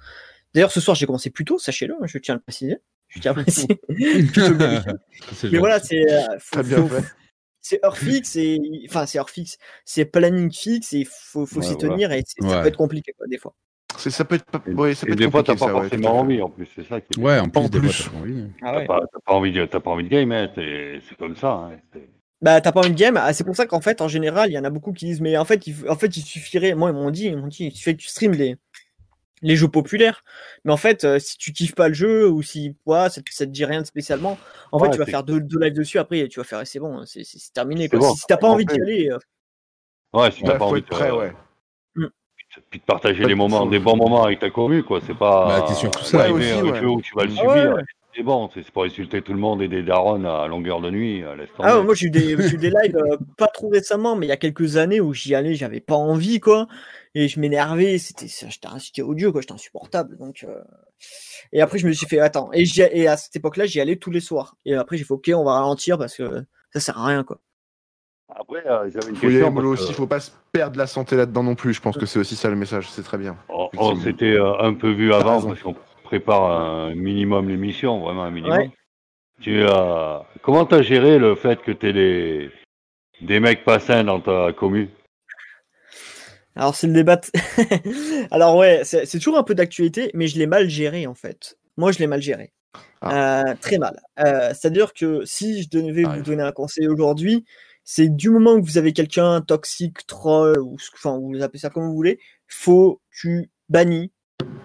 D'ailleurs, 0.57 0.73
ce 0.73 0.81
soir, 0.81 0.95
j'ai 0.95 1.05
commencé 1.05 1.29
plus 1.29 1.45
tôt, 1.45 1.59
sachez-le, 1.59 1.95
je 2.05 2.17
tiens 2.17 2.33
à 2.33 2.39
le 2.39 2.43
préciser. 2.43 2.79
Je 3.09 3.21
tiens 3.21 3.33
à 3.33 3.35
le 3.35 3.43
préciser. 3.43 3.69
Bien 3.89 4.83
Mais 5.53 5.59
voilà, 5.59 5.79
c'est. 5.81 6.11
euh, 6.11 6.39
c'est 7.61 7.85
heure 7.85 7.99
fixe 7.99 8.37
et 8.37 8.59
enfin 8.89 9.05
c'est 9.05 9.19
heure 9.19 9.29
fixe, 9.29 9.59
c'est 9.85 10.07
planning 10.07 10.51
fixe 10.51 10.95
et 10.95 11.05
faut 11.05 11.45
faut 11.45 11.61
s'y 11.61 11.73
ouais. 11.73 11.77
tenir 11.77 12.11
et 12.13 12.23
ça 12.27 12.63
peut 12.63 12.69
être 12.69 12.77
compliqué 12.79 13.13
quoi, 13.19 13.27
des 13.27 13.37
fois. 13.37 13.55
C'est- 13.99 14.09
Ça 14.11 14.25
peut 14.25 14.37
être, 14.37 14.45
pas- 14.47 14.63
ouais, 14.71 14.95
ça 14.95 15.05
peut 15.05 15.11
et 15.11 15.13
être 15.13 15.19
des 15.19 15.31
fois, 15.31 15.43
t'as 15.43 15.57
pas 15.57 15.69
forcément 15.69 16.21
envie 16.21 16.41
en 16.41 16.49
plus, 16.49 16.69
c'est 16.75 16.87
ça 16.87 17.03
qui 17.03 17.21
est. 17.21 17.23
Ouais, 17.23 17.39
en 17.39 17.49
plus, 17.51 17.61
En 17.61 17.69
plus. 17.69 18.05
t'as. 18.05 18.49
Ah 18.63 18.73
T'as 18.79 18.87
pas, 18.87 19.01
t'as 19.13 19.19
pas 19.27 19.33
envie 19.35 19.53
de, 19.53 19.67
t'as 19.67 19.81
pas 19.81 19.91
envie 19.91 20.05
de 20.05 20.09
game, 20.09 20.33
hein, 20.33 20.51
c'est 20.55 21.01
c'est 21.07 21.17
comme 21.19 21.37
ça. 21.37 21.51
hein, 21.53 22.01
Bah 22.41 22.61
t'as 22.63 22.73
pas 22.73 22.81
envie 22.81 22.91
de 22.93 22.97
game, 22.97 23.17
ah, 23.17 23.33
c'est 23.35 23.45
pour 23.45 23.57
ça 23.57 23.67
qu'en 23.67 23.81
fait 23.81 24.01
en 24.01 24.09
général 24.09 24.51
il 24.51 24.55
y 24.55 24.59
en 24.59 24.65
a 24.65 24.71
beaucoup 24.71 24.93
qui 24.93 25.07
disent 25.07 25.21
mais 25.21 25.37
en 25.37 25.45
fait 25.45 25.67
il, 25.67 25.75
en 25.89 25.97
fait 25.97 26.17
il 26.17 26.23
suffirait, 26.23 26.75
moi 26.75 26.91
ils 26.91 26.95
m'ont 26.95 27.11
dit, 27.11 27.27
ils 27.27 27.37
m'ont 27.37 27.47
dit 27.49 27.65
il 27.67 27.73
suffit 27.73 27.97
que 27.97 28.03
tu 28.03 28.09
stream 28.09 28.33
les 28.33 28.57
les 29.43 29.57
jeux 29.57 29.69
populaires, 29.69 30.25
mais 30.65 30.73
en 30.73 30.77
fait 30.77 31.05
euh, 31.05 31.19
si 31.19 31.37
tu 31.39 31.53
kiffes 31.53 31.75
pas 31.75 31.89
le 31.89 31.95
jeu 31.95 32.29
ou 32.29 32.43
si 32.43 32.77
ouais, 32.87 33.11
ça, 33.11 33.21
te- 33.23 33.31
ça 33.33 33.47
te 33.47 33.51
dit 33.51 33.65
rien 33.65 33.83
de 33.83 33.87
spécialement, 33.87 34.41
en 34.73 34.79
fait 34.79 34.91
tu 34.91 34.99
vas 34.99 35.07
faire 35.07 35.25
deux, 35.25 35.41
deux 35.41 35.59
lives 35.61 35.75
dessus 35.75 35.99
après 35.99 36.21
et 36.21 36.29
tu 36.29 36.41
vas 36.41 36.45
faire 36.45 36.67
c'est 36.67 36.79
bon, 36.81 37.05
c'est 37.07 37.25
c'est- 37.25 37.39
c'est 37.39 37.53
terminé 37.53 37.89
C'est 37.91 37.97
quoi. 37.99 38.01
bon, 38.01 38.13
si, 38.13 38.19
si 38.19 38.27
t'as 38.27 38.37
pas 38.39 38.49
en 38.49 38.53
envie 38.55 38.67
d'y 38.67 38.81
aller, 38.81 39.11
euh, 39.11 39.19
Ouais, 40.15 40.31
si 40.31 40.43
t'as 40.43 40.53
Ouais, 40.53 40.59
pas 40.59 40.65
envie 40.65 40.81
être 40.81 40.87
de, 40.87 40.91
prêt, 40.91 41.11
euh, 41.11 41.17
ouais. 41.19 41.33
puis 42.71 42.81
de 42.81 42.85
partager 42.85 43.25
les 43.25 43.35
moments, 43.35 43.67
des 43.67 43.79
bons 43.79 43.97
moments 43.97 44.25
avec 44.25 44.39
ta 44.39 44.51
commu, 44.51 44.83
quoi. 44.83 45.01
C'est 45.07 45.17
pas. 45.17 45.47
Bah, 45.49 45.63
t'es 45.67 45.75
ça. 45.75 45.89
Ouais, 46.17 46.31
Ouais, 46.33 46.39
mais 46.39 46.53
aussi, 46.53 46.69
un 46.69 46.75
jeu 46.75 46.89
où 46.89 47.01
tu 47.03 47.15
vas 47.15 47.25
le 47.25 47.31
Ah 47.31 47.35
subir. 47.47 47.75
ouais. 47.75 47.83
C'est 48.15 48.23
bon, 48.23 48.49
c'est 48.55 48.71
pour 48.71 48.85
insulter 48.85 49.21
tout 49.21 49.35
le 49.35 49.39
monde 49.39 49.61
et 49.61 49.69
des 49.69 49.83
darons 49.83 50.25
à 50.25 50.47
longueur 50.47 50.81
de 50.81 50.91
nuit. 50.91 51.23
euh, 51.23 51.37
laisse 51.37 51.51
Ah, 51.59 51.83
moi 51.83 51.95
j'ai 51.95 52.07
eu 52.07 52.11
des, 52.11 52.41
j'ai 52.41 52.55
eu 52.55 52.59
des 52.59 52.71
lives 52.83 52.97
euh, 52.97 53.17
pas 53.37 53.47
trop 53.49 53.69
récemment, 53.69 54.17
mais 54.17 54.25
il 54.27 54.29
y 54.31 54.33
a 54.33 54.39
quelques 54.39 54.79
années 54.79 55.01
où 55.03 55.13
j'y 55.13 55.35
allais, 55.35 55.55
j'avais 55.55 55.81
pas 55.81 55.97
envie 55.97 56.41
quoi, 56.41 56.67
et 57.19 57.29
je 57.29 57.41
m'énervais, 57.41 57.97
c'était, 57.97 58.27
j'étais 58.29 58.69
j'étais 58.79 59.01
odieux 59.01 59.33
quoi, 59.33 59.41
j'étais 59.41 59.55
insupportable. 59.55 60.19
Donc, 60.19 60.45
euh, 60.47 60.61
et 61.51 61.63
après 61.63 61.79
je 61.79 61.87
me 61.87 61.93
suis 61.93 62.07
fait 62.07 62.21
attends, 62.21 62.51
et, 62.53 63.09
à 63.09 63.17
cette 63.17 63.35
époque-là 63.35 63.65
j'y 63.65 63.81
allais 63.81 63.97
tous 63.97 64.11
les 64.11 64.21
soirs, 64.21 64.57
et 64.67 64.75
après 64.75 64.99
j'ai 64.99 65.05
fait 65.05 65.15
ok 65.15 65.31
on 65.35 65.43
va 65.43 65.55
ralentir 65.55 65.97
parce 65.97 66.15
que 66.15 66.45
ça 66.75 66.81
sert 66.81 66.99
à 66.99 67.07
rien 67.07 67.25
quoi. 67.25 67.41
Après, 68.29 68.67
euh, 68.67 68.91
j'avais 68.91 69.11
une 69.11 69.19
question. 69.19 69.51
mollo 69.51 69.71
parce 69.71 69.83
aussi, 69.83 69.93
que, 69.93 69.97
faut 69.97 70.07
pas 70.07 70.21
se 70.21 70.31
perdre 70.53 70.77
la 70.77 70.87
santé 70.87 71.17
là-dedans 71.17 71.45
non 71.45 71.55
plus. 71.55 71.73
Je 71.73 71.81
pense 71.81 71.97
que 71.97 72.07
c'est 72.07 72.19
aussi 72.19 72.37
ça 72.37 72.51
le 72.51 72.57
message, 72.57 72.91
c'est 72.91 73.05
très 73.05 73.19
bien. 73.19 73.39
on 73.49 73.71
on 73.79 73.97
s'était 73.97 74.33
euh, 74.33 74.59
un 74.59 74.75
peu 74.75 74.91
vu 74.91 75.15
avant 75.15 75.41
parce 75.41 75.63
qu'on 75.63 75.77
prépare 76.05 76.51
un 76.51 76.95
minimum 76.95 77.49
l'émission, 77.49 78.01
vraiment 78.01 78.25
un 78.25 78.31
minimum. 78.31 78.59
Ouais. 78.59 78.71
Tu 79.41 79.63
as 79.63 80.27
comment 80.43 80.67
t'as 80.67 80.83
géré 80.83 81.19
le 81.19 81.35
fait 81.35 81.63
que 81.63 81.71
t'aies 81.71 81.93
des 81.95 82.51
des 83.23 83.41
mecs 83.41 83.65
pas 83.65 83.79
sains 83.79 84.05
dans 84.05 84.21
ta 84.21 84.53
commu? 84.53 84.91
Alors 86.57 86.75
c'est 86.75 86.87
le 86.87 86.95
débat. 86.95 87.21
Alors 88.31 88.57
ouais, 88.57 88.83
c'est 88.85 89.07
toujours 89.19 89.37
un 89.39 89.43
peu 89.43 89.55
d'actualité, 89.55 90.11
mais 90.15 90.27
je 90.27 90.39
l'ai 90.39 90.47
mal 90.47 90.69
géré 90.69 91.07
en 91.07 91.15
fait. 91.15 91.59
Moi 91.77 91.93
je 91.93 91.99
l'ai 91.99 92.07
mal 92.07 92.23
géré. 92.23 92.53
Euh, 93.05 93.55
très 93.61 93.79
mal. 93.79 94.01
Euh, 94.21 94.49
C'est-à-dire 94.55 94.93
que 94.95 95.25
si 95.25 95.63
je 95.63 95.69
devais 95.69 96.03
vous 96.03 96.09
Arrive. 96.09 96.23
donner 96.23 96.43
un 96.43 96.53
conseil 96.53 96.89
aujourd'hui, 96.89 97.45
c'est 97.85 98.09
du 98.09 98.31
moment 98.31 98.59
que 98.61 98.65
vous 98.67 98.79
avez 98.79 98.93
quelqu'un 98.93 99.43
toxique, 99.43 100.07
troll, 100.07 100.59
ou 100.61 100.79
ce- 100.79 100.91
enfin 100.95 101.19
vous 101.19 101.41
appelez 101.43 101.59
ça 101.61 101.71
comme 101.71 101.85
vous 101.87 101.95
voulez, 101.95 102.19
faut 102.49 103.01
tu 103.13 103.51
bannis 103.69 104.13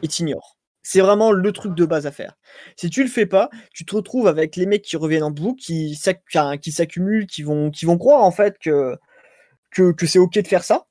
et 0.01 0.08
t'ignores. 0.08 0.58
C'est 0.84 1.01
vraiment 1.01 1.32
le 1.32 1.51
truc 1.51 1.75
de 1.75 1.86
base 1.86 2.08
à 2.08 2.12
faire. 2.12 2.34
Si 2.75 2.89
tu 2.89 3.04
le 3.04 3.10
fais 3.10 3.27
pas, 3.27 3.49
tu 3.73 3.86
te 3.86 3.95
retrouves 3.95 4.27
avec 4.27 4.56
les 4.56 4.65
mecs 4.65 4.82
qui 4.82 4.97
reviennent 4.97 5.23
en 5.23 5.30
boucle, 5.32 5.62
qui 5.62 5.93
s'accumulent, 5.95 7.27
qui 7.27 7.43
vont, 7.43 7.69
qui 7.69 7.86
vont 7.86 7.97
croire 7.97 8.23
en 8.23 8.32
fait 8.32 8.58
que 8.60 8.95
que, 9.71 9.91
que 9.91 10.06
c'est 10.08 10.19
ok 10.19 10.34
de 10.39 10.47
faire 10.47 10.63
ça. 10.63 10.86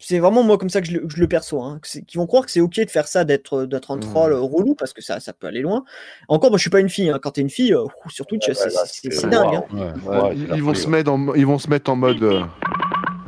C'est 0.00 0.20
vraiment 0.20 0.44
moi 0.44 0.58
comme 0.58 0.70
ça 0.70 0.80
que 0.80 0.86
je 0.86 0.92
le, 0.92 1.00
que 1.06 1.14
je 1.14 1.20
le 1.20 1.26
perçois. 1.26 1.64
Hein. 1.66 1.80
Qui 2.06 2.16
vont 2.18 2.26
croire 2.26 2.44
que 2.46 2.52
c'est 2.52 2.60
ok 2.60 2.78
de 2.84 2.88
faire 2.90 3.08
ça, 3.08 3.24
d'être 3.24 3.64
d'être 3.64 3.90
un 3.90 3.96
Mmh. 3.96 4.00
troll 4.00 4.32
euh, 4.32 4.38
relou 4.40 4.74
parce 4.76 4.92
que 4.92 5.02
ça, 5.02 5.18
ça 5.18 5.32
peut 5.32 5.48
aller 5.48 5.60
loin. 5.60 5.84
Encore, 6.28 6.50
moi 6.50 6.58
je 6.58 6.62
suis 6.62 6.70
pas 6.70 6.78
une 6.80 6.88
fille. 6.88 7.10
Hein. 7.10 7.18
Quand 7.20 7.32
t'es 7.32 7.40
une 7.40 7.50
fille, 7.50 7.74
euh, 7.74 7.84
sur 8.08 8.24
Twitch, 8.26 8.46
Ouais, 8.46 8.54
c'est 8.54 9.24
ouais, 9.24 9.30
dingue. 9.30 9.54
hein. 9.56 9.64
Ouais. 9.72 9.92
Ouais, 10.06 10.20
Ouais, 10.22 10.36
ils, 10.56 10.62
vont 10.62 10.74
se 10.74 10.84
ouais. 10.86 10.90
mettre 10.92 11.10
en, 11.10 11.34
ils 11.34 11.46
vont 11.46 11.58
se 11.58 11.68
mettre 11.68 11.90
en 11.90 11.96
mode. 11.96 12.22
euh. 12.22 12.42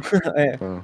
Euh, 0.37 0.79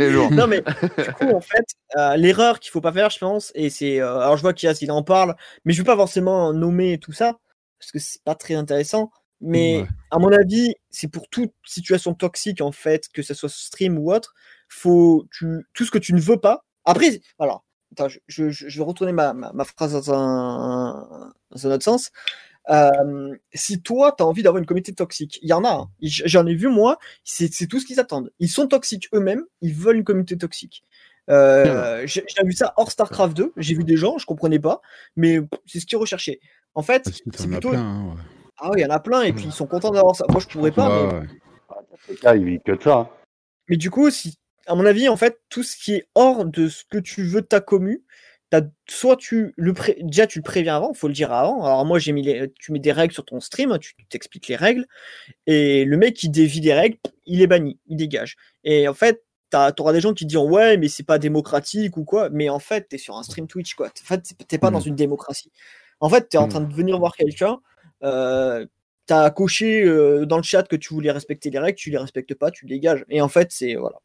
euh. 0.00 0.30
Non 0.30 0.46
mais 0.46 0.60
du 0.60 1.12
coup 1.14 1.34
en 1.34 1.40
fait 1.40 1.64
euh, 1.96 2.16
l'erreur 2.16 2.60
qu'il 2.60 2.70
faut 2.70 2.80
pas 2.82 2.92
faire 2.92 3.08
je 3.10 3.18
pense 3.18 3.52
et 3.54 3.70
c'est 3.70 4.00
euh, 4.00 4.18
alors 4.20 4.36
je 4.36 4.42
vois 4.42 4.52
qu'il 4.52 4.70
il 4.82 4.90
en 4.92 5.02
parle 5.02 5.34
mais 5.64 5.72
je 5.72 5.78
veux 5.78 5.84
pas 5.84 5.96
forcément 5.96 6.52
nommer 6.52 6.98
tout 6.98 7.12
ça 7.12 7.38
parce 7.78 7.90
que 7.92 7.98
c'est 7.98 8.22
pas 8.22 8.34
très 8.34 8.54
intéressant 8.54 9.10
mais 9.40 9.80
Ouais. 9.82 9.86
à 10.10 10.18
mon 10.18 10.32
avis 10.32 10.74
c'est 10.90 11.08
pour 11.08 11.28
toute 11.28 11.52
situation 11.64 12.14
toxique 12.14 12.60
en 12.60 12.72
fait 12.72 13.08
que 13.12 13.22
ce 13.22 13.34
soit 13.34 13.48
stream 13.50 13.98
ou 13.98 14.12
autre 14.12 14.34
faut 14.68 15.26
tu 15.30 15.66
tout 15.74 15.84
ce 15.84 15.90
que 15.90 15.98
tu 15.98 16.14
ne 16.14 16.20
veux 16.20 16.38
pas 16.40 16.64
après 16.84 17.20
alors 17.38 17.64
attends, 17.92 18.08
je, 18.08 18.18
je, 18.26 18.50
je 18.50 18.78
vais 18.78 18.84
retourner 18.84 19.12
ma, 19.12 19.32
ma, 19.34 19.52
ma 19.52 19.64
phrase 19.64 19.92
dans 19.92 20.12
un, 20.14 21.32
dans 21.50 21.66
un 21.66 21.70
autre 21.72 21.84
sens 21.84 22.10
Euh, 22.68 23.32
si 23.54 23.80
toi, 23.80 24.12
tu 24.16 24.24
as 24.24 24.26
envie 24.26 24.42
d'avoir 24.42 24.58
une 24.58 24.66
communauté 24.66 24.92
toxique, 24.92 25.38
il 25.40 25.48
y 25.48 25.52
en 25.52 25.62
a, 25.64 25.70
hein. 25.70 25.88
J'en 26.02 26.44
ai 26.48 26.54
vu 26.56 26.66
moi, 26.68 26.98
c'est 27.22 27.48
tout 27.68 27.78
ce 27.78 27.86
qu'ils 27.86 28.00
attendent. 28.00 28.32
Ils 28.40 28.48
sont 28.48 28.66
toxiques 28.66 29.08
eux-mêmes, 29.14 29.44
ils 29.60 29.72
veulent 29.72 29.98
une 29.98 30.02
communauté 30.04 30.36
toxique. 30.36 30.82
Euh, 31.30 32.02
J'ai 32.06 32.24
j'ai 32.26 32.44
vu 32.44 32.52
ça 32.52 32.72
hors 32.76 32.90
StarCraft 32.90 33.36
2, 33.36 33.52
j'ai 33.56 33.74
vu 33.76 33.84
des 33.84 33.96
gens, 33.96 34.18
je 34.18 34.26
comprenais 34.26 34.58
pas, 34.58 34.80
mais 35.14 35.38
c'est 35.66 35.78
ce 35.78 35.86
qu'ils 35.86 35.96
recherchaient. 35.98 36.40
En 36.74 36.82
fait, 36.82 37.04
c'est 37.36 37.46
plutôt. 37.48 37.70
plein. 37.70 37.80
hein, 37.80 38.04
ouais. 38.16 38.20
Ah 38.58 38.70
oui, 38.70 38.80
il 38.80 38.82
y 38.82 38.86
en 38.86 38.90
a 38.90 39.00
plein, 39.00 39.22
et 39.22 39.32
puis 39.32 39.44
ils 39.46 39.52
sont 39.52 39.66
contents 39.66 39.90
d'avoir 39.90 40.16
ça. 40.16 40.24
Moi, 40.30 40.40
je 40.40 40.46
pourrais 40.46 40.72
pas, 40.72 40.88
mais 40.88 41.14
Ouais, 41.14 41.20
ouais. 42.08 42.16
gars, 42.22 42.36
ils 42.36 42.44
vivent 42.44 42.60
que 42.64 42.72
de 42.72 42.82
ça. 42.82 42.94
hein. 42.94 43.08
Mais 43.68 43.76
du 43.76 43.90
coup, 43.90 44.10
si, 44.10 44.38
à 44.66 44.74
mon 44.74 44.86
avis, 44.86 45.08
en 45.08 45.16
fait, 45.16 45.40
tout 45.50 45.62
ce 45.62 45.76
qui 45.76 45.94
est 45.94 46.06
hors 46.14 46.44
de 46.44 46.68
ce 46.68 46.84
que 46.84 46.98
tu 46.98 47.22
veux 47.24 47.42
de 47.42 47.46
ta 47.46 47.60
commu, 47.60 48.02
t'as- 48.50 48.62
soit 48.88 49.16
tu 49.16 49.52
le 49.56 49.74
pré- 49.74 49.98
déjà 50.00 50.26
tu 50.26 50.38
le 50.38 50.42
préviens 50.44 50.76
avant, 50.76 50.94
faut 50.94 51.08
le 51.08 51.12
dire 51.14 51.32
avant. 51.32 51.64
Alors 51.64 51.84
moi, 51.84 51.98
j'ai 51.98 52.12
mis 52.12 52.22
les, 52.22 52.52
tu 52.58 52.72
mets 52.72 52.78
des 52.78 52.92
règles 52.92 53.12
sur 53.12 53.24
ton 53.24 53.40
stream, 53.40 53.76
tu 53.78 53.94
t'expliques 54.08 54.46
les 54.48 54.56
règles, 54.56 54.86
et 55.46 55.84
le 55.84 55.96
mec 55.96 56.14
qui 56.14 56.28
dévie 56.28 56.60
des 56.60 56.72
règles, 56.72 56.96
il 57.26 57.42
est 57.42 57.46
banni, 57.48 57.78
il 57.88 57.96
dégage. 57.96 58.36
Et 58.64 58.86
en 58.88 58.94
fait, 58.94 59.22
t'as- 59.50 59.72
t'auras 59.72 59.92
des 59.92 60.00
gens 60.00 60.14
qui 60.14 60.26
diront 60.26 60.48
ouais, 60.50 60.76
mais 60.76 60.88
c'est 60.88 61.02
pas 61.02 61.18
démocratique 61.18 61.96
ou 61.96 62.04
quoi. 62.04 62.30
Mais 62.30 62.48
en 62.48 62.60
fait, 62.60 62.88
t'es 62.88 62.98
sur 62.98 63.16
un 63.16 63.22
stream 63.24 63.46
Twitch, 63.48 63.74
quoi. 63.74 63.88
En 63.88 64.04
fait, 64.06 64.22
t'es- 64.48 64.58
pas 64.58 64.70
dans 64.70 64.80
Mhm. 64.80 64.86
une 64.88 64.94
démocratie. 64.96 65.50
En 66.00 66.08
fait, 66.08 66.28
t'es 66.28 66.38
en 66.38 66.44
Mhm. 66.44 66.48
train 66.50 66.60
de 66.60 66.72
venir 66.72 66.98
voir 66.98 67.16
quelqu'un. 67.16 67.58
Euh, 68.02 68.66
T'as 69.06 69.30
coché 69.30 69.84
euh, 69.84 70.26
dans 70.26 70.36
le 70.36 70.42
chat 70.42 70.64
que 70.64 70.74
tu 70.74 70.92
voulais 70.92 71.12
respecter 71.12 71.50
les 71.50 71.60
règles, 71.60 71.78
tu 71.78 71.90
les 71.90 71.98
respectes 71.98 72.34
pas, 72.34 72.50
tu 72.50 72.66
dégages. 72.66 73.04
Et 73.08 73.20
en 73.20 73.28
fait, 73.28 73.52
c'est 73.52 73.76
voilà. 73.76 73.98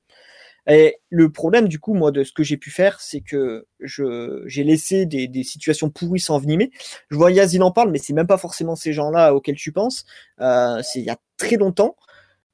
Et 0.70 0.98
le 1.10 1.32
problème, 1.32 1.68
du 1.68 1.80
coup, 1.80 1.96
moi, 1.96 2.12
de 2.12 2.24
ce 2.24 2.32
que 2.32 2.44
j'ai 2.44 2.58
pu 2.58 2.70
faire, 2.70 3.02
c'est 3.02 3.22
que 3.22 3.66
je 3.80 4.44
j'ai 4.46 4.64
laissé 4.64 5.08
des, 5.08 5.28
des 5.28 5.44
situations 5.44 5.90
pourries 5.90 6.20
s'envenimer. 6.20 6.70
Je 7.10 7.16
vois 7.16 7.32
Yaz, 7.32 7.56
il 7.56 7.64
en 7.64 7.72
parle, 7.72 7.90
mais 7.90 7.98
c'est 7.98 8.14
même 8.14 8.28
pas 8.28 8.38
forcément 8.38 8.76
ces 8.76 8.94
gens-là 8.94 9.34
auxquels 9.34 9.56
tu 9.56 9.72
penses. 9.72 10.06
Euh, 10.40 10.80
c'est 10.84 11.00
il 11.00 11.06
y 11.06 11.10
a 11.10 11.18
très 11.38 11.56
longtemps. 11.56 11.96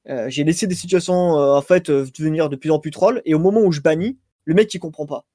Euh, 0.07 0.29
j'ai 0.29 0.45
laissé 0.45 0.67
des 0.67 0.75
situations, 0.75 1.37
euh, 1.37 1.57
en 1.57 1.61
fait, 1.61 1.91
devenir 1.91 2.47
de 2.47 2.55
plus 2.55 2.71
en 2.71 2.79
plus 2.79 2.91
troll. 2.91 3.21
Et 3.25 3.33
au 3.33 3.39
moment 3.39 3.59
où 3.59 3.73
je 3.73 3.81
bannis, 3.81 4.17
le 4.45 4.53
mec, 4.53 4.73
il 4.73 4.79
comprend 4.79 5.05
pas. 5.05 5.25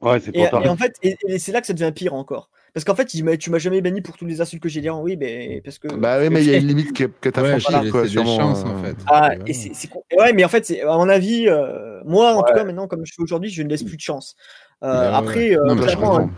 Ouais, 0.00 0.20
c'est 0.20 0.36
Et, 0.36 0.42
et 0.42 0.68
en 0.68 0.76
fait, 0.76 0.94
et, 1.02 1.16
et 1.26 1.40
c'est 1.40 1.50
là 1.50 1.60
que 1.60 1.66
ça 1.66 1.72
devient 1.72 1.90
pire 1.92 2.14
encore. 2.14 2.48
Parce 2.78 2.84
qu'en 2.84 2.94
fait, 2.94 3.06
tu 3.06 3.24
m'as 3.50 3.58
jamais 3.58 3.80
banni 3.80 4.02
pour 4.02 4.16
tous 4.16 4.24
les 4.24 4.40
insultes 4.40 4.62
que 4.62 4.68
j'ai 4.68 4.80
dit. 4.80 4.88
Oui, 4.88 5.16
mais 5.16 5.60
parce 5.64 5.80
que. 5.80 5.88
Bah 5.88 6.20
oui, 6.20 6.30
mais 6.30 6.44
il 6.44 6.48
y 6.48 6.54
a 6.54 6.58
une 6.58 6.68
limite 6.68 6.92
que, 6.92 7.02
que 7.06 7.28
t'as 7.28 7.42
Ouais, 7.42 7.58
franchie, 7.58 7.86
j'ai 7.86 7.90
quoi, 7.90 8.02
des 8.04 8.08
chances, 8.12 8.60
euh, 8.64 8.68
en 8.68 8.84
fait. 8.84 8.96
Ah, 9.08 9.34
Et 9.48 9.50
et 9.50 10.16
ouais, 10.16 10.32
mais 10.32 10.44
en 10.44 10.48
fait, 10.48 10.70
à 10.80 10.96
mon 10.96 11.08
avis, 11.08 11.48
euh, 11.48 12.00
moi, 12.04 12.34
en 12.34 12.44
tout 12.44 12.54
cas, 12.54 12.62
maintenant, 12.62 12.86
comme 12.86 13.04
je 13.04 13.12
fais 13.12 13.20
aujourd'hui, 13.20 13.50
je 13.50 13.64
ne 13.64 13.68
laisse 13.68 13.82
plus 13.82 13.96
de 13.96 14.00
chance. 14.00 14.36
Euh, 14.84 14.86
Bah 14.86 15.00
ouais, 15.10 15.16
après, 15.16 15.56
euh, 15.56 15.64
Non, 15.64 15.74
mais 15.74 15.80
je 15.80 15.86
clairement, 15.86 16.18
un, 16.20 16.30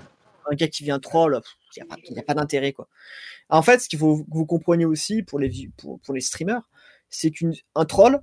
un 0.50 0.54
gars 0.54 0.68
qui 0.68 0.82
vient 0.82 0.98
troll, 0.98 1.38
il 1.76 1.82
n'y 1.82 2.18
a, 2.18 2.22
pas- 2.22 2.22
pas 2.28 2.34
d'intérêt, 2.40 2.72
quoi. 2.72 2.88
En 3.50 3.60
fait, 3.60 3.80
ce 3.80 3.88
qu'il 3.90 3.98
faut 3.98 4.24
que 4.24 4.30
vous 4.30 4.46
compreniez 4.46 4.86
aussi 4.86 5.22
pour 5.22 5.38
les, 5.40 5.52
pour 5.76 6.14
les 6.14 6.22
streamers, 6.22 6.62
c'est 7.10 7.30
qu'un 7.30 7.84
troll 7.86 8.18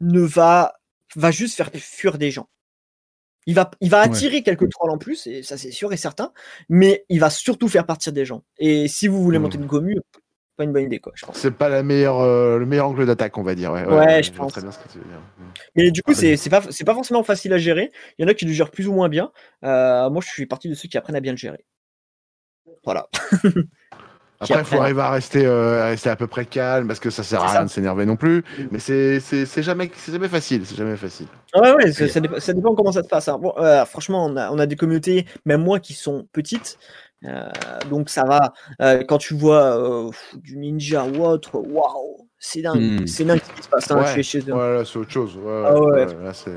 ne 0.00 0.22
va, 0.22 0.74
va 1.14 1.30
juste 1.30 1.54
faire 1.54 1.70
fuir 1.72 2.18
des 2.18 2.32
gens. 2.32 2.48
Il 3.48 3.54
va, 3.54 3.70
il 3.80 3.88
va 3.90 4.02
Ouais. 4.02 4.06
attirer 4.08 4.42
quelques 4.42 4.68
trolls 4.68 4.90
en 4.90 4.98
plus, 4.98 5.26
et 5.26 5.42
ça 5.42 5.56
c'est 5.56 5.70
sûr 5.70 5.90
et 5.94 5.96
certain, 5.96 6.32
mais 6.68 7.06
il 7.08 7.18
va 7.18 7.30
surtout 7.30 7.66
faire 7.68 7.86
partir 7.86 8.12
des 8.12 8.26
gens. 8.26 8.44
Et 8.58 8.88
si 8.88 9.08
vous 9.08 9.22
voulez 9.22 9.38
Mm. 9.38 9.42
monter 9.42 9.56
une 9.56 9.66
commu, 9.66 9.96
pas 10.56 10.64
une 10.64 10.72
bonne 10.72 10.84
idée, 10.84 10.98
quoi, 10.98 11.12
je 11.14 11.24
pense. 11.24 11.36
C'est 11.38 11.52
pas 11.52 11.70
la 11.70 11.82
meilleure, 11.82 12.18
euh, 12.20 12.58
le 12.58 12.66
meilleur 12.66 12.88
angle 12.88 13.06
d'attaque, 13.06 13.38
on 13.38 13.42
va 13.42 13.54
dire. 13.54 13.72
Ouais, 13.72 13.86
Ouais, 13.86 14.22
je 14.22 14.32
pense. 14.32 14.52
très 14.52 14.60
bien 14.60 14.70
ce 14.70 14.78
que 14.78 14.88
tu 14.92 14.98
veux 14.98 15.04
dire. 15.04 15.20
Mais 15.76 15.90
du 15.90 16.02
coup, 16.02 16.10
Ah, 16.12 16.36
c'est 16.36 16.50
pas, 16.50 16.62
c'est 16.68 16.84
pas 16.84 16.92
forcément 16.94 17.22
facile 17.22 17.52
à 17.54 17.58
gérer. 17.58 17.90
Il 18.18 18.22
y 18.22 18.24
en 18.26 18.28
a 18.28 18.34
qui 18.34 18.44
le 18.44 18.52
gèrent 18.52 18.70
plus 18.70 18.86
ou 18.86 18.92
moins 18.92 19.08
bien. 19.08 19.32
Euh, 19.64 20.10
moi, 20.10 20.20
je 20.22 20.28
suis 20.30 20.44
partie 20.46 20.68
de 20.68 20.74
ceux 20.74 20.88
qui 20.88 20.98
apprennent 20.98 21.16
à 21.16 21.20
bien 21.20 21.32
le 21.32 21.38
gérer. 21.38 21.64
Voilà. 22.84 23.08
Après, 24.40 24.58
il 24.60 24.64
faut 24.64 24.80
arriver 24.80 25.00
à 25.02 25.10
rester, 25.10 25.44
euh, 25.46 25.82
à 25.82 25.86
rester 25.86 26.10
à 26.10 26.16
peu 26.16 26.26
près 26.26 26.44
calme 26.44 26.86
parce 26.86 27.00
que 27.00 27.10
ça 27.10 27.22
sert 27.24 27.40
à 27.42 27.46
rien 27.48 27.54
ça. 27.60 27.64
de 27.64 27.70
s'énerver 27.70 28.06
non 28.06 28.16
plus. 28.16 28.44
Mais 28.70 28.78
c'est 28.78 29.18
c'est- 29.20 29.46
c'est 29.46 29.62
jamais, 29.62 29.90
c'est 29.96 30.12
jamais 30.12 30.28
facile. 30.28 30.62
C'est 30.64 30.76
jamais 30.76 30.96
facile. 30.96 31.26
Ouais, 31.56 31.72
ouais, 31.72 31.92
ça, 31.92 32.06
ça 32.08 32.20
dépend, 32.20 32.38
ça 32.38 32.52
dépend 32.52 32.74
comment 32.74 32.92
ça 32.92 33.02
se 33.02 33.08
passe. 33.08 33.28
hein. 33.28 33.38
Bon, 33.40 33.52
euh, 33.58 33.84
franchement, 33.84 34.26
on 34.26 34.36
a, 34.36 34.50
on 34.52 34.58
a 34.58 34.66
des 34.66 34.76
communautés, 34.76 35.26
même 35.44 35.62
moi, 35.62 35.80
qui 35.80 35.92
sont 35.94 36.26
petites. 36.32 36.78
Euh, 37.24 37.48
donc 37.90 38.10
ça 38.10 38.22
va. 38.24 38.52
Euh, 38.80 39.02
quand 39.08 39.18
tu 39.18 39.34
vois 39.34 39.76
euh, 39.76 40.10
du 40.36 40.56
ninja 40.56 41.04
ou 41.04 41.24
autre, 41.24 41.56
waouh, 41.58 42.28
c'est 42.38 42.62
dingue. 42.62 43.00
Hmm. 43.02 43.06
C'est 43.08 43.24
dingue 43.24 43.40
ce 43.44 43.52
qui 43.56 43.62
se 43.64 43.68
passe 43.68 43.90
hein, 43.90 43.98
Ouais, 43.98 44.14
chez, 44.14 44.22
chez 44.22 44.38
eux. 44.48 44.52
Ouais, 44.54 44.74
là, 44.78 44.84
c'est 44.84 44.98
autre 45.00 45.10
chose. 45.10 45.36
Ouais, 45.36 45.62
Ah 45.66 45.74
ouais. 45.80 46.04
ouais, 46.04 46.06
là, 46.22 46.32
c'est- 46.32 46.50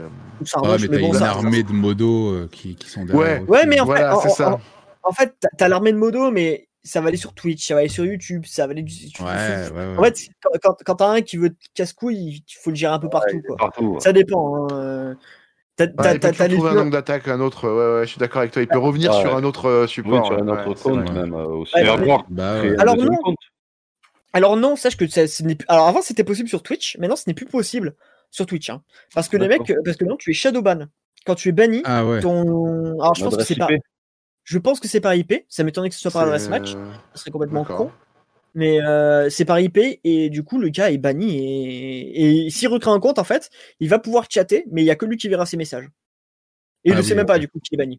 Ah, 0.53 0.59
mais 0.79 0.87
t'as 0.87 0.99
bon, 0.99 1.07
une 1.07 1.13
ça- 1.15 1.29
armée 1.31 1.63
de 1.63 1.71
modos 1.71 2.29
euh, 2.33 2.49
qui, 2.51 2.75
qui 2.75 2.87
sont 2.91 3.05
derrière. 3.05 3.41
Ouais. 3.41 3.43
Ouais, 3.47 3.65
mais 3.65 3.79
en 3.79 3.85
Voilà, 3.85 4.15
fait, 4.21 4.43
en, 4.43 4.51
en- 4.53 4.59
en 5.01 5.11
fait, 5.13 5.33
t'as- 5.57 5.67
l'armée 5.67 5.93
de 5.93 5.97
modo, 5.97 6.29
mais 6.29 6.67
ça 6.83 7.01
va 7.01 7.09
aller 7.09 7.17
sur 7.17 7.33
Twitch, 7.33 7.67
ça 7.67 7.73
va 7.75 7.81
aller 7.81 7.89
sur 7.89 8.05
YouTube, 8.05 8.43
ça 8.45 8.65
va 8.67 8.71
aller. 8.71 8.83
tu- 8.85 9.21
Ouais, 9.23 9.65
faut- 9.67 9.73
ouais, 9.75 9.85
ouais. 9.87 9.97
En 9.97 10.03
fait, 10.03 10.15
quand, 10.85 10.95
t'as 10.95 11.07
un 11.09 11.21
qui 11.21 11.37
veut 11.37 11.49
te 11.51 11.55
casse-couille, 11.75 12.43
il 12.47 12.53
faut 12.61 12.69
le 12.71 12.75
gérer 12.75 12.93
un 12.93 12.99
peu 12.99 13.09
partout. 13.09 13.41
Quoi. 13.45 13.55
Partout. 13.57 13.97
Ça 13.99 14.11
dépend. 14.13 14.65
hein, 14.65 14.67
euh, 14.73 15.15
T'as 15.77 15.85
Ouais, 15.85 16.19
t'as- 16.19 16.47
les 16.47 16.57
un 16.59 16.77
angle 16.77 16.91
d'attaque, 16.91 17.27
un 17.27 17.39
autre. 17.39 17.67
Ouais, 17.67 17.99
ouais, 18.01 18.05
je 18.05 18.11
suis 18.11 18.19
d'accord 18.19 18.39
avec 18.41 18.51
toi. 18.51 18.61
Il 18.61 18.67
peut 18.67 18.77
revenir 18.77 19.13
sur 19.13 19.35
un 19.35 19.43
autre 19.43 19.65
euh, 19.67 19.83
Oui, 19.83 19.89
support. 19.89 20.25
sur 20.27 20.37
un 20.37 20.47
autre 20.47 20.73
compte 20.83 21.11
même 21.11 21.33
euh, 21.33 21.45
aussi. 21.45 21.73
Mais- 21.75 21.83
Bah, 22.29 22.61
Alors 22.77 22.95
deuxième 22.95 23.13
non. 23.25 23.35
Alors 24.33 24.57
non, 24.57 24.75
sache 24.75 24.95
que 24.97 25.07
ça, 25.07 25.27
ce 25.27 25.43
n'est 25.43 25.55
plus- 25.55 25.65
Alors 25.69 25.87
avant 25.87 26.01
c'était 26.01 26.23
possible 26.23 26.49
sur 26.49 26.61
Twitch, 26.61 26.97
maintenant 26.99 27.15
ce 27.15 27.23
n'est 27.27 27.33
plus 27.33 27.45
possible 27.45 27.95
sur 28.29 28.45
Twitch. 28.45 28.69
hein. 28.69 28.81
Parce 29.15 29.27
que 29.27 29.37
les 29.37 29.47
mecs, 29.47 29.73
parce 29.83 29.97
que 29.97 30.05
non, 30.05 30.17
tu 30.17 30.31
es 30.31 30.33
shadowban. 30.33 30.85
Quand 31.25 31.35
tu 31.35 31.49
es 31.49 31.51
banni, 31.51 31.81
Ah 31.85 32.05
ouais. 32.05 32.19
ton. 32.21 32.99
Alors 32.99 33.15
je 33.15 33.23
pense 33.23 33.37
que 33.37 33.43
c'est 33.43 33.55
pas. 33.55 33.67
Je 34.43 34.57
pense 34.57 34.79
que 34.79 34.87
c'est 34.87 35.01
par 35.01 35.13
IP. 35.15 35.45
Ça 35.49 35.63
m'étonnerait 35.63 35.89
que 35.89 35.95
ce 35.95 36.01
soit 36.01 36.11
par 36.11 36.23
adresse 36.23 36.49
match. 36.49 36.73
Ce 37.13 37.19
serait 37.21 37.31
complètement 37.31 37.63
con. 37.65 37.91
Mais 38.53 38.81
euh, 38.81 39.29
c'est 39.29 39.45
par 39.45 39.59
IP 39.61 39.79
et 40.03 40.29
du 40.29 40.43
coup 40.43 40.59
le 40.59 40.67
gars 40.67 40.91
est 40.91 40.97
banni 40.97 41.37
et, 41.37 42.45
et 42.45 42.49
s'il 42.49 42.67
recrée 42.67 42.91
un 42.91 42.99
compte 42.99 43.17
en 43.17 43.23
fait, 43.23 43.49
il 43.79 43.87
va 43.87 43.97
pouvoir 43.97 44.25
chatter, 44.29 44.65
mais 44.71 44.81
il 44.81 44.85
y 44.85 44.91
a 44.91 44.95
que 44.97 45.05
lui 45.05 45.15
qui 45.15 45.29
verra 45.29 45.45
ses 45.45 45.55
messages. 45.55 45.85
Et 46.83 46.89
il 46.89 46.91
Ah 46.91 46.95
ne 46.97 47.01
oui, 47.01 47.07
sait 47.07 47.15
même 47.15 47.25
pas 47.25 47.39
du 47.39 47.47
coup 47.47 47.59
qu'il 47.59 47.75
est 47.75 47.77
banni. 47.81 47.97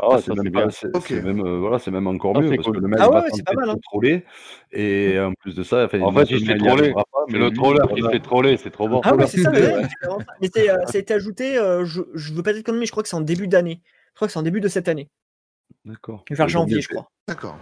Ah, 0.00 0.06
Ah, 0.12 0.18
c'est 0.22 0.32
même, 0.34 0.50
pas- 0.50 0.60
bien. 0.62 0.70
c'est- 0.70 0.94
Ok. 0.94 1.06
c'est 1.08 1.20
même, 1.20 1.44
euh, 1.44 1.58
voilà, 1.58 1.78
c'est 1.78 1.90
même 1.90 2.06
encore 2.06 2.32
Ah, 2.36 2.40
mieux 2.40 2.48
parce 2.50 2.62
cool. 2.62 2.76
que 2.76 2.80
le 2.80 2.88
mec 2.88 2.98
Ah 3.02 3.10
va 3.10 3.20
ouais, 3.22 3.28
tenter 3.30 3.42
mal, 3.54 3.68
hein. 3.70 3.76
troller 3.82 4.24
et 4.72 5.18
en 5.18 5.32
plus 5.34 5.54
de 5.54 5.62
ça, 5.64 5.84
enfin, 5.84 6.00
En 6.00 6.12
fait, 6.12 6.22
il 6.30 6.40
se 6.40 6.44
fait 6.46 6.56
troller. 6.56 6.94
c'est 6.94 7.32
mais 7.32 7.38
le 7.40 7.50
troller 7.50 7.80
il 7.90 7.94
qui 7.96 8.02
se 8.02 8.08
fait 8.08 8.20
troller, 8.20 8.56
c'est 8.56 8.70
trop 8.70 8.88
bon. 8.88 9.00
Ah 9.04 9.14
ouais, 9.16 9.26
c'est 9.26 9.42
ça. 9.42 9.50
Mais 10.40 10.48
c'est, 10.54 10.70
euh, 10.70 10.76
ça 10.86 10.96
a 10.96 10.98
été 10.98 11.12
ajouté, 11.12 11.54
je, 11.84 12.00
je 12.14 12.32
veux 12.32 12.42
pas 12.42 12.54
de 12.54 12.60
conneries, 12.62 12.80
mais 12.80 12.86
je 12.86 12.92
crois 12.92 13.02
que 13.02 13.08
c'est 13.10 13.16
en 13.16 13.20
début 13.20 13.48
d'année. 13.48 13.82
Je 14.18 14.20
crois 14.20 14.26
que 14.26 14.32
c'est 14.32 14.38
en 14.40 14.42
début 14.42 14.60
de 14.60 14.66
cette 14.66 14.88
année. 14.88 15.08
D'accord. 15.84 16.24
Vers 16.28 16.48
janvier, 16.48 16.80
je 16.80 16.88
crois. 16.88 17.08
D'accord. 17.28 17.56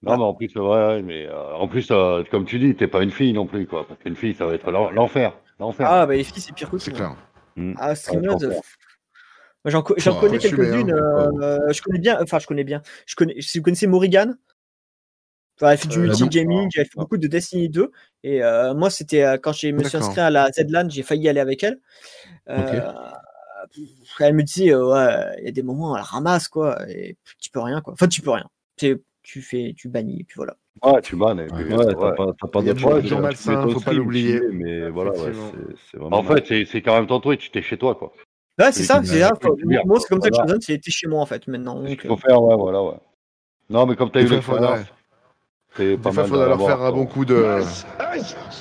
Non, 0.00 0.16
mais 0.16 0.22
en 0.24 0.32
plus, 0.32 0.48
c'est 0.48 0.58
vrai, 0.58 1.02
mais 1.02 1.26
euh, 1.26 1.52
en 1.54 1.68
plus, 1.68 1.86
euh, 1.90 2.24
comme 2.30 2.46
tu 2.46 2.58
dis, 2.58 2.74
t'es 2.74 2.86
pas 2.86 3.02
une 3.02 3.10
fille 3.10 3.34
non 3.34 3.46
plus, 3.46 3.66
quoi. 3.66 3.86
Parce 3.86 4.00
qu'une 4.00 4.16
fille, 4.16 4.34
ça 4.34 4.46
va 4.46 4.54
être 4.54 4.70
l'en- 4.70 4.90
l'enfer. 4.90 5.34
L'enfer. 5.60 5.86
Ah 5.90 6.06
bah 6.06 6.14
les 6.14 6.24
filles 6.24 6.40
c'est 6.40 6.54
pire 6.54 6.68
que 6.70 6.76
tout. 6.76 6.78
C'est 6.78 6.92
clair. 6.92 7.14
Mm. 7.56 7.74
Ah, 7.78 7.94
streameuse, 7.94 8.42
Ouais, 8.46 8.54
euh, 8.56 8.60
j'en, 9.66 9.82
co- 9.82 9.96
j'en 9.98 10.18
connais 10.18 10.38
quelques-unes. 10.38 10.92
hein, 10.92 11.30
euh, 11.42 11.72
je 11.72 11.82
connais 11.82 11.98
bien, 11.98 12.18
enfin, 12.22 12.38
je 12.38 12.46
connais 12.46 12.64
bien. 12.64 12.80
Je 13.04 13.14
connais, 13.14 13.38
si 13.42 13.58
vous 13.58 13.64
connaissez 13.64 13.86
Morrigan, 13.86 14.32
enfin, 15.60 15.72
elle 15.72 15.78
fait 15.78 15.88
du 15.88 15.98
Euh, 15.98 16.02
multi-gaming, 16.04 16.70
elle 16.76 16.86
fait 16.86 16.96
beaucoup 16.96 17.18
de 17.18 17.26
Destiny 17.26 17.68
2. 17.68 17.90
Et 18.22 18.42
euh, 18.42 18.72
moi, 18.72 18.88
c'était 18.88 19.38
quand 19.42 19.52
je 19.52 19.68
me 19.68 19.84
suis 19.84 19.98
inscrit 19.98 20.20
à 20.20 20.30
la 20.30 20.50
Z-Lan, 20.52 20.88
j'ai 20.88 21.02
failli 21.02 21.28
aller 21.28 21.40
avec 21.40 21.62
elle. 21.64 21.80
Euh, 22.48 22.92
Elle 24.20 24.34
me 24.34 24.42
disait, 24.42 24.72
euh, 24.72 24.92
ouais, 24.92 25.36
il 25.38 25.44
y 25.44 25.48
a 25.48 25.52
des 25.52 25.62
moments, 25.62 25.96
elle 25.96 26.02
ramasse, 26.02 26.48
quoi, 26.48 26.78
et 26.88 27.16
tu 27.40 27.50
peux 27.50 27.60
rien, 27.60 27.80
quoi. 27.80 27.92
Enfin, 27.92 28.08
tu 28.08 28.22
peux 28.22 28.30
rien. 28.30 28.48
Tu, 28.76 29.00
tu 29.22 29.42
fais, 29.42 29.74
tu 29.76 29.88
bannis, 29.88 30.20
et 30.20 30.24
puis 30.24 30.36
voilà. 30.36 30.56
Ouais, 30.82 31.00
tu 31.02 31.16
bannes. 31.16 31.40
et 31.40 31.46
puis, 31.46 31.64
Ouais, 31.64 31.74
ouais. 31.76 31.86
t'as 31.94 32.12
pas, 32.12 32.26
t'as 32.40 32.48
pas 32.48 32.60
Il 32.60 32.66
y 32.66 32.70
a 32.70 32.72
d'autre 32.74 32.80
choix. 32.80 33.32
tu 33.32 33.72
faut 33.74 33.80
pas 33.80 33.92
l'oublier. 33.92 34.40
tu 34.40 34.52
Mais 34.52 34.88
voilà, 34.90 35.10
ouais, 35.10 35.32
c'est- 35.90 35.96
vraiment. 35.96 36.16
En 36.18 36.22
fait, 36.22 36.46
c'est- 36.46 36.64
c'est 36.66 36.82
quand 36.82 36.94
même 36.94 37.06
ton 37.06 37.20
Twitch, 37.20 37.50
t'es 37.50 37.62
chez 37.62 37.76
toi, 37.76 37.94
quoi. 37.94 38.12
Ouais, 38.58 38.72
c'est 38.72 38.82
ça, 38.84 39.00
tu 39.00 39.06
c'est 39.06 39.20
ça. 39.20 39.32
tu 39.40 39.46
Moi, 39.86 40.00
c'est 40.00 40.08
comme 40.08 40.20
ça 40.20 40.28
que 40.30 40.34
je 40.34 40.38
voilà. 40.38 40.42
raisonne, 40.42 40.60
c'est 40.60 40.78
t'es 40.78 40.90
chez 40.90 41.06
moi, 41.06 41.20
en 41.20 41.26
fait, 41.26 41.46
maintenant. 41.46 41.82
Euh, 41.84 41.94
faut 42.06 42.16
faire, 42.16 42.42
ouais, 42.42 42.56
voilà, 42.56 42.82
ouais. 42.82 42.98
Non, 43.70 43.86
mais 43.86 43.96
comme 43.96 44.10
t'as 44.10 44.20
eu 44.22 44.26
l'expérience, 44.26 44.86
c'est 45.76 45.84
Des 45.90 45.96
pas 45.96 46.12
fois, 46.12 46.22
il 46.24 46.28
faudra 46.28 46.46
leur 46.46 46.64
faire 46.66 46.82
un 46.82 46.90
bon 46.92 47.06
coup 47.06 47.24
de. 47.24 47.34
Ouais. 47.34 47.62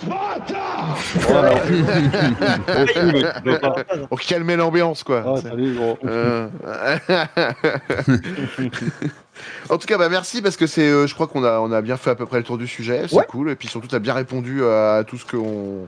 Pour 4.10 4.20
calmer 4.22 4.56
l'ambiance, 4.56 5.04
quoi. 5.04 5.24
Ah, 5.26 5.42
salut, 5.42 5.76
gros. 5.76 5.98
Euh, 6.06 6.48
en 9.70 9.78
tout 9.78 9.88
cas, 9.88 9.98
bah 9.98 10.10
merci 10.10 10.42
parce 10.42 10.58
que 10.58 10.68
c'est, 10.68 10.90
euh, 10.90 11.08
je 11.08 11.14
crois 11.14 11.28
qu'on 11.28 11.44
a, 11.44 11.60
on 11.60 11.72
a 11.72 11.82
bien 11.82 11.98
fait 11.98 12.10
à 12.12 12.16
peu 12.16 12.26
près 12.26 12.38
le 12.38 12.44
tour 12.44 12.58
du 12.58 12.68
sujet. 12.68 13.04
C'est 13.08 13.16
Ouais. 13.16 13.26
cool. 13.28 13.50
Et 13.52 13.56
puis 13.56 13.68
surtout, 13.68 13.88
tu 13.88 13.96
as 13.96 14.00
bien 14.00 14.14
répondu 14.14 14.64
à 14.66 15.04
tout 15.06 15.18
ce 15.18 15.26
qu'on 15.26 15.86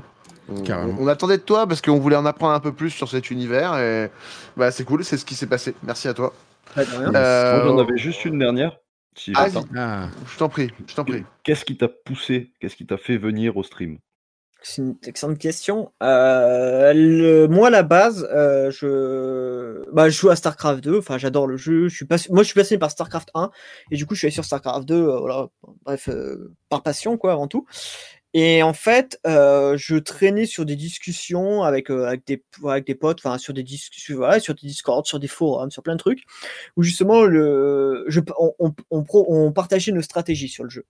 on, 0.51 0.63
on 0.99 1.07
attendait 1.07 1.37
de 1.37 1.43
toi 1.43 1.67
parce 1.67 1.81
qu'on 1.81 1.99
voulait 1.99 2.15
en 2.15 2.25
apprendre 2.25 2.53
un 2.53 2.59
peu 2.59 2.71
plus 2.71 2.89
sur 2.89 3.09
cet 3.09 3.31
univers. 3.31 3.77
Et 3.77 4.09
bah 4.57 4.71
c'est 4.71 4.83
cool, 4.83 5.03
c'est 5.03 5.17
ce 5.17 5.25
qui 5.25 5.35
s'est 5.35 5.47
passé. 5.47 5.75
Merci 5.83 6.07
à 6.07 6.13
toi. 6.13 6.33
rien. 6.75 7.13
Euh, 7.13 7.63
j'en 7.65 7.77
avais 7.77 7.97
juste 7.97 8.25
une 8.25 8.39
dernière. 8.39 8.77
Si 9.15 9.33
Ah. 9.35 9.47
Ah, 9.75 10.09
Je 10.31 10.37
t'en 10.37 10.49
prie, 10.49 10.71
je 10.87 10.95
t'en 10.95 11.03
prie. 11.05 11.23
Qu'est-ce 11.43 11.65
qui 11.65 11.77
t'a 11.77 11.87
poussé? 11.87 12.51
Qu'est-ce 12.59 12.75
qui 12.75 12.85
t'a 12.85 12.97
fait 12.97 13.17
venir 13.17 13.57
au 13.57 13.63
stream? 13.63 13.97
C'est 14.61 14.81
une 14.81 14.97
excellente 15.05 15.37
question. 15.37 15.93
Euh, 16.03 16.91
le, 16.93 17.47
moi, 17.47 17.67
à 17.67 17.69
la 17.69 17.83
base, 17.83 18.27
euh, 18.33 18.69
je, 18.71 19.89
bah, 19.93 20.09
je 20.09 20.19
joue 20.19 20.29
à 20.29 20.35
StarCraft 20.35 20.83
2. 20.83 20.97
Enfin, 20.99 21.17
j'adore 21.17 21.47
le 21.47 21.55
jeu. 21.55 21.87
Je 21.87 21.95
suis 21.95 22.05
pas, 22.05 22.17
moi, 22.29 22.43
je 22.43 22.47
suis 22.47 22.55
passionné 22.55 22.77
par 22.77 22.91
StarCraft 22.91 23.29
1. 23.35 23.51
Et 23.91 23.95
du 23.95 24.05
coup, 24.05 24.15
je 24.15 24.19
suis 24.19 24.25
allé 24.27 24.33
sur 24.33 24.43
StarCraft 24.43 24.85
2. 24.85 24.95
euh, 24.95 25.17
voilà. 25.19 25.47
Bref, 25.85 26.09
euh, 26.09 26.53
par 26.67 26.83
passion, 26.83 27.17
quoi, 27.17 27.31
avant 27.31 27.47
tout. 27.47 27.65
Et 28.33 28.61
en 28.61 28.73
fait, 28.73 29.19
euh, 29.25 29.75
je 29.77 29.95
traînais 29.95 30.45
sur 30.45 30.65
des 30.65 30.75
discussions 30.75 31.63
avec, 31.63 31.89
euh, 31.89 32.05
avec, 32.05 32.27
des, 32.27 32.43
avec 32.63 32.85
des 32.85 32.93
potes, 32.95 33.19
enfin, 33.25 33.37
sur 33.39 33.53
des 33.53 33.63
discussions, 33.63 34.21
sur 34.39 34.53
des 34.55 34.69
sur 35.03 35.19
des 35.19 35.27
forums, 35.27 35.71
sur 35.71 35.81
plein 35.81 35.95
de 35.95 35.99
trucs, 35.99 36.23
où 36.77 36.83
justement, 36.83 37.23
le, 37.23 38.05
je, 38.07 38.19
on, 38.39 38.53
on, 38.91 39.03
on 39.11 39.51
partageait 39.51 39.91
nos 39.91 40.01
stratégies 40.03 40.49
sur 40.49 40.63
le 40.63 40.69
jeu. 40.69 40.85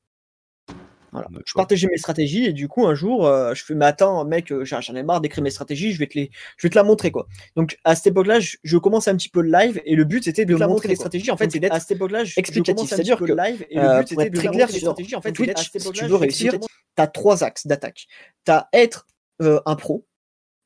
Voilà. 1.12 1.28
Je 1.46 1.54
partageais 1.54 1.88
mes 1.88 1.98
stratégies 1.98 2.46
et 2.46 2.54
du 2.54 2.68
coup 2.68 2.86
un 2.88 2.96
jour 2.96 3.26
euh, 3.28 3.54
je 3.54 3.64
fais 3.64 3.74
mais 3.76 3.86
attends 3.86 4.24
mec 4.26 4.52
euh, 4.52 4.64
j'en 4.66 4.80
ai 4.96 5.04
marre 5.04 5.22
d'écrire 5.22 5.44
mes 5.44 5.50
stratégies 5.50 5.92
je 5.94 6.00
vais 6.00 6.08
te 6.08 6.18
les 6.18 6.30
je 6.58 6.68
vais 6.68 6.70
te 6.72 6.76
la 6.76 6.84
montrer 6.84 7.12
quoi. 7.12 7.28
Donc 7.56 7.78
à 7.84 7.96
cette 7.96 8.08
époque 8.08 8.28
là 8.28 8.40
je, 8.40 8.58
je 8.64 8.78
commence 8.78 9.08
un 9.08 9.16
petit 9.16 9.30
peu 9.30 9.42
le 9.42 9.52
live 9.52 9.82
et 9.86 9.96
le 9.96 10.04
but 10.04 10.24
c'était 10.24 10.46
de 10.46 10.54
te 10.54 10.60
la 10.60 10.68
montrer 10.68 10.74
montrer, 10.76 10.88
les 10.90 10.96
stratégies. 10.96 11.32
En 11.32 11.38
fait 11.38 11.52
c'est 11.52 11.60
d'être 11.60 11.74
à 11.74 11.80
cette 11.80 11.92
époque-là, 11.92 12.24
je- 12.24 12.34
je 12.34 12.40
explicatif. 12.40 12.90
c'est-à-dire 12.90 13.18
que 13.18 13.26
le 13.26 13.36
live, 13.36 13.66
et 13.70 13.76
le 13.76 13.82
euh, 13.82 14.00
but, 14.00 14.08
c'était 14.10 14.30
de 14.30 14.36
très 14.38 14.48
clair 14.50 14.62
montrer 14.68 14.74
les 14.74 14.80
stratégies. 14.80 15.16
En 15.16 15.22
fait, 15.22 15.32
Twitch 15.32 15.50
à 15.52 15.56
cette 15.58 15.72
si 15.72 15.78
époque-là, 15.78 16.00
tu 16.02 16.06
je 16.06 16.10
veux 16.12 16.16
réussir 16.18 16.54
tu 16.60 17.02
as 17.02 17.08
trois 17.08 17.44
axes 17.44 17.66
d'attaque. 17.68 18.08
Tu 18.46 18.52
as 18.52 18.68
être 18.74 19.08
euh, 19.42 19.60
un 19.66 19.76
pro 19.76 20.06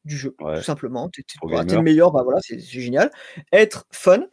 du 0.06 0.18
jeu 0.18 0.36
Ouais. 0.42 0.58
tout 0.58 0.64
simplement. 0.64 1.10
Tu 1.10 1.22
es, 1.22 1.76
le 1.76 1.82
meilleur 1.82 2.12
bah 2.12 2.22
voilà 2.24 2.40
c'est 2.42 2.60
génial. 2.60 3.12
Être 3.52 3.86
fun 3.92 4.26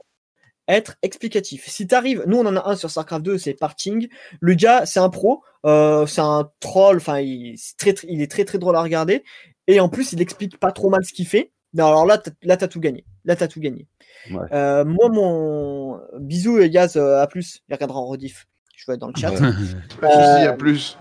être 0.72 0.96
explicatif. 1.02 1.68
Si 1.68 1.86
t'arrives, 1.86 2.22
nous 2.26 2.38
on 2.38 2.46
en 2.46 2.56
a 2.56 2.68
un 2.70 2.76
sur 2.76 2.90
StarCraft 2.90 3.24
2, 3.24 3.38
c'est 3.38 3.54
Parting. 3.54 4.08
Le 4.40 4.54
gars, 4.54 4.86
c'est 4.86 5.00
un 5.00 5.08
pro, 5.10 5.42
euh, 5.66 6.06
c'est 6.06 6.20
un 6.20 6.50
troll, 6.60 6.96
enfin 6.98 7.20
il, 7.20 7.54
c'est 7.58 7.76
très, 7.76 7.92
très- 7.92 8.08
il 8.10 8.22
est 8.22 8.30
très 8.30 8.44
très 8.44 8.58
drôle 8.58 8.76
à 8.76 8.82
regarder. 8.82 9.22
Et 9.66 9.80
en 9.80 9.88
plus, 9.88 10.12
il 10.12 10.20
explique 10.20 10.58
pas 10.58 10.72
trop 10.72 10.90
mal 10.90 11.04
ce 11.04 11.12
qu'il 11.12 11.26
fait. 11.26 11.52
Non, 11.74 11.86
alors 11.86 12.04
là, 12.06 12.18
t'as- 12.18 12.32
là 12.42 12.56
t'as 12.56 12.66
tout 12.68 12.80
gagné. 12.80 13.04
Là 13.24 13.36
t'as 13.36 13.46
tout 13.48 13.60
gagné. 13.60 13.86
Ouais. 14.30 14.38
Euh, 14.52 14.84
moi, 14.84 15.08
mon 15.08 16.00
bisous 16.18 16.58
et 16.58 16.68
Yaz 16.68 16.96
euh, 16.96 17.20
à 17.20 17.26
plus. 17.26 17.60
Il 17.68 17.74
regardera 17.74 18.00
en 18.00 18.06
rediff. 18.06 18.46
Je 18.76 18.84
vais 18.86 18.94
être 18.94 19.00
dans 19.00 19.08
le 19.08 19.14
chat. 19.16 19.30
Ouais. 19.30 19.38
Pas 20.00 20.08
de 20.08 20.12
soucis, 20.12 20.46
à 20.48 20.52
plus. 20.54 20.98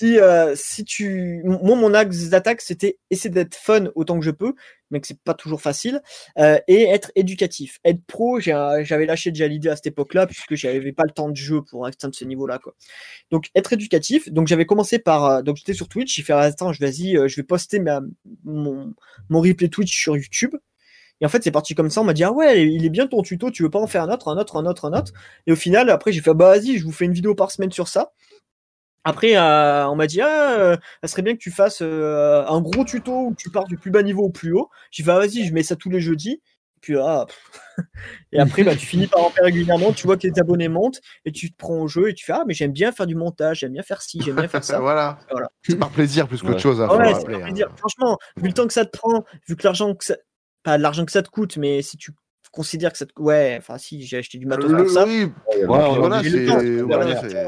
Si, 0.00 0.18
euh, 0.18 0.54
si 0.56 0.84
tu. 0.84 1.42
Moi, 1.44 1.76
mon 1.76 1.92
axe 1.92 2.28
d'attaque, 2.30 2.62
c'était 2.62 2.98
essayer 3.10 3.28
d'être 3.28 3.54
fun 3.54 3.86
autant 3.94 4.18
que 4.18 4.24
je 4.24 4.30
peux, 4.30 4.54
mais 4.90 5.00
que 5.00 5.06
c'est 5.06 5.20
pas 5.20 5.34
toujours 5.34 5.60
facile, 5.60 6.00
euh, 6.38 6.58
et 6.68 6.84
être 6.84 7.12
éducatif. 7.16 7.78
Être 7.84 8.02
pro, 8.06 8.40
j'avais 8.40 9.04
lâché 9.06 9.30
déjà 9.30 9.46
l'idée 9.46 9.68
à 9.68 9.76
cette 9.76 9.88
époque-là, 9.88 10.26
puisque 10.26 10.54
j'avais 10.54 10.92
pas 10.92 11.04
le 11.04 11.10
temps 11.10 11.28
de 11.28 11.36
jeu 11.36 11.60
pour 11.62 11.84
atteindre 11.86 12.14
ce 12.14 12.24
niveau-là, 12.24 12.58
quoi. 12.58 12.74
Donc, 13.30 13.48
être 13.54 13.72
éducatif. 13.74 14.30
Donc, 14.32 14.48
j'avais 14.48 14.66
commencé 14.66 14.98
par. 15.00 15.24
euh, 15.26 15.42
donc, 15.42 15.56
j'étais 15.56 15.74
sur 15.74 15.88
Twitch, 15.88 16.14
j'ai 16.16 16.22
fait 16.22 16.34
Attends, 16.34 16.72
je- 16.72 16.80
vas-y, 16.80 17.14
je 17.28 17.36
vais 17.36 17.42
poster 17.44 17.80
ma, 17.80 18.00
mon, 18.44 18.94
mon 19.30 19.40
replay 19.40 19.68
Twitch 19.68 19.96
sur 19.98 20.16
YouTube. 20.16 20.54
Et 21.20 21.26
en 21.26 21.28
fait, 21.28 21.42
c'est 21.44 21.50
parti 21.50 21.74
comme 21.74 21.90
ça. 21.90 22.00
On 22.00 22.04
m'a 22.04 22.14
dit, 22.14 22.24
ah 22.24 22.32
ouais, 22.32 22.66
il 22.66 22.84
est 22.84 22.90
bien 22.90 23.06
ton 23.06 23.22
tuto, 23.22 23.50
tu 23.50 23.62
veux 23.62 23.70
pas 23.70 23.78
en 23.78 23.86
faire 23.86 24.02
un 24.04 24.12
autre, 24.12 24.28
un 24.28 24.38
autre, 24.38 24.56
un 24.56 24.66
autre, 24.66 24.86
un 24.86 24.98
autre? 24.98 25.12
Et 25.46 25.52
au 25.52 25.56
final, 25.56 25.90
après, 25.90 26.12
j'ai 26.12 26.20
fait, 26.22 26.32
bah 26.34 26.46
vas-y, 26.56 26.78
je 26.78 26.84
vous 26.84 26.92
fais 26.92 27.04
une 27.04 27.12
vidéo 27.12 27.34
par 27.34 27.50
semaine 27.50 27.72
sur 27.72 27.88
ça. 27.88 28.12
Après, 29.04 29.36
euh, 29.36 29.88
on 29.88 29.96
m'a 29.96 30.06
dit, 30.06 30.20
ah, 30.20 30.52
euh, 30.58 30.76
ça 31.02 31.08
serait 31.08 31.22
bien 31.22 31.32
que 31.32 31.38
tu 31.38 31.50
fasses 31.50 31.80
euh, 31.82 32.44
un 32.46 32.60
gros 32.60 32.84
tuto 32.84 33.28
où 33.28 33.34
tu 33.36 33.50
pars 33.50 33.64
du 33.64 33.78
plus 33.78 33.90
bas 33.90 34.02
niveau 34.02 34.24
au 34.24 34.30
plus 34.30 34.52
haut. 34.52 34.68
J'ai 34.90 35.02
fait, 35.02 35.10
ah, 35.10 35.18
vas-y, 35.18 35.44
je 35.46 35.54
mets 35.54 35.62
ça 35.62 35.74
tous 35.76 35.88
les 35.90 36.00
jeudis. 36.00 36.42
Puis 36.82 36.96
ah, 36.98 37.26
et 38.32 38.38
après, 38.38 38.62
bah, 38.64 38.74
tu 38.74 38.86
finis 38.86 39.06
par 39.06 39.22
en 39.22 39.30
faire 39.30 39.44
régulièrement. 39.44 39.92
Tu 39.92 40.06
vois 40.06 40.16
que 40.16 40.26
les 40.26 40.38
abonnés 40.38 40.68
montent 40.68 41.00
et 41.24 41.32
tu 41.32 41.50
te 41.50 41.56
prends 41.56 41.78
au 41.78 41.88
jeu 41.88 42.08
et 42.10 42.14
tu 42.14 42.24
fais 42.24 42.32
ah, 42.32 42.44
mais 42.46 42.54
j'aime 42.54 42.72
bien 42.72 42.92
faire 42.92 43.06
du 43.06 43.14
montage, 43.14 43.60
j'aime 43.60 43.72
bien 43.72 43.82
faire 43.82 44.00
ci, 44.02 44.20
j'aime 44.22 44.36
bien 44.36 44.48
faire 44.48 44.64
ça. 44.64 44.80
voilà. 44.80 45.18
Voilà. 45.30 45.48
C'est 45.62 45.76
par 45.78 45.90
plaisir 45.90 46.26
plus 46.28 46.40
qu'autre 46.40 46.54
Ouais. 46.54 46.58
chose. 46.58 46.80
hein, 46.80 46.86
Ah 46.90 46.94
faut 46.94 47.00
ouais, 47.00 47.14
c'est 47.14 47.24
pas 47.26 47.36
hein. 47.36 47.40
plaisir. 47.46 47.68
Franchement, 47.76 48.18
vu 48.36 48.48
le 48.48 48.54
temps 48.54 48.66
que 48.66 48.72
ça 48.72 48.84
te 48.84 48.96
prend, 48.96 49.24
vu 49.48 49.56
que 49.56 49.62
l'argent 49.64 49.94
que 49.94 50.04
ça. 50.04 50.16
Pas 50.62 50.76
l'argent 50.76 51.06
que 51.06 51.12
ça 51.12 51.22
te 51.22 51.30
coûte, 51.30 51.56
mais 51.56 51.80
si 51.80 51.96
tu 51.96 52.12
considères 52.52 52.92
que 52.92 52.98
ça 52.98 53.06
te. 53.06 53.12
Ouais, 53.18 53.56
enfin, 53.58 53.78
si, 53.78 54.02
j'ai 54.02 54.18
acheté 54.18 54.36
du 54.38 54.46
matos 54.46 54.70
Le- 54.70 54.76
pour 54.76 54.90
ça. 54.90 55.04
oui, 55.06 55.32
voilà, 55.66 56.22
c'est 56.22 57.46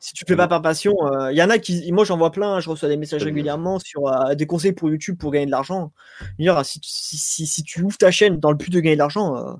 Si 0.00 0.14
tu 0.14 0.24
le 0.24 0.28
fais 0.28 0.36
pas 0.36 0.48
par 0.48 0.62
passion, 0.62 0.94
il 1.30 1.36
y 1.36 1.42
en 1.42 1.50
a 1.50 1.58
qui. 1.58 1.90
Moi, 1.92 2.04
j'en 2.04 2.16
vois 2.16 2.30
plein, 2.30 2.60
je 2.60 2.70
reçois 2.70 2.88
des 2.88 2.96
messages 2.96 3.24
régulièrement 3.24 3.78
sur 3.78 4.06
euh, 4.08 4.34
des 4.34 4.46
conseils 4.46 4.72
pour 4.72 4.90
YouTube 4.90 5.18
pour 5.18 5.30
gagner 5.32 5.46
de 5.46 5.50
l'argent. 5.50 5.92
Dire, 6.38 6.64
Si, 6.64 6.80
si, 6.84 7.16
si, 7.18 7.46
si 7.46 7.62
tu 7.64 7.82
ouvres 7.82 7.98
ta 7.98 8.10
chaîne 8.10 8.38
dans 8.38 8.50
le 8.50 8.56
but 8.56 8.70
de 8.70 8.80
gagner 8.80 8.96
de 8.96 9.00
l'argent, 9.00 9.36
euh, 9.36 9.54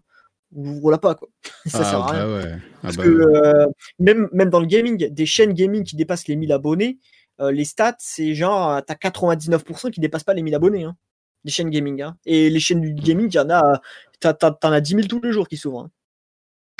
ouvre-la 0.53 0.99
pas, 0.99 1.15
quoi. 1.15 1.29
ça 1.67 1.81
ah, 1.83 1.85
sert 1.85 2.01
à 2.01 2.07
rien. 2.13 2.27
bah 2.27 2.37
ouais. 2.37 2.53
Ah 2.85 2.93
Parce 2.93 2.97
bah 2.97 3.05
que 3.05 3.09
ouais. 3.09 3.25
euh, 3.37 3.67
même, 3.99 4.29
même 4.33 4.51
dans 4.51 4.61
le 4.61 4.67
gaming, 4.67 5.09
des 5.09 5.27
chaînes 5.27 5.53
gaming 5.55 5.85
qui 5.85 5.97
dépassent 5.97 6.29
les 6.29 6.37
1000 6.37 6.53
abonnés, 6.53 6.99
euh, 7.41 7.51
les 7.53 7.65
stats, 7.65 7.97
c'est 7.99 8.35
genre, 8.35 8.71
euh, 8.71 8.81
t'as 8.87 8.95
99% 8.95 9.91
qui 9.91 10.01
dépassent 10.01 10.25
pas 10.25 10.35
les 10.35 10.43
1000 10.43 10.55
abonnés. 10.55 10.85
Hein, 10.85 10.97
des 11.45 11.53
chaînes 11.53 11.71
gaming. 11.71 12.03
Hein. 12.03 12.17
Et 12.27 12.51
les 12.51 12.61
chaînes 12.61 12.81
du 12.81 12.93
gaming, 12.95 13.29
il 13.31 13.35
y 13.35 13.39
en 13.39 13.51
a, 13.51 13.81
euh, 14.25 14.33
t'en 14.35 14.73
as 14.73 14.81
10 14.81 14.95
000 14.95 15.07
tous 15.09 15.21
les 15.23 15.33
jours 15.33 15.49
qui 15.49 15.57
s'ouvrent. 15.57 15.81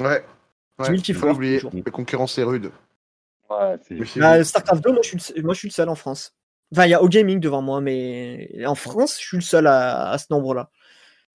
hein. 0.01 0.05
Ouais. 0.05 0.25
Tu 0.81 0.83
Ouais, 0.85 0.91
mets 0.91 0.97
le 0.97 1.03
kiff 1.03 1.19
faut 1.19 1.29
oublier. 1.31 1.61
La 1.85 1.91
concurrence 1.91 2.39
est 2.39 2.45
rude. 2.45 2.71
Ouais, 3.51 3.77
c'est- 3.87 4.05
c'est- 4.05 4.21
Bah, 4.21 4.43
StarCraft 4.45 4.83
2, 4.85 4.93
moi 4.93 5.01
je, 5.03 5.17
suis 5.19 5.35
le, 5.37 5.43
moi 5.43 5.55
je 5.55 5.59
suis 5.61 5.69
le 5.69 5.73
seul 5.73 5.89
en 5.89 5.95
France. 5.95 6.35
Enfin, 6.73 6.85
il 6.85 6.91
y 6.91 6.95
a 6.95 7.03
au 7.03 7.09
gaming 7.09 7.41
devant 7.41 7.63
moi, 7.63 7.81
mais 7.81 8.51
en 8.67 8.75
France, 8.75 9.17
je 9.21 9.27
suis 9.27 9.37
le 9.39 9.43
seul 9.43 9.67
à, 9.67 10.11
à 10.11 10.19
ce 10.19 10.27
nombre-là. 10.31 10.71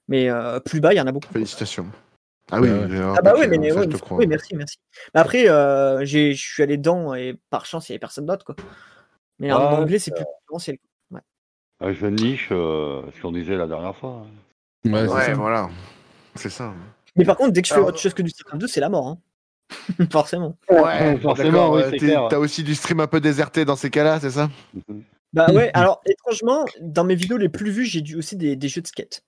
Mais 0.07 0.30
euh, 0.30 0.59
plus 0.59 0.80
bas, 0.80 0.93
il 0.93 0.97
y 0.97 1.01
en 1.01 1.07
a 1.07 1.11
beaucoup. 1.11 1.32
Félicitations. 1.34 1.88
Ah 2.51 2.59
oui, 2.61 2.70
Ouais, 2.70 2.80
ouais. 2.82 2.88
j'ai 2.89 2.97
un 2.99 3.16
Ah 3.18 3.22
bah 3.22 3.34
peu 3.34 3.39
oui, 3.39 3.57
mais 3.57 3.70
ça, 3.70 3.76
ouais, 3.78 3.84
je 3.84 3.88
te 3.88 3.93
mais- 3.93 3.99
crois. 3.99 4.18
oui, 4.18 4.28
merci, 4.28 4.55
merci. 4.55 4.78
Mais 5.16 5.22
après, 5.22 5.49
euh, 5.49 6.03
j'ai- 6.05 6.34
je 6.34 6.41
suis 6.53 6.61
allé 6.61 6.78
dedans 6.78 7.16
et 7.16 7.39
par 7.49 7.66
chance, 7.66 7.88
il 7.89 7.93
n'y 7.93 7.95
avait 7.95 7.99
personne 8.01 8.26
d'autre. 8.26 8.45
quoi. 8.45 8.55
Mais 9.39 9.51
en 9.51 9.57
Ouais, 9.59 9.78
anglais, 9.78 9.97
c'est 9.99 10.11
plus 10.11 10.26
concurrentiel. 10.26 10.78
un 11.80 11.91
jeune 11.93 12.16
niche, 12.16 12.47
euh, 12.51 13.01
ce 13.16 13.22
qu'on 13.22 13.32
disait 13.34 13.57
la 13.57 13.68
dernière 13.68 13.95
fois. 13.95 14.26
hein. 14.86 14.89
Ouais, 14.89 15.05
c'est 15.07 15.14
Ouais, 15.14 15.34
voilà. 15.34 15.70
C'est 16.36 16.49
ça. 16.49 16.74
Mais 17.16 17.26
par 17.26 17.36
contre, 17.38 17.51
dès 17.51 17.61
que 17.61 17.68
je 17.68 17.74
fais 17.74 17.78
Alors- 17.80 17.89
autre 17.89 17.99
chose 17.99 18.14
que 18.14 18.22
du 18.22 18.30
StarCraft 18.30 18.61
2, 18.61 18.68
c'est 18.68 18.80
la 18.80 18.89
mort. 18.89 19.07
hein. 19.07 19.18
Forcément. 20.11 20.57
Ouais, 20.70 21.18
forcément, 21.22 21.74
oui, 21.74 21.82
euh. 21.82 22.28
T'as 22.30 22.38
aussi 22.38 22.64
du 22.64 22.76
stream 22.76 22.99
un 22.99 23.07
peu 23.07 23.20
déserté 23.20 23.66
dans 23.66 23.76
ces 23.76 23.89
cas-là, 23.89 24.20
c'est 24.20 24.32
ça? 24.32 24.49
Bah 25.34 25.51
ouais, 25.51 25.72
alors 25.74 26.01
étrangement, 26.05 26.66
dans 26.82 27.03
mes 27.03 27.16
vidéos 27.16 27.38
les 27.38 27.49
plus 27.49 27.72
vues, 27.72 27.86
j'ai 27.86 28.01
dû 28.01 28.16
aussi 28.16 28.36
des, 28.36 28.55
des 28.55 28.68
jeux 28.68 28.82
de 28.82 28.88
skate. 28.88 29.24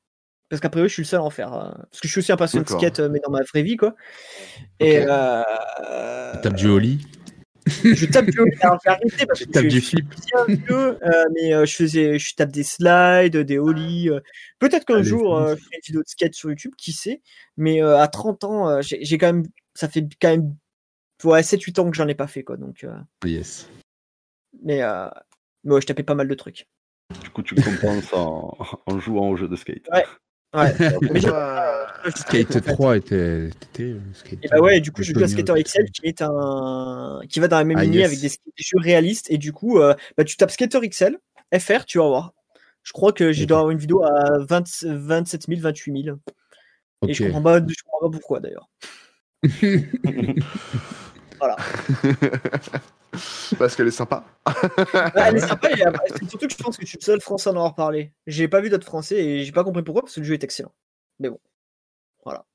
Parce 0.50 0.62
qu'après, 0.62 0.82
je 0.84 0.88
suis 0.88 1.02
le 1.02 1.08
seul 1.08 1.20
à 1.20 1.24
en 1.24 1.32
faire. 1.32 1.54
euh, 1.54 1.72
Parce 1.90 2.00
que 2.02 2.08
je 2.08 2.12
suis 2.12 2.20
aussi 2.20 2.32
un 2.32 2.38
passionné 2.38 2.64
de 2.64 2.70
skate, 2.70 3.00
euh, 3.00 3.10
mais 3.10 3.20
dans 3.26 3.32
ma 3.32 3.42
vraie 3.42 3.64
vie, 3.64 3.76
quoi. 3.78 3.96
Et 4.80 5.00
Ok. 5.00 5.06
euh, 5.10 5.44
Tu 6.36 6.42
tapes 6.42 6.56
du 6.56 6.68
holly, 6.68 7.00
je 7.68 8.06
tape 8.06 8.28
du 8.28 8.40
Alors, 8.62 8.78
j'ai 8.84 8.92
arrêté 8.92 9.26
parce 9.26 9.40
que 9.40 9.46
je, 9.54 9.60
du 9.62 9.76
je 9.76 9.80
suis 9.80 9.98
flip. 9.98 10.14
bien 10.48 10.56
vieux, 10.68 10.98
euh, 11.04 11.26
mais 11.34 11.54
euh, 11.56 11.66
je 11.66 11.76
faisais, 11.76 12.20
je 12.20 12.36
tape 12.36 12.52
des 12.52 12.64
slides, 12.64 13.38
des 13.38 13.58
ollies. 13.58 14.10
euh. 14.12 14.20
Peut-être 14.60 14.86
qu'un 14.86 15.02
jour, 15.02 15.36
euh, 15.36 15.56
je 15.56 15.64
ferai 15.64 15.76
une 15.78 15.82
vidéo 15.88 16.02
de 16.04 16.08
skate 16.08 16.36
sur 16.36 16.50
YouTube, 16.50 16.74
qui 16.78 16.92
sait. 16.94 17.22
Mais 17.58 17.82
euh, 17.82 17.98
à 18.00 18.08
30 18.08 18.44
ans, 18.44 18.70
euh, 18.70 18.82
j'ai 18.82 19.04
j'ai 19.04 19.18
quand 19.18 19.28
même, 19.34 19.44
ça 19.76 19.88
fait 19.90 20.08
quand 20.20 20.30
même 20.30 20.56
ouais, 21.24 21.42
7-8 21.42 21.80
ans 21.80 21.90
que 21.90 21.96
j'en 21.96 22.08
ai 22.08 22.16
pas 22.16 22.28
fait, 22.28 22.44
quoi. 22.44 22.58
Donc, 22.58 22.84
euh, 22.84 22.98
Yes. 23.24 23.70
mais, 24.64 24.82
euh, 24.82 25.10
mais 25.64 25.76
ouais, 25.76 25.82
je 25.82 25.88
tapais 25.88 26.04
pas 26.04 26.16
mal 26.16 26.28
de 26.28 26.34
trucs. 26.34 26.68
Du 27.22 27.30
coup, 27.30 27.44
tu 27.44 27.56
compenses 27.56 28.12
en, 28.14 28.58
en 28.88 29.00
jouant 29.00 29.30
au 29.30 29.36
jeu 29.36 29.48
de 29.48 29.56
skate. 29.56 29.88
Ouais. 29.94 30.06
mais 31.12 31.20
j'ai- 31.20 31.30
Ouais. 31.30 32.12
Skate 32.16 32.62
3 32.62 32.98
était. 32.98 33.48
était, 33.48 33.84
euh, 33.84 34.00
Skate 34.14 34.40
Et 34.44 34.48
bah 34.48 34.60
ouais, 34.60 34.80
du 34.80 34.92
coup, 34.92 35.04
je 35.04 35.12
joue 35.14 35.24
à. 35.24 35.28
Skater 35.28 35.54
XL 35.62 35.90
qui 35.92 36.06
est 36.06 36.22
un 36.22 37.20
qui 37.28 37.40
va 37.40 37.48
dans 37.48 37.58
la 37.58 37.64
même 37.64 37.78
Ah, 37.78 37.84
lignée 37.84 38.00
yes. 38.00 38.08
avec 38.08 38.20
des, 38.20 38.30
jeux 38.58 38.78
réalistes 38.80 39.30
et 39.32 39.38
du 39.38 39.52
coup, 39.52 39.80
euh, 39.80 39.96
bah, 40.18 40.24
tu 40.24 40.38
tapes 40.38 40.52
Skater 40.52 40.80
XL 40.88 41.18
FR, 41.60 41.86
tu 41.86 41.98
vas 41.98 42.08
voir. 42.08 42.34
Je 42.84 42.94
crois 42.94 43.12
que 43.12 43.32
j'ai 43.32 43.48
dois 43.48 43.58
avoir 43.58 43.72
une 43.72 43.80
vidéo 43.80 44.04
à 44.04 44.38
20 44.48 44.84
27 44.84 45.48
000, 45.48 45.62
28 45.62 46.04
000. 46.04 46.18
Et 47.08 47.14
je 47.14 47.24
comprends 47.26 47.42
pas, 47.42 47.60
je 47.60 47.84
comprends 47.84 48.10
pas 48.10 48.18
pourquoi 48.18 48.40
d'ailleurs. 48.40 48.70
Voilà. 51.40 51.56
Parce 53.58 53.76
qu'elle 53.76 53.88
est 53.88 53.92
sympa. 53.92 54.26
Elle 55.16 55.38
est 55.38 55.40
sympa 55.48 55.70
et 55.72 55.84
après, 55.84 56.06
c'est 56.10 56.30
surtout 56.30 56.48
que 56.48 56.54
je 56.54 56.58
pense 56.64 56.78
que 56.78 56.84
je 56.86 56.90
suis 56.90 56.98
le 57.00 57.04
seul 57.06 57.22
français 57.22 57.50
à 57.50 57.54
en 57.54 57.56
avoir 57.56 57.76
parlé. 57.76 58.14
J'ai 58.28 58.48
pas 58.48 58.62
vu 58.62 58.70
d'autres 58.70 58.86
français 58.86 59.16
et 59.24 59.44
j'ai 59.44 59.52
pas 59.52 59.64
compris 59.64 59.84
pourquoi 59.84 60.02
parce 60.04 60.16
que 60.16 60.20
le 60.22 60.26
jeu 60.26 60.34
est 60.34 60.44
excellent. 60.44 60.74
Mais 61.20 61.30
bon. 61.30 61.40
Voilà. 62.24 62.46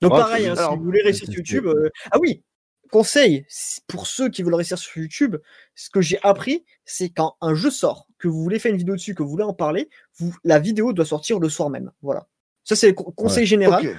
Donc 0.00 0.12
Ouais, 0.12 0.18
pareil, 0.20 0.46
hein, 0.46 0.54
si 0.56 0.76
vous 0.76 0.84
voulez 0.84 1.02
réussir 1.02 1.26
sur 1.26 1.34
YouTube. 1.38 1.66
euh, 1.66 1.90
Ah 2.10 2.18
oui, 2.20 2.42
conseil 2.90 3.44
pour 3.88 4.06
ceux 4.06 4.28
qui 4.28 4.42
veulent 4.42 4.54
réussir 4.54 4.78
sur 4.78 4.96
YouTube, 5.00 5.36
ce 5.74 5.90
que 5.90 6.00
j'ai 6.00 6.18
appris, 6.22 6.64
c'est 6.84 7.08
quand 7.10 7.36
un 7.40 7.54
jeu 7.54 7.70
sort, 7.70 8.06
que 8.18 8.28
vous 8.28 8.42
voulez 8.42 8.58
faire 8.58 8.72
une 8.72 8.78
vidéo 8.78 8.94
dessus, 8.94 9.14
que 9.14 9.22
vous 9.22 9.30
voulez 9.30 9.44
en 9.44 9.54
parler, 9.54 9.88
vous, 10.18 10.34
la 10.44 10.58
vidéo 10.60 10.92
doit 10.92 11.04
sortir 11.06 11.38
le 11.40 11.48
soir 11.48 11.70
même. 11.70 11.90
Voilà. 12.02 12.26
Ça, 12.64 12.76
c'est 12.76 12.88
le 12.88 12.92
co- 12.94 13.10
conseil 13.12 13.46
général. 13.46 13.96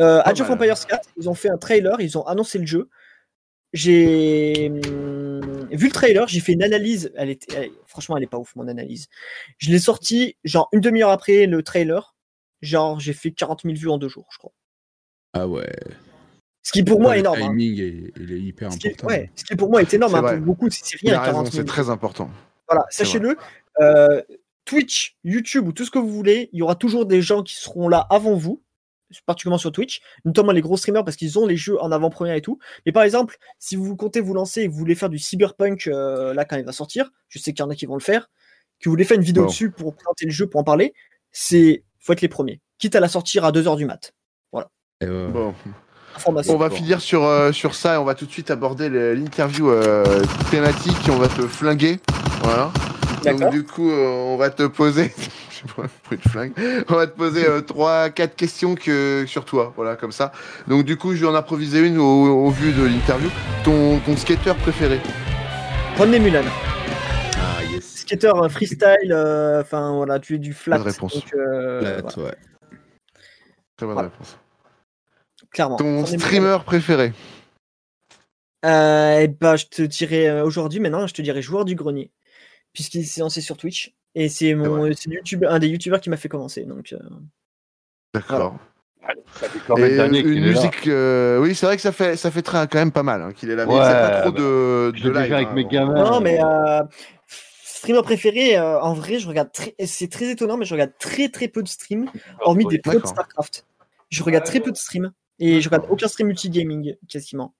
Euh, 0.00 0.22
Age 0.24 0.40
of. 0.40 0.50
Empires 0.50 0.86
4, 0.86 1.08
ils 1.18 1.28
ont 1.28 1.34
fait 1.34 1.50
un 1.50 1.58
trailer, 1.58 2.00
ils 2.00 2.16
ont 2.18 2.26
annoncé 2.26 2.58
le 2.58 2.66
jeu. 2.66 2.88
J'ai 3.72 4.68
hum, 4.68 5.68
vu 5.70 5.86
le 5.86 5.92
trailer, 5.92 6.26
j'ai 6.26 6.40
fait 6.40 6.52
une 6.52 6.62
analyse. 6.62 7.12
Elle 7.16 7.30
était, 7.30 7.54
elle- 7.56 7.70
franchement, 7.86 8.16
elle 8.16 8.24
est 8.24 8.30
pas 8.30 8.38
ouf 8.38 8.54
mon 8.56 8.66
analyse. 8.68 9.06
Je 9.58 9.70
l'ai 9.70 9.78
sorti 9.78 10.36
genre 10.44 10.68
une 10.72 10.80
demi-heure 10.80 11.10
après 11.10 11.46
le 11.46 11.62
trailer. 11.62 12.14
Genre, 12.62 12.98
j'ai 13.00 13.12
fait 13.12 13.30
40 13.30 13.62
000 13.62 13.74
vues 13.76 13.88
en 13.88 13.96
deux 13.98 14.08
jours, 14.08 14.26
je 14.32 14.38
crois. 14.38 14.52
Ah 15.32 15.46
ouais. 15.46 15.72
Ce 16.62 16.72
qui 16.72 16.82
pour 16.82 17.00
moi 17.00 17.12
est 17.12 17.16
le 17.16 17.20
énorme. 17.20 17.42
hein. 17.42 17.48
timing 17.50 17.80
est, 17.80 18.12
il 18.20 18.32
est 18.32 18.40
hyper 18.40 18.72
Ce 18.72 18.78
qui, 18.78 18.88
est- 18.88 18.90
important. 18.90 19.06
ouais, 19.08 19.30
ce 19.34 19.44
qui 19.44 19.56
pour 19.56 19.70
moi 19.70 19.80
est 19.80 19.94
énorme. 19.94 20.12
C'est 20.12 20.18
hein. 20.18 20.36
Pour 20.36 20.46
beaucoup, 20.46 20.70
c'est 20.70 20.84
c'est 20.84 20.98
Il 21.02 21.08
rien. 21.10 21.18
a 21.18 21.22
raison, 21.22 21.32
40 21.38 21.52
000. 21.52 21.56
c'est 21.56 21.68
très 21.68 21.88
important. 21.88 22.30
Voilà, 22.68 22.84
sachez-le. 22.90 23.36
euh, 23.80 24.20
Twitch, 24.66 25.16
YouTube 25.24 25.68
ou 25.68 25.72
tout 25.72 25.84
ce 25.84 25.90
que 25.90 25.98
vous 25.98 26.10
voulez, 26.10 26.50
il 26.52 26.58
y 26.58 26.62
aura 26.62 26.74
toujours 26.74 27.06
des 27.06 27.22
gens 27.22 27.42
qui 27.42 27.54
seront 27.56 27.88
là 27.88 28.06
avant 28.10 28.34
vous, 28.34 28.62
particulièrement 29.26 29.58
sur 29.58 29.72
Twitch, 29.72 30.00
notamment 30.24 30.52
les 30.52 30.60
gros 30.60 30.76
streamers 30.76 31.04
parce 31.04 31.16
qu'ils 31.16 31.38
ont 31.38 31.46
les 31.46 31.56
jeux 31.56 31.80
en 31.80 31.92
avant-première 31.92 32.34
et 32.34 32.42
tout. 32.42 32.58
Mais 32.86 32.92
par 32.92 33.02
exemple, 33.02 33.36
si 33.58 33.76
vous 33.76 33.96
comptez 33.96 34.20
vous 34.20 34.34
lancer 34.34 34.62
et 34.62 34.66
que 34.66 34.72
vous 34.72 34.78
voulez 34.78 34.94
faire 34.94 35.08
du 35.08 35.18
cyberpunk 35.18 35.86
euh, 35.86 36.34
là 36.34 36.44
quand 36.44 36.56
il 36.56 36.64
va 36.64 36.72
sortir, 36.72 37.10
je 37.28 37.38
sais 37.38 37.52
qu'il 37.52 37.62
y 37.62 37.66
en 37.66 37.70
a 37.70 37.74
qui 37.74 37.86
vont 37.86 37.96
le 37.96 38.00
faire, 38.00 38.30
que 38.80 38.88
vous 38.88 38.92
voulez 38.92 39.04
faire 39.04 39.16
une 39.16 39.24
vidéo 39.24 39.46
dessus 39.46 39.70
pour 39.70 39.94
présenter 39.94 40.26
le 40.26 40.32
jeu, 40.32 40.46
pour 40.46 40.60
en 40.60 40.64
parler, 40.64 40.94
c'est 41.32 41.84
faut 41.98 42.12
être 42.12 42.22
les 42.22 42.28
premiers. 42.28 42.60
Quitte 42.78 42.96
à 42.96 43.00
la 43.00 43.08
sortir 43.08 43.44
à 43.44 43.52
2h 43.52 43.76
du 43.76 43.84
mat. 43.84 44.14
Et, 45.02 45.06
euh, 45.06 45.28
Bon. 45.28 45.54
On 46.26 46.56
va 46.56 46.70
finir 46.70 47.00
sur, 47.00 47.24
euh, 47.24 47.52
sur 47.52 47.74
ça 47.74 47.94
et 47.94 47.96
on 47.96 48.04
va 48.04 48.14
tout 48.14 48.26
de 48.26 48.30
suite 48.30 48.50
aborder 48.50 48.88
l'interview 49.14 49.70
euh, 49.70 50.22
thématique 50.50 51.08
et 51.08 51.10
on 51.10 51.18
va 51.18 51.28
te 51.28 51.42
flinguer. 51.42 52.00
Voilà. 52.42 52.72
Donc 53.24 53.38
D'accord. 53.38 53.50
du 53.50 53.64
coup, 53.64 53.90
euh, 53.90 54.06
on 54.06 54.36
va 54.36 54.50
te 54.50 54.64
poser. 54.64 55.12
Pas, 55.76 55.82
de 56.16 56.20
flingue. 56.28 56.52
On 56.88 56.94
va 56.94 57.06
te 57.06 57.16
poser 57.16 57.46
euh, 57.46 57.60
trois, 57.60 58.10
quatre 58.10 58.36
questions 58.36 58.74
que 58.74 59.24
sur 59.26 59.44
toi, 59.44 59.72
voilà, 59.76 59.96
comme 59.96 60.12
ça. 60.12 60.32
Donc 60.68 60.84
du 60.84 60.96
coup, 60.96 61.14
je 61.14 61.20
vais 61.20 61.26
en 61.30 61.34
improviser 61.34 61.80
une 61.86 61.98
au, 61.98 62.46
au 62.46 62.50
vu 62.50 62.72
de 62.72 62.84
l'interview. 62.84 63.30
Ton, 63.64 63.98
ton 64.00 64.16
skater 64.16 64.54
préféré? 64.54 65.00
René 65.98 66.18
Mulan. 66.18 66.44
Ah 67.36 67.62
yes. 67.70 67.96
Skater 68.00 68.32
euh, 68.34 68.48
freestyle, 68.48 69.10
euh, 69.12 69.60
enfin 69.60 69.92
voilà, 69.94 70.18
tu 70.18 70.34
es 70.34 70.38
du 70.38 70.52
flat. 70.54 70.78
Bonne 70.78 70.88
réponse. 70.88 71.14
donc, 71.14 71.34
euh, 71.34 71.80
Flat, 71.80 72.00
voilà, 72.14 72.28
ouais. 72.30 72.36
Très 73.76 73.86
bonne 73.86 73.94
Voilà. 73.94 74.08
réponse. 74.10 74.38
clairement. 75.50 75.76
Ton 75.76 76.06
streamer 76.06 76.58
préféré? 76.64 77.12
Euh, 78.64 79.20
eh 79.22 79.28
ben, 79.28 79.56
je 79.56 79.66
te 79.66 79.80
dirais 79.82 80.28
euh, 80.28 80.44
aujourd'hui, 80.44 80.80
maintenant, 80.80 81.06
je 81.06 81.14
te 81.14 81.22
dirais 81.22 81.40
joueur 81.40 81.64
du 81.64 81.74
grenier, 81.74 82.10
puisqu'il 82.74 83.06
s'est 83.06 83.20
lancé 83.22 83.40
sur 83.40 83.56
Twitch. 83.56 83.94
Et 84.14 84.28
c'est 84.28 84.54
mon, 84.54 84.84
le 84.84 84.94
YouTube- 85.06 85.44
un 85.48 85.58
des 85.58 85.68
youtubeurs 85.68 86.00
qui 86.00 86.10
m'a 86.10 86.16
fait 86.16 86.28
commencer. 86.28 86.64
Donc, 86.64 86.92
euh, 86.92 86.98
D'accord. 88.14 88.56
Ça 89.40 89.48
fait 89.48 89.58
combien 89.66 89.86
Et 89.86 89.96
d'années 89.96 90.20
une 90.20 90.44
musique, 90.44 90.86
euh, 90.86 91.38
oui, 91.40 91.54
c'est 91.54 91.64
vrai 91.66 91.76
que 91.76 91.82
ça 91.82 91.90
fait 91.92 92.16
ça 92.16 92.30
fait 92.30 92.42
très, 92.42 92.58
quand 92.68 92.78
même 92.78 92.92
pas 92.92 93.02
mal 93.02 93.22
hein, 93.22 93.32
qu'il 93.32 93.50
est 93.50 93.56
là. 93.56 93.64
Mais 93.66 93.72
Ouais, 93.72 93.78
pas 93.80 94.20
trop 94.20 94.32
bah, 94.32 94.38
de, 94.40 94.92
je 94.94 95.04
de 95.04 95.10
live. 95.10 95.32
avec 95.32 95.48
hein, 95.48 95.52
mes 95.54 95.64
gamins. 95.64 95.94
non, 96.10 96.20
mais 96.20 96.38
euh, 96.42 96.82
streamer 97.64 98.02
préféré, 98.02 98.58
euh, 98.58 98.78
en 98.80 98.92
vrai, 98.92 99.18
je 99.18 99.26
regarde 99.26 99.50
très, 99.52 99.74
c'est 99.86 100.10
très 100.10 100.30
étonnant, 100.30 100.56
mais 100.56 100.64
je 100.66 100.74
regarde 100.74 100.92
très 100.98 101.28
très 101.28 101.48
peu 101.48 101.62
de 101.62 101.68
streams, 101.68 102.08
hormis 102.42 102.66
des 102.66 102.78
pros 102.78 102.92
de 102.92 102.96
D'accord. 102.98 103.10
Starcraft. 103.10 103.64
Je 104.10 104.22
regarde 104.22 104.44
très 104.44 104.60
peu 104.60 104.70
de 104.70 104.76
streams 104.76 105.12
et 105.38 105.60
je 105.60 105.68
regarde 105.68 105.86
aucun 105.88 106.06
stream 106.08 106.26
multigaming 106.28 106.96
quasiment. 107.08 107.54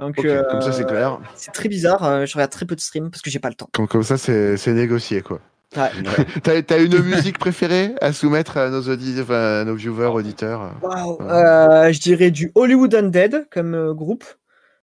Donc, 0.00 0.18
Ok, 0.18 0.26
comme 0.50 0.60
ça 0.60 0.72
c'est 0.72 0.82
euh, 0.82 0.86
clair. 0.86 1.20
C'est 1.36 1.52
très 1.52 1.68
bizarre. 1.68 2.02
euh, 2.04 2.26
je 2.26 2.34
regarde 2.34 2.50
très 2.50 2.66
peu 2.66 2.74
de 2.74 2.80
streams 2.80 3.10
parce 3.10 3.22
que 3.22 3.30
j'ai 3.30 3.38
pas 3.38 3.48
le 3.50 3.54
temps. 3.54 3.68
Comme, 3.72 3.86
comme 3.86 4.02
ça 4.02 4.18
c'est 4.18 4.56
c'est 4.56 4.72
négocié 4.72 5.22
quoi. 5.22 5.40
Ouais. 5.76 5.90
T'as 6.42 6.62
t'as 6.62 6.82
une 6.82 6.98
musique 7.00 7.38
préférée 7.38 7.94
à 8.00 8.12
soumettre 8.12 8.56
à 8.56 8.70
nos 8.70 8.82
auditeurs, 8.82 9.24
enfin, 9.24 9.60
à 9.60 9.64
nos 9.64 9.74
viewers, 9.74 10.06
auditeurs? 10.14 10.72
Waouh. 10.82 11.16
Ouais. 11.20 11.32
Euh, 11.32 11.92
je 11.92 12.00
dirais 12.00 12.30
du 12.30 12.52
Hollywood 12.54 12.94
Undead 12.94 13.48
comme 13.50 13.74
euh, 13.74 13.92
groupe. 13.94 14.24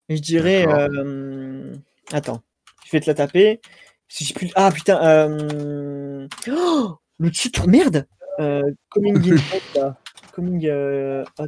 Je 0.09 0.17
dirais. 0.19 0.65
Euh, 0.67 1.73
Attends, 2.13 2.41
je 2.85 2.91
vais 2.91 2.99
te 2.99 3.07
la 3.09 3.15
taper. 3.15 3.59
Si 4.07 4.23
j'ai 4.25 4.35
plus... 4.35 4.51
Ah 4.55 4.71
putain. 4.71 4.99
euh, 5.03 6.27
oh, 6.51 6.95
le 7.19 7.31
titre, 7.31 7.67
merde 7.67 8.05
euh, 8.39 8.61
Coming 8.89 9.33
in 9.33 9.35
Hot, 9.53 9.79
là. 9.79 9.97
Coming 10.33 10.67
euh, 10.67 11.23
Hot. 11.39 11.47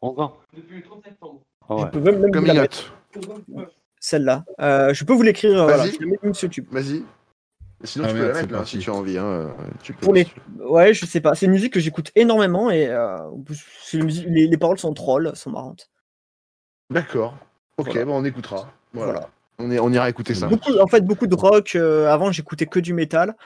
11 0.00 0.20
ans. 0.20 0.36
Ah 1.68 1.74
Je 1.78 1.82
ouais. 1.84 1.90
peux 1.90 2.00
même, 2.00 2.14
même 2.20 2.26
vous 2.26 2.30
Comme 2.32 2.46
la 2.46 2.54
il 2.54 2.60
mettre, 2.62 2.94
celle-là. 4.00 4.44
Euh, 4.60 4.94
je 4.94 5.04
peux 5.04 5.12
vous 5.12 5.22
l'écrire. 5.22 5.58
euh, 5.60 5.64
voilà, 5.64 5.82
Vas-y. 5.82 5.92
je 5.92 5.98
la 6.00 6.06
mets 6.06 6.32
sur 6.32 6.44
YouTube. 6.46 6.66
Vas-y. 6.70 7.02
Sinon, 7.84 8.06
Ah, 8.06 8.08
tu 8.08 8.14
peux 8.14 8.26
la 8.28 8.34
c'est 8.34 8.40
mettre 8.42 8.52
là, 8.54 8.64
si 8.64 8.78
tu 8.78 8.90
as 8.90 8.94
envie. 8.94 9.18
Hein. 9.18 9.54
Tu 9.82 9.92
peux. 9.92 10.00
Pour 10.00 10.14
les... 10.14 10.26
Ouais, 10.60 10.94
je 10.94 11.04
sais 11.04 11.20
pas. 11.20 11.34
C'est 11.34 11.46
une 11.46 11.52
musique 11.52 11.72
que 11.74 11.80
j'écoute 11.80 12.10
énormément 12.14 12.70
et 12.70 12.86
euh, 12.88 13.18
c'est 13.82 13.98
une 13.98 14.04
musique- 14.04 14.26
les, 14.28 14.46
les 14.46 14.56
paroles 14.56 14.78
sont 14.78 14.94
trolls, 14.94 15.30
sont 15.34 15.50
marrantes. 15.50 15.90
D'accord. 16.90 17.36
Ok, 17.76 17.86
Voilà. 17.88 18.04
bon, 18.06 18.16
on 18.20 18.24
écoutera. 18.24 18.72
Voilà. 18.92 19.12
Voilà. 19.12 19.30
On, 19.58 19.70
est, 19.70 19.78
on 19.78 19.90
ira 19.92 20.08
écouter 20.08 20.34
ça. 20.34 20.46
Beaucoup, 20.48 20.72
en 20.78 20.86
fait, 20.86 21.02
beaucoup 21.02 21.26
de 21.26 21.34
rock. 21.34 21.76
euh, 21.76 22.08
avant, 22.10 22.32
j'écoutais 22.32 22.66
que 22.66 22.80
du 22.80 22.94
métal. 22.94 23.36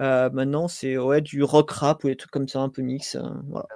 Euh, 0.00 0.30
maintenant, 0.30 0.68
c'est 0.68 0.96
ouais, 0.96 1.20
du 1.20 1.42
rock 1.42 1.70
rap 1.72 2.04
ou 2.04 2.08
des 2.08 2.16
trucs 2.16 2.30
comme 2.30 2.48
ça, 2.48 2.60
un 2.60 2.68
peu 2.68 2.82
mix. 2.82 3.16
euh, 3.16 3.20
voilà. 3.48 3.66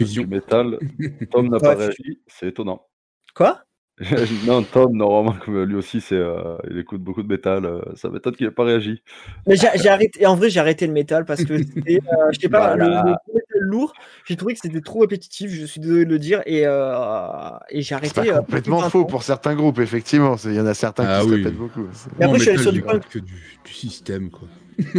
Du 0.00 0.26
métal. 0.26 0.78
Tom 1.30 1.48
n'a 1.48 1.58
pas 1.58 1.74
réagi, 1.74 2.20
c'est 2.26 2.48
étonnant. 2.48 2.86
Quoi? 3.34 3.62
non, 4.46 4.62
Tom, 4.62 4.96
normalement, 4.96 5.36
comme 5.44 5.62
lui 5.64 5.74
aussi, 5.74 6.00
c'est, 6.00 6.14
euh, 6.14 6.56
il 6.70 6.78
écoute 6.78 7.02
beaucoup 7.02 7.22
de 7.22 7.28
métal. 7.28 7.64
euh, 7.64 7.80
ça 7.96 8.08
m'étonne 8.10 8.34
qu'il 8.36 8.46
n'ait 8.46 8.52
pas 8.52 8.64
réagi. 8.64 9.02
Mais 9.46 9.56
j'ai 9.56 9.66
j'ai 9.74 9.88
arrêté. 9.88 10.24
En 10.26 10.36
vrai, 10.36 10.50
j'ai 10.50 10.60
arrêté 10.60 10.86
le 10.86 10.92
métal 10.92 11.24
parce 11.24 11.44
que 11.44 11.58
c'était, 11.74 11.96
euh, 12.12 12.30
je 12.32 12.38
sais 12.38 12.48
pas, 12.48 12.76
le, 12.76 12.84
le 12.84 12.92
métal 13.34 13.60
lourd. 13.60 13.92
J'ai 14.24 14.36
trouvé 14.36 14.54
que 14.54 14.60
c'était 14.62 14.80
trop 14.80 15.00
répétitif. 15.00 15.50
Je 15.50 15.64
suis 15.64 15.80
désolé 15.80 16.04
de 16.04 16.10
le 16.10 16.18
dire 16.20 16.42
et, 16.46 16.62
euh, 16.64 17.50
et 17.70 17.82
j'ai 17.82 17.88
C'est 17.88 17.94
arrêté. 17.94 18.30
euh, 18.32 18.38
complètement 18.38 18.80
faux 18.88 19.04
pour 19.04 19.22
certains 19.24 19.54
groupes, 19.56 19.80
effectivement. 19.80 20.36
C'est- 20.36 20.50
Il 20.50 20.54
y 20.54 20.60
en 20.60 20.66
a 20.66 20.74
certains 20.74 21.04
Ah 21.06 21.20
qui 21.20 21.28
se 21.28 21.34
répètent 21.34 21.56
beaucoup. 21.56 21.86
C'est- 21.92 22.10
Mais 22.18 22.24
après, 22.26 22.38
je 22.38 22.42
suis 22.42 22.50
allé 22.52 22.62
sur 22.62 22.72
du 22.72 22.82
punk. 22.82 23.08
que 23.08 23.18
du, 23.18 23.32
du 23.64 23.72
système, 23.72 24.30
quoi. 24.30 24.46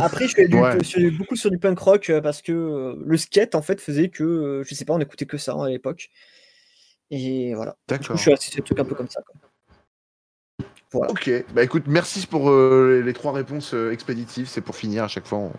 Après, 0.01 0.25
je 0.25 0.31
suis 0.31 0.41
allé 0.41 0.49
du- 0.49 0.57
Ouais. 0.57 0.83
sur- 0.83 1.11
beaucoup 1.17 1.37
sur 1.37 1.49
du 1.49 1.57
punk 1.57 1.79
rock 1.79 2.09
euh, 2.09 2.19
parce 2.19 2.41
que 2.41 2.51
euh, 2.51 2.95
le 3.05 3.15
skate 3.15 3.55
en 3.55 3.61
fait 3.61 3.79
faisait 3.79 4.09
que, 4.09 4.23
euh, 4.25 4.63
je 4.67 4.75
sais 4.75 4.83
pas, 4.83 4.93
on 4.93 4.99
écoutait 4.99 5.25
que 5.25 5.37
ça 5.37 5.53
hein, 5.53 5.63
à 5.63 5.69
l'époque. 5.69 6.09
Et 7.11 7.53
voilà. 7.53 7.75
D'accord. 7.87 8.15
je 8.17 8.21
suis 8.21 8.37
sur 8.37 8.55
des 8.55 8.61
trucs 8.63 8.79
un 8.79 8.85
peu 8.85 8.95
comme 8.95 9.09
ça. 9.09 9.21
quoi. 9.21 9.35
Voilà. 10.91 11.11
Ok, 11.11 11.31
bah 11.53 11.63
écoute, 11.63 11.83
merci 11.87 12.25
pour 12.25 12.49
euh, 12.49 12.97
les, 12.97 13.03
les 13.03 13.13
trois 13.13 13.31
réponses 13.31 13.73
euh, 13.75 13.91
expéditives. 13.91 14.47
C'est 14.47 14.61
pour 14.61 14.75
finir, 14.75 15.03
à 15.03 15.07
chaque 15.07 15.27
fois 15.27 15.37
on, 15.37 15.51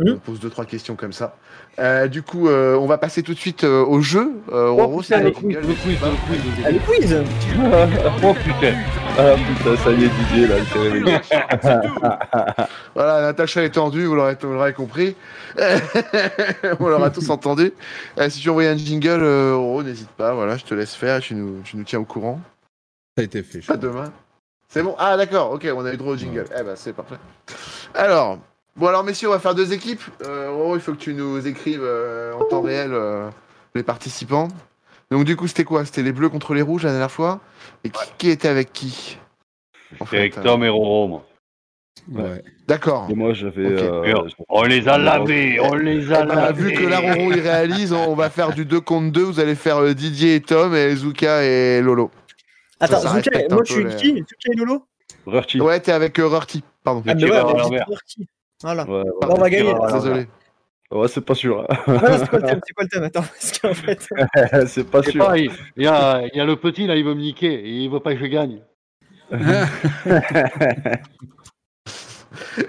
Mhm. 0.00 0.14
on 0.14 0.18
pose 0.18 0.40
deux 0.40 0.50
trois 0.50 0.64
questions 0.64 0.96
comme 0.96 1.12
ça. 1.12 1.36
Euh, 1.78 2.08
du 2.08 2.22
coup, 2.22 2.48
euh, 2.48 2.74
on 2.76 2.86
va 2.86 2.96
passer 2.98 3.22
tout 3.22 3.34
de 3.34 3.38
suite 3.38 3.64
euh, 3.64 3.84
au 3.84 4.00
jeu. 4.00 4.32
Euh, 4.52 4.68
Oh 4.70 4.98
putain, 5.00 5.20
le 5.20 5.30
quiz, 5.30 5.54
le 5.56 5.60
quiz, 5.60 5.98
le 6.00 6.16
quiz. 6.26 6.40
le 6.58 6.66
Allez, 6.66 6.78
quiz 6.78 6.98
quiz. 6.98 7.22
Oh 8.24 8.34
putain. 8.34 8.74
Ah 9.18 9.34
putain, 9.34 9.76
ça 9.76 9.90
y 9.92 10.04
est, 10.04 10.08
Didier, 10.08 10.46
là, 10.46 10.58
il 10.58 10.66
s'est 10.66 10.78
réveillé. 10.78 11.18
Voilà, 12.94 13.20
Natacha 13.22 13.62
est 13.62 13.70
tendue, 13.70 14.04
vous 14.06 14.14
l'aurez, 14.14 14.36
vous 14.40 14.52
l'aurez 14.52 14.72
compris. 14.72 15.14
on 16.80 16.88
l'aura 16.88 17.10
tous 17.10 17.28
entendu. 17.30 17.72
Euh, 18.18 18.28
si 18.30 18.40
tu 18.40 18.50
envoyer 18.50 18.68
un 18.68 18.76
jingle, 18.76 19.08
euh, 19.22 19.54
Roro, 19.56 19.82
n'hésite 19.82 20.10
pas. 20.10 20.34
Voilà, 20.34 20.56
je 20.56 20.64
te 20.64 20.74
laisse 20.74 20.94
faire. 20.94 21.20
Tu 21.20 21.34
nous, 21.34 21.60
tu 21.62 21.76
nous 21.76 21.84
tiens 21.84 22.00
au 22.00 22.04
courant. 22.04 22.40
Ça 23.16 23.22
a 23.22 23.24
été 23.24 23.42
fait. 23.42 23.60
je 23.60 23.66
Pas 23.66 23.76
crois. 23.76 23.88
demain. 23.88 24.12
C'est 24.68 24.82
bon 24.82 24.94
Ah 24.98 25.16
d'accord, 25.16 25.50
ok, 25.52 25.66
on 25.74 25.84
a 25.84 25.92
eu 25.92 25.96
droit 25.96 26.12
au 26.12 26.16
jingle. 26.16 26.44
Eh 26.58 26.62
ben 26.62 26.74
c'est 26.76 26.92
parfait. 26.92 27.16
Alors, 27.94 28.38
bon 28.76 28.86
alors 28.86 29.04
messieurs, 29.04 29.28
on 29.28 29.32
va 29.32 29.38
faire 29.38 29.54
deux 29.54 29.72
équipes. 29.72 30.02
Euh, 30.24 30.50
Roro, 30.50 30.76
il 30.76 30.80
faut 30.82 30.92
que 30.92 30.98
tu 30.98 31.14
nous 31.14 31.46
écrives 31.46 31.82
euh, 31.82 32.32
en 32.34 32.44
temps 32.44 32.62
réel 32.62 32.90
euh, 32.92 33.28
les 33.74 33.82
participants. 33.82 34.48
Donc 35.10 35.24
du 35.24 35.36
coup, 35.36 35.46
c'était 35.48 35.64
quoi? 35.64 35.84
C'était 35.84 36.02
les 36.02 36.12
bleus 36.12 36.28
contre 36.28 36.54
les 36.54 36.62
rouges 36.62 36.84
la 36.84 36.90
dernière 36.90 37.10
fois? 37.10 37.40
Et 37.84 37.90
qui, 37.90 38.00
qui 38.18 38.30
était 38.30 38.48
avec 38.48 38.72
qui? 38.72 39.18
En 39.98 40.04
avec 40.04 40.34
fait, 40.34 40.40
euh, 40.40 40.42
Tom 40.44 40.62
et 40.64 40.68
Roro, 40.68 41.08
moi. 41.08 41.26
Ouais. 42.12 42.42
D'accord. 42.66 43.08
Et 43.10 43.14
moi, 43.14 43.34
j'avais. 43.34 43.66
Euh, 43.66 44.14
On 44.48 44.62
les 44.62 44.88
a 44.88 44.96
lavés, 44.96 45.58
on 45.60 45.74
les 45.74 46.12
a 46.12 46.22
Eh 46.22 46.26
ben, 46.26 46.34
lavés. 46.34 46.62
vu 46.62 46.72
que 46.72 46.84
là 46.84 47.00
Roro 47.00 47.32
il 47.32 47.40
réalise, 47.40 47.92
on 47.92 48.14
va 48.14 48.30
faire 48.30 48.52
du 48.54 48.64
2 48.64 48.80
contre 48.80 49.12
2. 49.12 49.22
Vous 49.22 49.40
allez 49.40 49.54
faire 49.56 49.78
euh, 49.78 49.92
Didier 49.94 50.36
et 50.36 50.40
Tom 50.40 50.74
et 50.74 50.94
Zuka 50.96 51.44
et 51.44 51.82
Lolo. 51.82 52.10
Attends, 52.78 53.00
ça 53.00 53.14
Zuka, 53.14 53.40
moi 53.50 53.62
je 53.66 53.72
suis 53.72 53.84
les- 53.84 53.96
qui? 53.96 54.08
Zuka 54.14 54.52
et 54.52 54.56
Lolo? 54.56 54.86
Rurti. 55.26 55.60
Ouais, 55.60 55.78
t'es 55.80 55.92
avec 55.92 56.18
euh, 56.18 56.26
Rurti. 56.28 56.62
Pardon. 56.84 57.02
Ah, 57.06 57.14
mais 57.14 57.24
ouais, 57.24 57.80
Voilà. 58.62 58.84
Ouais, 58.84 59.02
ouais. 59.02 59.10
Bon, 59.22 59.34
on 59.36 59.40
va 59.40 59.50
gagner. 59.50 59.70
tireur 59.70 59.84
à 59.84 59.92
Désolé. 59.92 60.26
Ouais, 60.90 61.06
c'est 61.08 61.20
pas 61.20 61.34
sûr. 61.34 61.66
Voilà, 61.86 62.18
c'est 62.18 62.28
quoi 62.30 62.40
le 62.40 62.46
thème 62.46 62.60
C'est 62.66 62.72
quoi 62.74 62.84
le 62.84 62.88
thème? 62.88 63.04
Attends, 63.04 63.22
parce 63.22 63.58
qu'en 63.58 63.74
fait. 63.74 64.08
c'est 64.66 64.90
pas 64.90 65.02
sûr. 65.02 65.36
Il 65.36 65.52
y 65.84 65.86
a, 65.86 66.22
il 66.32 66.36
y 66.36 66.40
a 66.40 66.44
le 66.44 66.56
petit, 66.56 66.86
là, 66.86 66.96
il 66.96 67.04
veut 67.04 67.14
me 67.14 67.20
niquer. 67.20 67.52
Et 67.52 67.70
il 67.70 67.90
veut 67.90 68.00
pas 68.00 68.14
que 68.14 68.20
je 68.20 68.26
gagne. 68.26 68.60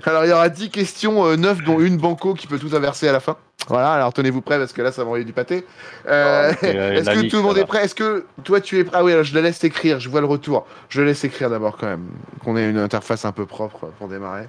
Alors, 0.04 0.26
il 0.26 0.30
y 0.30 0.34
aura 0.34 0.50
10 0.50 0.70
questions, 0.70 1.26
euh, 1.26 1.36
9 1.36 1.64
dont 1.64 1.80
une 1.80 1.98
banco 1.98 2.36
qui 2.36 2.46
peut 2.46 2.60
tout 2.60 2.76
inverser 2.76 3.08
à 3.08 3.12
la 3.12 3.20
fin. 3.20 3.38
Voilà, 3.72 3.94
alors 3.94 4.12
tenez-vous 4.14 4.42
prêts 4.42 4.58
parce 4.60 4.74
que 4.74 4.82
là, 4.82 4.92
ça 4.92 5.02
va 5.02 5.08
envoyer 5.08 5.26
du 5.26 5.34
pâté. 5.34 5.66
Euh, 6.08 6.52
Et, 6.64 6.76
euh, 6.78 6.94
Est-ce 6.94 7.10
que 7.10 7.30
tout 7.30 7.38
le 7.38 7.44
monde 7.44 7.58
est 7.58 7.66
prêt? 7.66 7.84
Est-ce 7.86 7.96
que 7.96 8.26
toi, 8.44 8.60
tu 8.62 8.78
es 8.80 8.84
prêt? 8.84 8.98
Ah 9.00 9.04
oui, 9.04 9.12
alors 9.14 9.24
je 9.24 9.34
le 9.34 9.42
laisse 9.42 9.64
écrire, 9.64 10.00
je 10.00 10.10
vois 10.10 10.20
le 10.22 10.28
retour. 10.28 10.68
Je 10.90 11.00
le 11.02 11.08
laisse 11.08 11.24
écrire 11.24 11.50
d'abord 11.50 11.78
quand 11.78 11.88
même, 11.88 12.06
qu'on 12.44 12.58
ait 12.58 12.70
une 12.70 12.78
interface 12.78 13.26
un 13.26 13.32
peu 13.32 13.46
propre 13.46 13.88
pour 13.98 14.08
démarrer. 14.08 14.44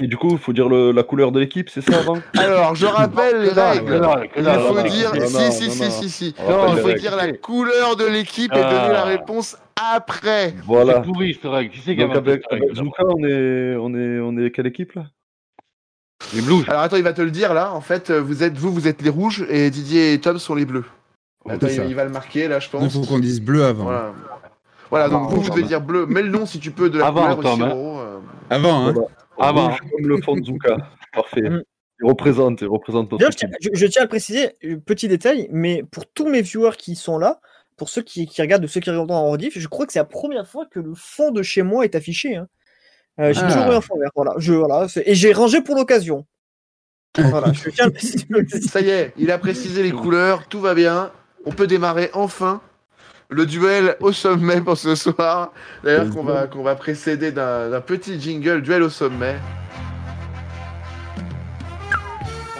Et 0.00 0.06
du 0.06 0.16
coup, 0.16 0.30
il 0.32 0.38
faut 0.38 0.52
dire 0.52 0.68
le- 0.68 0.92
la 0.92 1.02
couleur 1.02 1.30
de 1.32 1.38
l'équipe, 1.40 1.68
c'est 1.68 1.82
ça 1.82 1.98
avant 1.98 2.18
Alors, 2.38 2.74
je 2.74 2.86
rappelle 2.86 3.42
les 3.42 3.50
règles. 3.50 4.00
Il 4.36 4.44
faut 4.44 4.82
dire 4.82 5.12
si, 5.26 5.52
si, 5.52 5.70
si, 5.70 5.90
si, 5.90 6.08
si. 6.10 6.34
Il 6.38 6.78
faut 6.80 6.92
dire 6.92 7.16
la 7.16 7.32
couleur 7.32 7.96
de 7.96 8.06
l'équipe 8.06 8.52
et 8.52 8.56
donner 8.62 8.92
la 8.92 9.02
Ah. 9.02 9.04
réponse 9.04 9.56
après. 9.94 10.54
Voilà. 10.64 10.94
C'est 10.96 11.02
pourri, 11.12 11.34
cette 11.34 11.50
règle. 11.50 11.70
Qui 11.70 11.80
c'est 11.80 11.96
qui 11.96 12.02
a 12.02 12.06
on 12.06 13.24
est, 13.24 13.76
on 13.76 13.94
est, 13.94 14.20
on 14.20 14.38
est 14.38 14.50
quelle 14.50 14.66
équipe 14.66 14.92
là? 14.94 15.04
Les 16.34 16.42
Blues. 16.42 16.64
Alors 16.68 16.82
attends, 16.82 16.96
il 16.96 17.02
va 17.02 17.12
te 17.12 17.22
le 17.22 17.30
dire 17.30 17.54
là. 17.54 17.72
En 17.72 17.80
fait, 17.80 18.10
euh, 18.10 18.20
vous 18.20 18.42
êtes 18.42 18.56
vous, 18.56 18.72
vous 18.72 18.86
êtes 18.88 19.02
les 19.02 19.10
rouges 19.10 19.44
et 19.48 19.70
Didier 19.70 20.12
et 20.12 20.20
Tom 20.20 20.38
sont 20.38 20.54
les 20.54 20.64
bleus. 20.64 20.84
Attends, 21.48 21.66
il, 21.68 21.88
il 21.88 21.94
va 21.94 22.04
le 22.04 22.10
marquer 22.10 22.48
là, 22.48 22.60
je 22.60 22.68
Il 22.68 22.70
pense. 22.70 22.92
faut 22.92 23.00
qu'on 23.02 23.18
dise 23.18 23.40
bleu 23.40 23.64
avant. 23.64 23.84
Voilà. 23.84 24.12
Voilà, 24.90 25.08
donc 25.08 25.30
vous, 25.30 25.40
vous 25.40 25.50
devez 25.50 25.62
dire 25.62 25.80
bleu. 25.80 26.06
Mets 26.06 26.22
le 26.22 26.30
nom 26.30 26.46
si 26.46 26.58
tu 26.58 26.70
peux 26.72 26.90
de 26.90 26.98
la 26.98 27.06
Avant, 27.06 27.22
couleur 27.22 27.38
aussi, 27.38 27.48
Tom, 27.48 27.62
hein. 27.62 27.72
Euh. 27.74 28.18
Avant, 28.50 28.88
hein. 28.88 28.94
Voilà. 29.38 29.60
Rouge 29.68 29.78
comme 29.92 30.08
le 30.08 30.20
fond 30.22 30.34
de 30.36 30.44
Zuka. 30.44 30.76
Parfait. 31.14 31.48
Mm. 31.48 31.62
Il 32.02 32.08
représente, 32.08 32.60
il 32.62 32.66
représente 32.68 33.12
notre 33.12 33.24
je, 33.30 33.36
tiens- 33.36 33.48
je- 33.60 33.68
je 33.72 33.86
tiens 33.86 34.02
à 34.02 34.04
le 34.06 34.08
préciser, 34.08 34.50
euh, 34.64 34.76
petit 34.78 35.06
détail, 35.06 35.48
mais 35.52 35.82
pour 35.90 36.06
tous 36.10 36.26
mes 36.28 36.40
viewers 36.42 36.76
qui 36.78 36.96
sont 36.96 37.18
là, 37.18 37.40
pour 37.76 37.88
ceux 37.90 38.02
qui, 38.02 38.26
qui 38.26 38.40
regardent 38.42 38.64
ou 38.64 38.68
ceux 38.68 38.80
qui 38.80 38.90
regardent 38.90 39.10
en 39.10 39.30
rediff, 39.30 39.58
je 39.58 39.68
crois 39.68 39.86
que 39.86 39.92
c'est 39.92 39.98
la 39.98 40.04
première 40.06 40.46
fois 40.48 40.64
que 40.70 40.80
le 40.80 40.94
fond 40.94 41.30
de 41.30 41.42
chez 41.42 41.62
moi 41.62 41.84
est 41.84 41.94
affiché. 41.94 42.36
hein. 42.36 42.46
Euh, 43.18 43.32
j'ai 43.32 43.40
Ah. 43.42 43.46
toujours 43.52 43.72
eu 43.72 43.74
un 43.76 43.80
fond 43.80 43.98
vert, 43.98 44.10
voilà. 44.14 44.34
Je, 44.38 44.52
voilà 44.52 44.86
et 45.04 45.14
j'ai 45.14 45.32
rangé 45.32 45.60
pour 45.60 45.74
l'occasion. 45.76 46.24
voilà, 47.18 47.52
je 47.52 47.70
tiens 47.70 47.88
le. 48.28 48.46
Ça 48.70 48.80
y 48.80 48.90
est, 48.90 49.12
il 49.16 49.30
a 49.30 49.38
précisé 49.38 49.82
les 49.82 49.90
couleurs, 49.92 50.46
tout 50.48 50.60
va 50.60 50.74
bien. 50.74 51.10
On 51.44 51.50
peut 51.52 51.66
démarrer 51.66 52.10
enfin 52.12 52.60
le 53.28 53.46
duel 53.46 53.96
au 54.00 54.12
sommet 54.12 54.60
pour 54.60 54.76
ce 54.76 54.94
soir. 54.94 55.52
D'ailleurs, 55.84 56.10
qu'on 56.10 56.22
va, 56.22 56.46
qu'on 56.46 56.62
va 56.62 56.74
précéder 56.76 57.32
d'un 57.32 57.80
petit 57.80 58.20
jingle, 58.20 58.60
duel 58.62 58.82
au 58.82 58.90
sommet. 58.90 59.36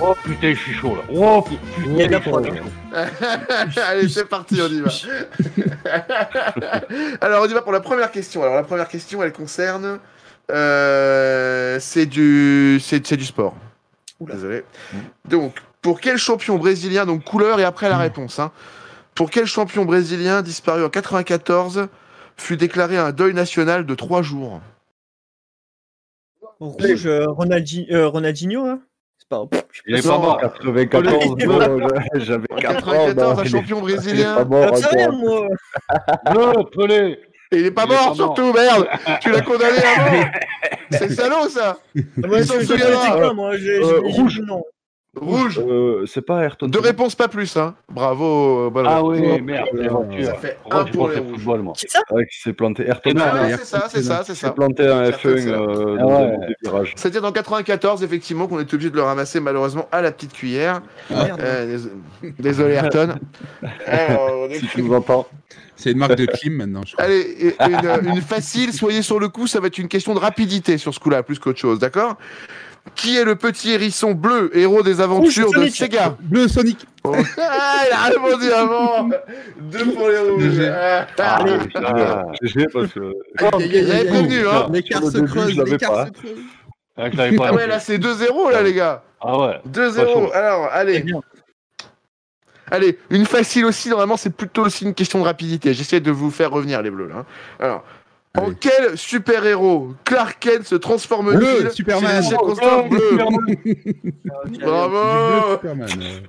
Oh 0.03 0.15
putain, 0.25 0.55
je 0.55 0.59
suis 0.59 0.73
chaud 0.73 0.97
là. 0.97 1.03
Oh 1.13 1.43
putain. 1.43 1.61
Il 1.87 1.97
y 1.97 2.03
a 2.03 2.07
de 2.07 2.13
la 2.13 2.21
prod. 2.21 2.49
Allez, 3.87 4.09
c'est 4.09 4.25
parti, 4.27 4.59
on 4.63 4.69
y 4.69 4.81
va. 4.81 4.91
Alors, 7.21 7.43
on 7.45 7.47
y 7.47 7.53
va 7.53 7.61
pour 7.61 7.73
la 7.73 7.81
première 7.81 8.11
question. 8.11 8.43
Alors, 8.43 8.55
la 8.55 8.63
première 8.63 8.89
question, 8.89 9.23
elle 9.23 9.33
concerne. 9.33 9.99
Euh, 10.53 11.79
c'est 11.81 12.07
du, 12.07 12.79
c'est, 12.81 13.17
du 13.17 13.25
sport. 13.25 13.55
Oula. 14.21 14.35
Désolé. 14.35 14.65
Donc, 15.29 15.57
pour 15.83 16.01
quel 16.01 16.17
champion 16.19 16.57
brésilien, 16.57 17.07
donc 17.07 17.25
couleur 17.25 17.59
et 17.61 17.65
après 17.65 17.89
la 17.89 17.97
réponse, 17.99 18.39
hein, 18.39 18.53
pour 19.15 19.31
quel 19.31 19.47
champion 19.47 19.85
brésilien 19.85 20.43
disparu 20.43 20.85
en 20.85 20.89
94 20.91 21.89
fut 22.37 22.57
déclaré 22.57 22.97
un 22.99 23.13
deuil 23.13 23.35
national 23.35 23.87
de 23.87 23.95
trois 23.95 24.23
jours? 24.23 24.61
Rouge, 26.61 27.07
euh, 27.07 27.27
Ronaldi- 27.27 27.91
euh, 27.91 28.07
Ronaldinho, 28.09 28.67
hein 28.67 28.81
C'est 29.17 29.29
pas. 29.29 29.45
Il 29.87 29.95
est 29.97 30.05
Non. 30.05 30.11
pas 30.13 30.19
mort. 30.19 30.41
94, 30.41 31.35
Il 31.39 31.43
est 31.43 31.47
bon, 31.47 31.59
pas 31.59 31.69
je- 32.17 32.21
j'avais 32.21 32.47
En 32.53 32.57
4 32.57 32.89
ans. 32.89 32.93
94, 33.07 33.17
non, 33.17 33.39
un 33.41 33.45
champion 33.45 33.89
il 33.89 33.95
est 33.95 33.97
pas 34.25 34.45
brésilien. 34.45 35.13
mort. 35.13 35.49
Le 36.27 36.71
Pelé. 36.71 37.19
Et 37.53 37.59
il 37.61 37.67
est 37.67 37.71
pas 37.73 37.85
Il 37.87 37.93
est 37.93 37.97
mort, 37.97 38.15
surtout, 38.15 38.53
merde. 38.53 38.89
Tu 39.21 39.31
l'as 39.31 39.41
condamné 39.43 39.79
avant 39.97 40.25
C'est 40.93 41.11
salaud, 41.13 41.49
ça. 41.49 41.79
Je- 41.95 42.03
je- 42.61 43.13
quoi, 43.19 43.33
moi 43.35 43.57
j'ai- 43.57 43.79
Euh, 43.79 44.01
rouge. 44.05 44.41
non. 44.47 44.63
Rouge 45.17 45.59
Euh, 45.59 46.07
c'est 46.07 46.25
pas 46.25 46.41
Ayrton. 46.45 46.69
Deux 46.69 46.79
réponses, 46.79 47.17
pas 47.17 47.27
plus, 47.27 47.57
hein. 47.57 47.75
Bravo, 47.93 48.71
euh, 48.77 48.83
Ah 48.87 49.03
oui, 49.03 49.41
merde. 49.43 49.67
Euh. 49.75 50.25
Ça 50.25 50.35
fait 50.35 50.57
un 50.71 50.85
pour 50.85 51.09
les 51.09 51.19
rouges. 51.19 51.33
football, 51.39 51.63
moi 51.63 51.73
Qui 51.77 51.87
ça 51.89 52.01
Ouais, 52.13 52.25
qui 52.27 52.41
s'est 52.41 52.53
planté. 52.53 52.85
Ayrton 52.87 53.15
Ah 53.21 53.35
ouais, 53.43 53.49
Ayrton 53.51 53.65
c'est 53.65 53.77
ça, 53.77 53.89
c'est 53.91 54.03
ça, 54.03 54.23
c'est 54.25 54.35
qui 54.35 54.39
s'est 54.39 54.47
ça. 54.47 54.53
planté 54.53 54.87
un 54.87 55.03
Ayrton 55.03 55.31
F1 55.31 55.39
Senna. 55.43 55.57
euh, 55.59 55.97
Ah 55.99 56.03
dans 56.03 56.23
ouais. 56.31 56.47
des 56.47 56.55
virages. 56.63 56.93
C'est-à-dire 56.95 57.23
dans 57.23 57.33
94, 57.33 58.05
effectivement, 58.05 58.47
qu'on 58.47 58.61
est 58.61 58.73
obligé 58.73 58.91
de 58.91 58.95
le 58.97 59.03
ramasser 59.03 59.41
malheureusement 59.41 59.89
à 59.91 60.01
la 60.01 60.13
petite 60.13 60.33
cuillère. 60.33 60.81
Euh, 61.11 61.77
dés- 62.23 62.33
désolé, 62.39 62.75
Ayrton. 62.75 63.17
Alors, 63.87 64.31
on 64.47 64.49
est- 64.49 64.61
Si 64.61 64.67
tu 64.69 64.83
nous 64.85 64.95
entends. 64.95 65.27
C'est 65.75 65.91
une 65.93 65.99
marque 65.99 66.15
de 66.17 66.27
clim 66.27 66.53
maintenant, 66.57 66.83
je 66.87 66.93
crois. 66.93 67.07
Allez, 67.07 67.57
une, 68.05 68.11
une 68.15 68.21
facile, 68.21 68.73
soyez 68.73 69.03
sur 69.03 69.19
le 69.19 69.29
coup, 69.29 69.47
ça 69.49 69.59
va 69.61 69.67
être 69.69 69.79
une 69.79 69.89
question 69.89 70.15
de 70.15 70.21
rapidité 70.21 70.77
sur 70.79 70.95
ce 70.95 71.01
coup-là, 71.01 71.23
plus 71.25 71.39
qu'autre 71.41 71.59
chose, 71.59 71.79
d'accord? 71.81 72.17
Qui 72.95 73.17
est 73.17 73.25
le 73.25 73.37
petit 73.37 73.71
hérisson 73.73 74.13
bleu, 74.13 74.51
héros 74.57 74.83
des 74.83 75.01
aventures 75.01 75.51
de 75.51 75.55
Sonic. 75.57 75.75
Sega 75.77 76.17
Bleu 76.21 76.49
Sonic. 76.49 76.87
Oh. 77.05 77.15
Ah, 77.39 77.85
il 77.87 77.93
a 77.93 78.03
répondu 78.05 78.51
avant 78.51 79.09
Deux 79.61 79.93
pour 79.95 80.09
les 80.09 80.19
rouges. 80.19 80.61
Ah, 80.71 81.07
Ah, 81.19 81.37
Allez. 81.37 81.59
putain, 81.59 82.27
GG 82.43 82.67
parce 82.73 82.93
que. 82.93 83.01
Aïe, 83.39 83.49
aïe, 83.53 83.63
aïe, 83.63 83.71
J'avais 83.87 83.93
aïe, 84.01 84.07
prévenu, 84.09 84.47
hein. 84.49 84.67
L'écart 84.73 85.03
se 85.05 85.19
creuse, 85.21 85.57
l'écart 85.59 85.93
pas. 85.93 86.07
se 86.07 86.11
creuse. 86.13 86.39
Ah, 86.97 87.09
pas 87.11 87.47
Ah 87.49 87.55
ouais, 87.55 87.67
là 87.67 87.81
c'est 87.81 87.99
2-0 87.99 88.51
là 88.53 88.63
les 88.63 88.75
gars. 88.75 89.03
Ah 89.21 89.39
ouais. 89.39 89.61
2-0. 89.71 90.33
Alors, 90.33 90.69
allez. 90.73 91.05
Allez, 92.73 92.99
une 93.11 93.27
facile 93.27 93.65
aussi, 93.65 93.89
normalement 93.89 94.17
c'est 94.17 94.31
plutôt 94.31 94.65
aussi 94.65 94.85
une 94.85 94.95
question 94.95 95.19
de 95.19 95.25
rapidité. 95.25 95.75
J'essaie 95.75 96.01
de 96.01 96.11
vous 96.13 96.31
faire 96.31 96.51
revenir 96.51 96.81
les 96.83 96.91
bleus 96.91 97.09
là. 97.09 97.25
hein. 97.61 97.83
En 98.39 98.53
quel 98.53 98.97
super-héros 98.97 99.95
Clark 100.05 100.39
Kent 100.39 100.65
se 100.65 100.77
transforme-t-il 100.77 101.71
Superman. 101.73 102.23
bleues 102.89 103.17
Bravo 104.61 104.99
Bleu 104.99 105.53
Superman. 105.53 105.89
euh. 106.01 106.21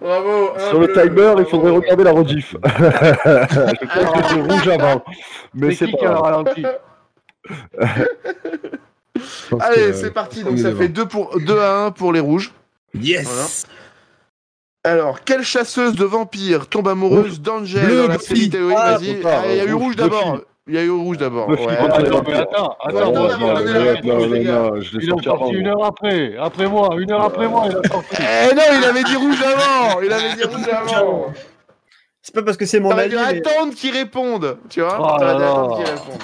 Bravo 0.00 0.50
un 0.56 0.68
Sur 0.68 0.80
le 0.80 0.88
timer, 0.88 1.06
il 1.06 1.14
bravo. 1.14 1.44
faudrait 1.44 1.70
regarder 1.70 2.04
la 2.04 2.10
rediff. 2.10 2.56
Je 2.64 3.86
crois 3.86 4.20
que 4.20 4.28
c'était 4.28 4.40
rouge 4.40 4.68
avant. 4.68 5.04
Mais 5.54 5.74
c'est 5.74 5.92
pas 5.92 6.18
ralenti 6.18 6.64
Allez, 9.60 9.92
c'est 9.92 10.06
euh, 10.06 10.10
parti. 10.10 10.42
on 10.44 10.50
Donc 10.50 10.58
ça 10.58 10.74
fait 10.74 10.88
2 10.88 11.06
pour 11.06 11.38
2 11.38 11.58
à 11.58 11.84
1 11.86 11.90
pour 11.92 12.12
les 12.12 12.20
rouges. 12.20 12.52
Yes. 12.94 13.66
Alors, 14.82 15.22
quelle 15.22 15.42
chasseuse 15.42 15.94
de 15.94 16.04
vampires 16.04 16.66
tombe 16.66 16.88
amoureuse 16.88 17.40
d'Angel 17.40 17.86
Bleu, 17.86 18.02
dans 18.02 18.08
la 18.08 18.18
série 18.18 18.50
Ah, 18.76 18.98
Ah, 19.24 19.42
Il 19.50 19.56
y 19.56 19.60
a 19.60 19.64
eu 19.64 19.72
rouge 19.72 19.94
d'abord. 19.96 20.40
Il 20.66 20.74
y 20.74 20.78
a 20.78 20.82
eu 20.82 20.90
rouge 20.90 21.18
d'abord. 21.18 21.46
Ouais. 21.48 21.76
Attends, 21.76 22.22
mais 22.26 22.34
attends, 22.34 22.76
attends. 22.82 23.28
je 23.28 24.96
l'ai 24.96 25.04
Il 25.04 25.12
est 25.12 25.22
sorti 25.22 25.52
une 25.52 25.66
heure 25.66 25.84
après, 25.84 26.36
après 26.38 26.66
moi, 26.66 26.88
une 26.98 27.12
heure 27.12 27.22
après 27.24 27.46
moi, 27.48 27.64
il 27.68 27.76
a 27.76 27.82
sorti. 27.88 28.16
Eh 28.18 28.54
non, 28.54 28.62
il 28.78 28.84
avait 28.84 29.04
dit 29.04 29.16
rouge 29.16 29.42
avant 29.42 30.00
Il 30.00 30.10
avait 30.10 30.34
dit 30.34 30.44
rouge 30.44 30.66
avant 30.72 31.26
C'est 32.22 32.34
pas 32.34 32.42
parce 32.42 32.56
que 32.56 32.64
c'est 32.64 32.80
mon 32.80 32.90
avis. 32.92 33.14
attendre 33.16 33.74
qu'il 33.74 33.92
réponde, 33.92 34.56
tu 34.70 34.80
vois 34.80 34.96
Oh 34.98 35.22
attendre 35.22 35.76
réponde. 35.76 36.22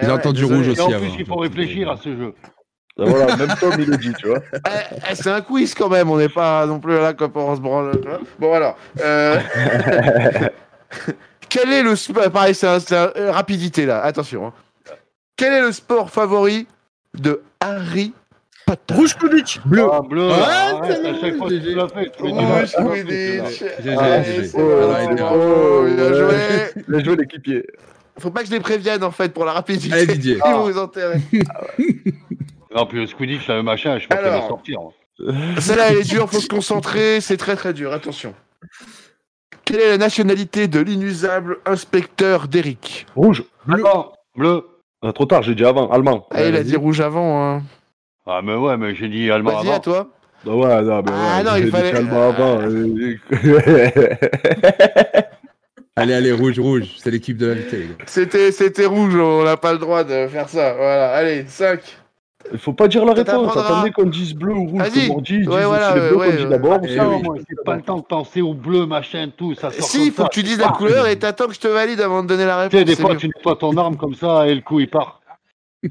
Eh 0.00 0.06
ouais, 0.06 0.12
entendu 0.12 0.44
rouge 0.44 0.68
Et 0.68 0.70
aussi 0.70 0.82
en 0.82 0.90
avant. 0.92 0.98
plus, 1.00 1.14
il 1.18 1.26
faut 1.26 1.36
réfléchir 1.36 1.90
à 1.90 1.96
ce 1.96 2.10
jeu. 2.16 2.34
Ah, 2.98 3.02
Voilà, 3.04 3.34
même 3.36 3.52
Tom 3.58 3.72
il 3.78 3.86
le 3.90 3.96
dit, 3.96 4.12
tu 4.18 4.28
vois. 4.28 4.38
Eh, 4.54 4.94
eh, 5.10 5.14
c'est 5.16 5.30
un 5.30 5.40
quiz 5.40 5.74
quand 5.74 5.88
même, 5.88 6.08
on 6.10 6.18
n'est 6.18 6.28
pas 6.28 6.66
non 6.66 6.78
plus 6.78 6.96
là 6.98 7.14
comme 7.14 7.32
on 7.34 7.56
se 7.56 7.60
branle. 7.60 7.90
Bon 8.38 8.54
alors, 8.54 8.76
euh... 9.00 9.40
quel 11.56 11.72
est 11.72 11.82
le 11.82 11.96
sport 11.96 12.30
Pareil, 12.30 12.54
c'est 12.54 12.66
un, 12.66 12.80
c'est 12.80 12.96
un- 12.96 13.12
euh, 13.16 13.32
rapidité 13.32 13.86
là. 13.86 14.02
Attention. 14.02 14.46
hein. 14.46 14.52
Quel 15.36 15.52
est 15.52 15.60
le 15.60 15.72
sport 15.72 16.10
favori 16.10 16.66
de 17.14 17.42
Harry 17.60 18.12
Potter? 18.66 18.94
Rouge 18.94 19.14
Quidditch. 19.14 19.60
Bleu. 19.64 19.86
Ah, 19.92 20.00
bleu, 20.02 20.28
Ah, 20.32 20.80
du 20.82 20.92
Rouge 20.92 21.00
bon, 21.32 21.48
Voilà, 24.54 25.02
il 25.04 25.10
Ouais. 26.00 26.14
joué. 26.14 26.82
Il 26.88 26.94
a 26.94 26.98
joué 27.04 27.16
l'équipier. 27.16 27.66
Faut 28.18 28.30
pas 28.30 28.40
que 28.40 28.46
je 28.46 28.52
les 28.52 28.60
prévienne 28.60 29.04
en 29.04 29.10
fait 29.10 29.32
pour 29.32 29.44
la 29.44 29.52
rapidité. 29.52 29.94
Allez, 29.94 30.06
Didier. 30.06 30.38
Ils 30.46 30.52
vont 30.52 30.62
vous 30.70 30.78
enterrer. 30.78 31.20
Non, 32.74 32.84
puis 32.84 32.98
le 32.98 33.06
Squidditch, 33.06 33.48
le 33.48 33.62
machin, 33.62 33.98
je 33.98 34.06
Alors. 34.10 34.22
qu'il 34.22 34.42
va 34.42 34.48
sortir. 34.48 34.80
Celle-là, 35.60 35.84
elle 35.92 35.96
est 35.98 36.02
dure, 36.10 36.28
faut 36.28 36.40
se 36.40 36.48
concentrer, 36.48 37.22
c'est 37.22 37.38
très 37.38 37.56
très 37.56 37.72
dur, 37.72 37.90
attention. 37.94 38.34
Quelle 39.66 39.80
est 39.80 39.90
la 39.90 39.98
nationalité 39.98 40.68
de 40.68 40.78
l'inusable 40.80 41.58
inspecteur 41.66 42.46
d'Eric 42.48 43.04
Rouge. 43.16 43.42
Bleu. 43.66 44.62
Ah, 45.02 45.12
trop 45.12 45.26
tard, 45.26 45.42
j'ai 45.42 45.54
dit 45.56 45.64
avant. 45.64 45.90
Allemand. 45.90 46.26
Ah, 46.30 46.44
il 46.44 46.54
a 46.56 46.62
dit 46.62 46.76
rouge 46.76 47.00
avant. 47.00 47.42
Hein. 47.56 47.62
Ah, 48.26 48.40
mais 48.42 48.54
ouais, 48.54 48.76
mais 48.76 48.94
j'ai 48.94 49.08
dit 49.08 49.30
allemand 49.30 49.56
Vas-y, 49.56 49.68
à 49.68 49.72
avant. 49.72 49.80
toi. 49.80 50.08
Ah 50.46 50.54
ouais, 50.54 50.82
non, 50.82 51.02
mais 51.02 51.10
Ah, 51.12 51.42
non, 51.42 51.56
il 51.56 51.68
fallait- 51.70 51.94
Allemand 51.96 52.28
avant. 52.28 52.60
Allez, 55.98 56.12
allez, 56.12 56.32
rouge, 56.32 56.58
rouge. 56.60 56.84
C'est 56.98 57.10
l'équipe 57.10 57.38
de 57.38 57.54
gars. 57.54 57.60
C'était, 58.06 58.52
c'était 58.52 58.84
rouge, 58.84 59.16
on 59.16 59.44
n'a 59.44 59.56
pas 59.56 59.72
le 59.72 59.78
droit 59.78 60.04
de 60.04 60.28
faire 60.28 60.48
ça. 60.48 60.74
Voilà, 60.74 61.10
allez, 61.14 61.46
5. 61.48 61.80
Il 62.52 62.58
faut 62.58 62.72
pas 62.72 62.88
dire 62.88 63.04
la 63.04 63.12
réponse. 63.14 63.56
Attendez 63.56 63.90
qu'on 63.90 64.04
dise 64.06 64.34
bleu 64.34 64.52
ou 64.54 64.66
rouge. 64.66 64.80
Vas-y. 64.82 65.08
Comme 65.08 65.16
on 65.16 65.20
dit, 65.20 65.36
ils 65.40 65.48
Ouais, 65.48 65.64
voilà, 65.64 65.94
ouais, 65.94 66.10
qu'on 66.10 66.30
dit 66.30 66.42
ouais. 66.44 66.46
d'abord. 66.48 66.78
Eh 66.84 66.88
c'est 66.88 66.96
Non, 66.96 67.16
oui. 67.16 67.22
moi, 67.22 67.36
j'ai 67.38 67.56
pas 67.64 67.76
le 67.76 67.82
temps 67.82 67.96
de 67.98 68.04
penser 68.04 68.40
au 68.42 68.54
bleu, 68.54 68.86
machin, 68.86 69.30
tout. 69.36 69.54
Ça 69.54 69.70
sort 69.70 69.84
Si, 69.88 70.06
il 70.06 70.12
faut 70.12 70.22
ça. 70.22 70.28
que 70.28 70.34
tu 70.34 70.42
dises 70.42 70.58
la 70.58 70.68
Ah, 70.68 70.76
couleur 70.76 71.06
et 71.08 71.18
t'attends 71.18 71.46
que 71.48 71.54
je 71.54 71.60
te 71.60 71.68
valide 71.68 72.00
avant 72.00 72.22
de 72.22 72.28
donner 72.28 72.44
la 72.44 72.68
Tu 72.68 72.76
sais, 72.76 72.78
réponse. 72.78 72.84
des 72.90 72.94
c'est 72.96 73.02
fois, 73.02 73.12
mieux. 73.12 73.18
tu 73.18 73.26
nettoies 73.28 73.56
ton 73.56 73.76
arme 73.76 73.96
comme 73.96 74.14
ça 74.14 74.46
et 74.46 74.54
le 74.54 74.60
coup, 74.60 74.80
il 74.80 74.88
part. 74.90 75.20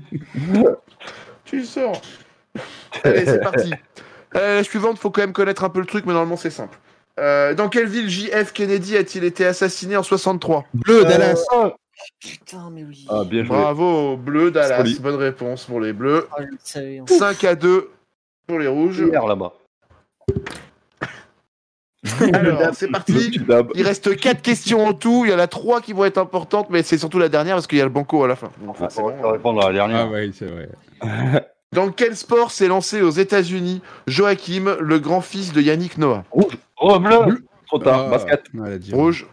Tu 1.46 1.60
le 1.60 1.64
sors. 1.66 2.02
Allez, 3.04 3.26
c'est 3.26 3.40
parti. 3.42 3.72
Euh, 4.36 4.58
la 4.58 4.64
suivante, 4.64 4.98
faut 4.98 5.12
quand 5.12 5.22
même 5.22 5.34
connaître 5.34 5.64
un 5.64 5.70
peu 5.70 5.80
le 5.80 5.86
truc, 5.86 6.06
mais 6.06 6.14
normalement 6.14 6.38
c'est 6.38 6.50
simple. 6.50 6.78
Euh, 7.20 7.54
dans 7.54 7.70
quelle 7.70 7.86
ville 7.88 8.10
JF 8.10 8.52
Kennedy 8.52 8.98
a-t-il 8.98 9.24
été 9.24 9.46
assassiné 9.46 9.96
en 9.96 10.04
63 10.04 10.66
Bleu, 10.74 11.04
Dallas. 11.06 11.42
Putain, 12.20 12.70
mais 12.72 12.84
oui. 12.84 13.06
Ah, 13.10 13.24
bien 13.26 13.44
joué. 13.44 13.56
Bravo, 13.56 14.18
bleu 14.18 14.52
Dallas. 14.52 14.84
Bonne 15.00 15.16
réponse 15.16 15.66
pour 15.66 15.80
les 15.80 15.94
bleus. 15.94 16.28
Ah, 16.32 16.42
je 16.42 16.48
le 16.48 16.58
savais, 16.64 17.00
hein. 17.00 17.06
5 17.08 17.44
à 17.44 17.56
2 17.56 17.90
pour 18.48 18.60
les 18.60 18.68
rouges. 18.68 19.02
Là-bas. 19.02 19.54
Alors, 22.34 22.62
c'est 22.74 22.90
parti. 22.90 23.40
Il 23.76 23.84
reste 23.84 24.16
4 24.16 24.42
questions 24.42 24.86
en 24.86 24.94
tout. 24.94 25.26
Il 25.26 25.32
y 25.32 25.34
en 25.34 25.40
a 25.40 25.48
3 25.48 25.82
qui 25.82 25.94
vont 25.94 26.06
être 26.06 26.18
importantes, 26.18 26.70
mais 26.70 26.84
c'est 26.84 26.98
surtout 26.98 27.20
la 27.20 27.30
dernière 27.30 27.56
parce 27.56 27.68
qu'il 27.68 27.78
y 27.78 27.82
a 27.82 27.86
le 27.86 27.90
banco 27.90 28.24
à 28.24 28.28
la 28.28 28.36
fin. 28.36 28.52
Donc, 28.64 28.78
va 28.80 29.32
répondre 29.32 29.62
à 29.66 29.72
la 29.72 29.84
Ah 29.84 29.88
dernière. 29.88 30.34
c'est 30.34 30.46
vrai. 30.46 30.70
Dans 31.72 31.92
quel 31.92 32.16
sport 32.16 32.52
s'est 32.52 32.68
lancé 32.68 33.02
aux 33.02 33.10
États-Unis 33.10 33.82
Joachim, 34.08 34.78
le 34.80 35.00
grand-fils 35.00 35.52
de 35.52 35.62
Yannick 35.62 35.98
Noah? 35.98 36.24
Oh, 36.32 37.00
bleu 37.00 37.44
Trop 37.68 37.80
tard. 37.80 38.06
Ah, 38.08 38.10
Basket. 38.12 38.44
Rouge. 38.94 39.28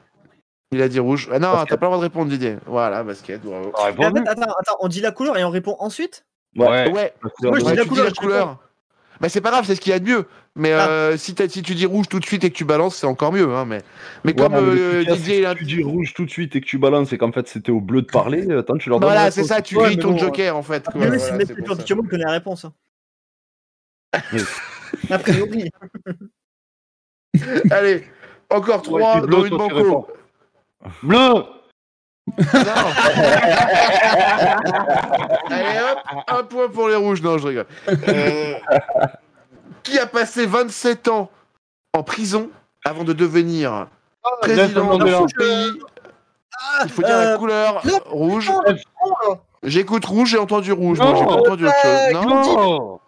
Il 0.73 0.81
a 0.83 0.89
dit 0.89 0.99
rouge. 0.99 1.29
Ah 1.31 1.39
non, 1.39 1.53
t'as 1.69 1.77
pas 1.77 1.87
le 1.87 1.91
droit 1.93 1.97
de 1.99 2.03
répondre, 2.03 2.31
Didier. 2.31 2.57
Voilà, 2.67 3.05
basket, 3.05 3.43
bravo. 3.43 3.73
Mais 3.97 4.05
attends, 4.05 4.25
attends, 4.27 4.53
attends, 4.59 4.77
on 4.81 4.89
dit 4.89 5.01
la 5.01 5.13
couleur 5.13 5.37
et 5.37 5.45
on 5.45 5.51
répond 5.51 5.77
ensuite? 5.79 6.25
Ouais. 6.57 6.91
Ouais, 6.91 7.15
Moi, 7.43 7.59
je 7.61 7.65
dis 7.65 7.75
la 7.75 7.83
tu 7.83 7.89
couleur, 7.89 8.07
dis 8.07 8.13
la 8.15 8.23
couleur. 8.23 8.59
Bah 9.21 9.29
c'est 9.29 9.41
pas 9.41 9.51
grave, 9.51 9.65
c'est 9.67 9.77
ce 9.77 9.81
qu'il 9.81 9.93
y 9.93 9.95
a 9.95 10.01
de 10.01 10.05
mieux. 10.09 10.27
Mais 10.57 10.73
Ah. 10.73 10.89
euh, 10.89 11.17
si, 11.17 11.35
tu 11.35 11.75
dis 11.75 11.87
rouge 11.87 12.09
tout 12.09 12.19
de 12.19 12.25
suite 12.25 12.43
et 12.43 12.51
que 12.51 12.57
tu 12.57 12.65
balances, 12.65 12.97
c'est 12.97 13.07
encore 13.07 13.33
mieux. 13.33 13.55
Hein, 13.55 13.65
mais 13.67 13.83
mais 14.25 14.33
Ouais, 14.33 14.37
comme 14.37 14.55
euh, 14.55 15.05
Didier, 15.05 15.17
c'est 15.17 15.39
il 15.39 15.43
que 15.45 15.47
a... 15.47 15.53
si 15.53 15.59
tu 15.59 15.65
dis 15.65 15.83
rouge 15.85 16.13
tout 16.15 16.25
de 16.25 16.31
suite 16.31 16.57
et 16.57 16.61
que 16.61 16.67
tu 16.67 16.77
balances 16.79 17.13
et 17.13 17.19
qu'en 17.19 17.31
fait 17.31 17.47
c'était 17.47 17.71
au 17.71 17.81
bleu 17.81 18.03
de 18.03 18.07
parler, 18.09 18.51
attends, 18.53 18.77
tu 18.79 18.89
leur 18.89 18.99
donnes 18.99 19.11
Voilà, 19.11 19.31
c'est 19.31 19.45
ça, 19.45 19.63
tu 19.63 19.77
Ouais, 19.77 19.85
grilles 19.85 19.99
ton 19.99 20.11
bon, 20.11 20.19
joker 20.19 20.57
en 20.57 20.63
fait. 20.63 20.85
voilà, 20.95 21.19
c'est 21.21 21.55
plus 21.55 21.63
connaît 22.09 22.25
la 22.25 22.33
réponse. 22.33 22.65
hein. 22.65 22.73
Oui. 24.33 24.41
A 25.11 25.19
priori. 25.19 25.71
Allez, 27.71 28.05
encore 28.51 28.83
trois 28.83 29.21
dans 29.21 29.45
une 29.45 29.57
banco. 29.57 30.07
Bleu 31.03 31.19
Non. 31.19 31.49
Allez 35.51 35.81
hop, 35.81 35.99
un 36.29 36.43
point 36.45 36.69
pour 36.69 36.89
les 36.89 36.95
rouges. 36.95 37.21
Non, 37.23 37.39
je 37.39 37.49
rigole. 37.49 37.67
Euh, 37.89 38.55
qui 39.83 39.99
a 39.99 40.07
passé 40.07 40.47
27 40.47 41.09
ans 41.09 41.31
en 41.93 42.03
prison 42.03 42.51
avant 42.85 43.05
de 43.05 43.13
devenir 43.13 43.89
président 44.41 44.99
Nelson 44.99 44.99
de 44.99 45.11
son 45.11 45.27
pays? 45.27 45.71
Il 46.85 46.91
faut 46.91 47.03
dire 47.03 47.17
la 47.17 47.33
euh, 47.33 47.39
couleur 47.39 47.83
rouge. 48.07 48.53
J'écoute 49.65 50.05
rouge, 50.05 50.31
j'ai 50.31 50.39
entendu 50.39 50.73
rouge. 50.73 50.99
Non, 50.99 51.17
j'ai 51.17 51.25
pas 51.25 51.33
entendu 51.33 51.67
autre 51.67 51.83
chose. 51.83 52.13
Non 52.13 53.01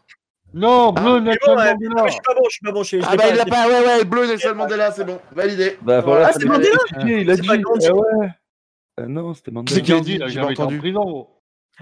Non 0.56 0.92
Non, 0.92 0.92
bleu, 0.92 1.20
Nelson 1.20 1.38
bon, 1.46 1.56
ouais. 1.56 1.72
Mandela 1.74 2.06
Je 2.06 2.12
suis 2.12 2.20
pas 2.20 2.34
bon, 2.34 2.42
je 2.44 2.50
suis 2.50 2.60
pas 2.64 2.72
bon. 2.72 2.82
Je 2.84 2.96
Ah 3.02 3.16
bah 3.16 3.24
il 3.30 3.36
l'a 3.36 3.44
pas, 3.44 3.66
ouais 3.68 3.84
ouais, 3.86 4.04
bleu 4.04 4.26
Nelson 4.26 4.54
Mandela, 4.54 4.92
c'est 4.92 5.04
bon, 5.04 5.18
validé. 5.34 5.76
Bah 5.82 6.00
voilà, 6.00 6.28
Ah, 6.28 6.32
ça 6.32 6.38
c'est 6.40 6.46
Mandela 6.46 6.70
expliqué, 6.72 7.20
il 7.22 7.30
a 7.30 7.36
dit. 7.36 7.48
eh 7.50 7.90
ouais. 7.90 8.28
Euh, 9.00 9.06
non, 9.08 9.34
c'était 9.34 9.50
Mandela. 9.50 9.74
C'est 9.76 9.82
qui 9.82 9.92
a 9.92 9.96
Gandhi, 9.96 10.18
dit 10.18 10.22
J'ai 10.28 10.40
entendu. 10.40 10.78
prison. 10.78 11.26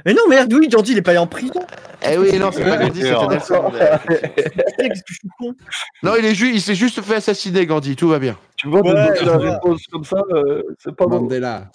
Mais 0.07 0.15
non, 0.15 0.23
merde, 0.27 0.51
oui, 0.55 0.69
Gandhi, 0.69 0.93
il 0.93 0.99
est 0.99 1.03
pas 1.03 1.11
allé 1.11 1.19
en 1.19 1.27
prison. 1.27 1.61
Eh 2.03 2.17
oui, 2.17 2.39
non, 2.39 2.51
c'est 2.51 2.65
pas 2.65 2.79
Gandhi, 2.79 3.03
c'était 3.03 3.15
Ah, 3.15 3.27
Nelson 3.29 3.63
Mandela. 3.63 3.99
Qu'est-ce 4.09 5.03
que 5.03 5.09
je 5.09 5.15
suis 5.15 5.29
con 5.39 5.55
Non, 6.03 6.13
il 6.19 6.25
est 6.25 6.35
ju- 6.35 6.51
il 6.55 6.63
s'est 6.63 6.75
juste 6.75 7.03
fait 7.03 7.17
assassiner 7.17 7.67
Gandhi, 7.67 7.95
tout 7.95 8.09
va 8.09 8.19
bien. 8.19 8.39
Tu 8.57 8.69
vois, 8.69 8.81
Ouais, 8.81 8.89
donner 8.95 9.21
la 9.21 9.37
ouais. 9.39 9.51
réponse 9.51 9.83
comme 9.93 10.05
ça, 10.05 10.17
euh, 10.31 10.63
c'est 10.79 10.97
pas 10.97 11.05
bon. 11.07 11.21
Mandela. 11.21 11.71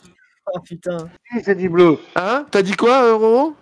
Oh 0.55 0.59
putain. 0.61 0.97
Qui 1.31 1.43
s'est 1.43 1.53
dit 1.55 1.67
bleu? 1.67 1.99
Hein? 2.15 2.45
T'as 2.49 2.63
dit 2.63 2.73
quoi, 2.75 3.03
euh, 3.03 3.13
Roro? 3.15 3.53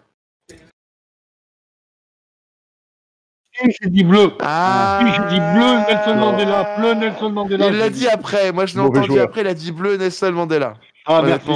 S'est 3.58 3.90
dit 3.90 4.04
bleu 4.04 4.32
Ah 4.42 5.00
j'ai 5.06 5.36
dit 5.36 5.40
bleu, 5.40 5.78
Nelson 5.88 6.16
Mandela 6.16 6.76
Bleu, 6.78 6.94
Nelson 6.96 7.30
Mandela 7.30 7.68
Il 7.68 7.78
l'a 7.78 7.90
dit 7.90 8.08
après, 8.08 8.52
moi 8.52 8.66
je 8.66 8.76
l'ai 8.76 8.82
entendu 8.82 9.08
joueur. 9.08 9.24
après, 9.26 9.42
il 9.42 9.48
a 9.48 9.54
dit 9.54 9.72
bleu 9.72 9.96
Nelson 9.98 10.32
Mandela. 10.34 10.74
Ah, 11.06 11.22
merci. 11.24 11.52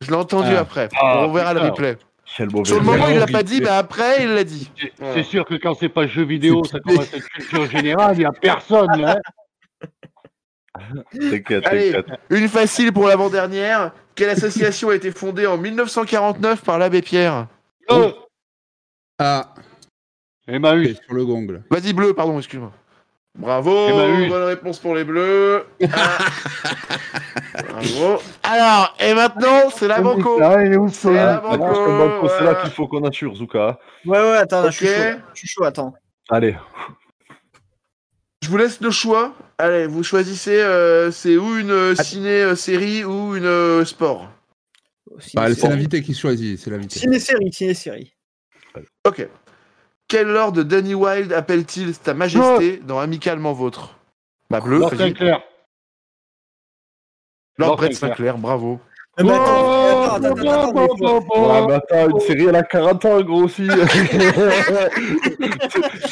Je 0.00 0.10
l'ai 0.10 0.16
entendu 0.16 0.52
Ah. 0.56 0.60
après. 0.60 0.88
Ah, 0.98 1.18
on 1.26 1.32
verra 1.32 1.52
le 1.54 1.60
replay. 1.60 1.98
Sur 2.24 2.46
le 2.46 2.64
joueur. 2.64 2.82
moment, 2.82 3.08
il 3.08 3.14
l'a 3.16 3.22
horrible. 3.22 3.32
pas 3.32 3.42
dit, 3.42 3.60
mais 3.60 3.68
après, 3.68 4.22
il 4.22 4.28
l'a 4.34 4.44
dit. 4.44 4.70
C'est- 5.14 5.22
sûr 5.24 5.44
que 5.44 5.54
quand 5.56 5.74
c'est 5.74 5.88
pas 5.88 6.06
jeu 6.06 6.22
vidéo, 6.24 6.62
C'est 6.64 6.72
ça 6.72 6.78
commence 6.80 7.12
à 7.12 7.16
être 7.16 7.28
culture 7.28 7.66
générale, 7.66 8.14
il 8.16 8.22
y 8.22 8.24
a 8.24 8.32
personne. 8.32 8.88
Hein 9.04 9.16
T'inquiète, 11.12 11.66
Allez. 11.66 11.92
t'inquiète. 11.92 12.18
Une 12.30 12.48
facile 12.48 12.92
pour 12.92 13.06
l'avant-dernière. 13.08 13.92
Quelle 14.14 14.30
association 14.30 14.90
a 14.90 14.94
été 14.94 15.10
fondée 15.10 15.46
en 15.46 15.56
1949 15.58 16.62
par 16.62 16.78
l'abbé 16.78 17.02
Pierre? 17.02 17.48
Bleu 17.88 18.14
Ah, 19.18 19.52
Emmaüs. 20.50 20.96
sur 21.04 21.14
le 21.14 21.24
gong. 21.24 21.46
là. 21.50 21.58
Vas-y, 21.70 21.92
bleu, 21.92 22.14
pardon, 22.14 22.38
excuse-moi. 22.38 22.72
Bravo, 23.38 23.88
Emmaüs. 23.88 24.28
bonne 24.28 24.42
réponse 24.44 24.78
pour 24.78 24.94
les 24.94 25.04
bleus. 25.04 25.64
Ah. 25.92 26.18
Bravo. 27.68 28.22
Alors, 28.42 28.96
et 29.00 29.14
maintenant, 29.14 29.70
c'est 29.74 29.88
la 29.88 30.00
banco. 30.00 30.38
Ah, 30.42 30.64
il 30.64 30.72
est 30.72 30.76
où 30.76 30.88
C'est 30.88 31.12
la 31.12 31.36
Ah, 31.36 31.40
banco. 31.40 31.74
c'est 31.74 31.90
la 31.90 31.98
banco, 31.98 32.28
c'est 32.38 32.44
là 32.44 32.54
qu'il 32.56 32.70
faut 32.72 32.88
qu'on 32.88 33.04
assure, 33.04 33.34
Zuka. 33.36 33.78
Ouais, 34.04 34.18
ouais, 34.18 34.36
attends, 34.38 34.66
je 34.70 34.76
suis 34.76 34.86
Ok. 34.88 34.94
chaud. 34.94 35.18
Je 35.34 35.38
suis 35.38 35.48
chaud, 35.48 35.64
attends. 35.64 35.94
Allez. 36.28 36.56
Je 38.42 38.48
vous 38.48 38.56
laisse 38.56 38.80
le 38.80 38.90
choix. 38.90 39.34
Allez, 39.58 39.86
vous 39.86 40.02
choisissez, 40.02 40.58
euh, 40.60 41.10
c'est 41.10 41.36
ou 41.36 41.56
une 41.58 41.70
euh, 41.70 41.94
ciné-série 41.94 43.04
ou 43.04 43.36
une 43.36 43.44
euh, 43.44 43.84
sport. 43.84 44.30
Bah, 45.34 45.52
c'est 45.54 45.68
l'invité 45.68 46.02
qui 46.02 46.14
choisit, 46.14 46.58
c'est 46.58 46.70
l'invité. 46.70 46.98
Ciné-série, 46.98 47.52
ciné-série. 47.52 48.14
Ok. 49.06 49.28
Quel 50.10 50.26
lord 50.26 50.50
Danny 50.64 50.92
Wilde 50.94 51.32
appelle-t-il 51.32 51.96
ta 51.96 52.14
majesté 52.14 52.78
dans 52.84 52.98
Amicalement 52.98 53.52
Vôtre? 53.52 53.94
Bah 54.50 54.58
bleu, 54.60 54.78
Lord. 54.80 54.90
Sinclair. 54.96 55.40
Lord 57.58 57.76
Brett 57.76 57.94
Sinclair. 57.94 58.36
Bravo. 58.36 58.80
Ah, 59.16 59.22
attends, 59.22 59.36
attends, 59.36 60.14
attends, 60.16 60.32
attends, 60.34 60.70
attends, 60.70 60.72
mais 60.74 60.88
faut- 60.98 61.46
Ouais, 61.46 61.66
bah 61.68 61.76
attends, 61.76 62.08
une 62.10 62.20
série, 62.20 62.46
elle 62.46 62.56
a 62.56 62.62
40 62.64 63.04
ans, 63.04 63.20
gros, 63.22 63.44
aussi. 63.44 63.68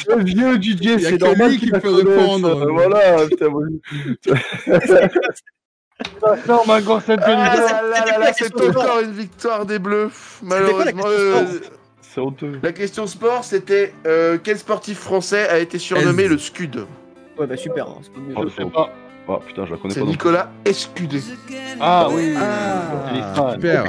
c'est 0.07 0.23
vieux 0.23 0.57
a 0.57 0.99
c'est 0.99 1.17
normal 1.17 1.49
qu'il 1.51 1.59
qui 1.59 1.65
la 1.71 1.79
peut 1.81 1.93
répondre. 1.95 2.47
euh, 2.55 2.71
Voilà, 2.71 3.25
putain, 3.27 3.49
moi, 3.49 3.63
Non, 6.47 6.65
ma 6.67 6.79
grosse 6.81 7.03
Ah 7.09 7.13
intelligence. 7.13 7.71
là 7.71 7.81
là 7.81 8.19
là 8.19 8.33
c'était 8.33 8.67
là, 8.67 8.71
quoi 8.73 8.83
la 8.83 8.83
c'est 8.83 8.85
encore 8.87 8.99
une 9.01 9.11
victoire 9.11 9.65
des 9.65 9.79
Bleus. 9.79 10.11
la 10.41 10.47
Malheureusement, 10.47 11.03
c'est 12.13 12.21
honteux. 12.21 12.59
la 12.63 12.71
question 12.73 13.05
sport, 13.07 13.43
c'était 13.43 13.93
euh, 14.07 14.37
quel 14.43 14.57
sportif 14.57 14.97
français 14.99 15.47
a 15.49 15.59
été 15.59 15.77
surnommé 15.79 16.27
le 16.27 16.37
Scud? 16.37 16.85
Ouais, 17.37 17.47
bah 17.47 17.55
super, 17.57 17.87
hein, 17.87 17.97
c'est 18.01 18.11
pas 18.13 18.19
mieux. 18.19 18.33
Oh, 18.35 18.43
Je 18.47 18.49
sais 18.63 18.69
pas. 18.69 18.89
Ah, 19.31 19.39
putain, 19.45 19.65
je 19.65 19.71
la 19.71 19.77
connais 19.77 19.93
C'est 19.93 19.99
pas. 19.99 20.05
non. 20.07 20.11
Nicolas 20.11 20.51
Escudé. 20.65 21.21
Ah 21.79 22.07
oui. 22.11 22.33
Ah, 22.35 23.51
super. 23.53 23.83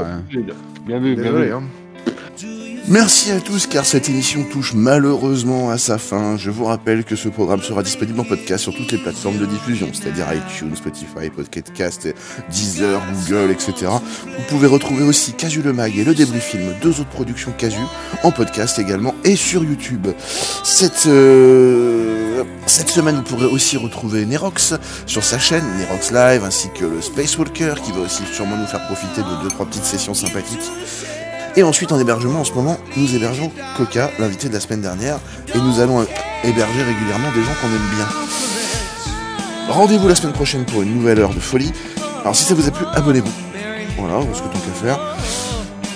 Bien 0.87 0.99
vu, 0.99 1.15
bien 1.15 1.25
Désolé, 1.25 1.47
vu. 1.47 1.53
hein. 1.55 1.63
Merci 2.89 3.31
à 3.31 3.41
tous 3.41 3.67
car 3.67 3.85
cette 3.85 4.09
émission 4.09 4.43
touche 4.43 4.73
malheureusement 4.75 5.71
à 5.71 5.79
sa 5.79 5.99
fin. 5.99 6.37
Je 6.37 6.51
vous 6.51 6.65
rappelle 6.65 7.05
que 7.05 7.15
ce 7.15 7.29
programme 7.29 7.63
sera 7.63 7.83
disponible 7.83 8.19
en 8.19 8.25
podcast 8.25 8.65
sur 8.65 8.75
toutes 8.75 8.91
les 8.91 8.99
plateformes 8.99 9.39
de 9.39 9.47
diffusion, 9.47 9.89
c'est-à-dire 9.93 10.27
iTunes, 10.33 10.75
Spotify, 10.75 11.31
Pocket 11.35 11.73
Cast, 11.73 12.09
Deezer, 12.51 13.01
Google, 13.13 13.51
etc. 13.51 13.93
Vous 14.25 14.45
pouvez 14.49 14.67
retrouver 14.67 15.05
aussi 15.05 15.35
Casu 15.35 15.63
le 15.63 15.73
Mag 15.73 15.97
et 15.97 16.05
le 16.05 16.15
Débris 16.15 16.41
Film, 16.41 16.75
deux 16.83 17.01
autres 17.01 17.11
productions 17.11 17.53
Casu, 17.57 17.81
en 18.23 18.33
podcast 18.33 18.79
également 18.79 19.15
et 19.25 19.37
sur 19.37 19.63
YouTube. 19.63 20.09
Cette, 20.65 21.07
euh, 21.07 22.43
cette 22.67 22.89
semaine, 22.89 23.17
vous 23.17 23.23
pourrez 23.23 23.47
aussi 23.47 23.77
retrouver 23.77 24.25
Nerox 24.27 24.75
sur 25.07 25.23
sa 25.23 25.39
chaîne, 25.39 25.65
Nerox 25.79 26.11
Live, 26.13 26.45
ainsi 26.45 26.69
que 26.75 26.87
le 26.87 27.03
Space 27.03 27.39
Walker 27.39 27.75
qui 27.85 27.93
va 27.93 28.01
aussi 28.01 28.23
sûrement 28.33 28.57
nous 28.57 28.67
faire 28.67 28.85
profiter 28.87 29.21
de 29.21 29.43
deux 29.43 29.49
trois 29.49 29.67
petites 29.67 29.85
sessions 29.85 30.15
sympathiques. 30.15 30.71
Et 31.57 31.63
ensuite, 31.63 31.91
en 31.93 31.99
hébergement, 31.99 32.41
en 32.41 32.45
ce 32.45 32.53
moment, 32.53 32.77
nous 32.97 33.15
hébergeons 33.15 33.51
Coca, 33.77 34.11
l'invité 34.19 34.49
de 34.49 34.55
la 34.55 34.61
semaine 34.61 34.83
dernière, 34.83 35.19
et 35.55 35.59
nous 35.59 35.81
allons 35.81 36.01
euh, 36.01 36.05
héberger 36.45 36.83
régulièrement 36.83 37.31
des 37.35 37.43
gens 37.43 37.53
qu'on 37.61 37.69
aime 37.69 37.97
bien. 37.97 38.07
Rendez-vous 39.69 40.09
la 40.09 40.15
semaine 40.15 40.33
prochaine 40.33 40.65
pour 40.65 40.83
une 40.83 40.95
nouvelle 40.95 41.19
heure 41.19 41.35
de 41.35 41.41
folie. 41.41 41.73
Alors, 42.23 42.37
si 42.37 42.45
ça 42.45 42.55
vous 42.55 42.67
a 42.67 42.71
plu, 42.71 42.85
abonnez-vous. 42.95 43.33
Voilà, 43.99 44.25
ce 44.33 44.41
que 44.41 44.47
tant 44.47 44.59
qu'à 44.59 44.81
faire. 44.81 44.99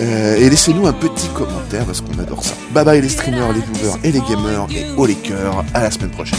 Euh, 0.00 0.36
et 0.36 0.50
laissez-nous 0.50 0.86
un 0.86 0.92
petit 0.92 1.28
commentaire 1.28 1.84
parce 1.84 2.00
qu'on 2.00 2.18
adore 2.18 2.42
ça. 2.42 2.54
Bye 2.72 2.84
bye 2.84 3.00
les 3.00 3.08
streamers, 3.08 3.52
les 3.52 3.60
viewers 3.60 3.98
et 4.02 4.10
les 4.10 4.20
gamers, 4.20 4.66
et 4.70 4.86
haut 4.96 5.06
les 5.06 5.14
cœurs. 5.14 5.64
À 5.72 5.82
la 5.82 5.90
semaine 5.90 6.10
prochaine. 6.10 6.38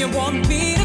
You 0.00 0.08
want 0.08 0.48
me 0.48 0.79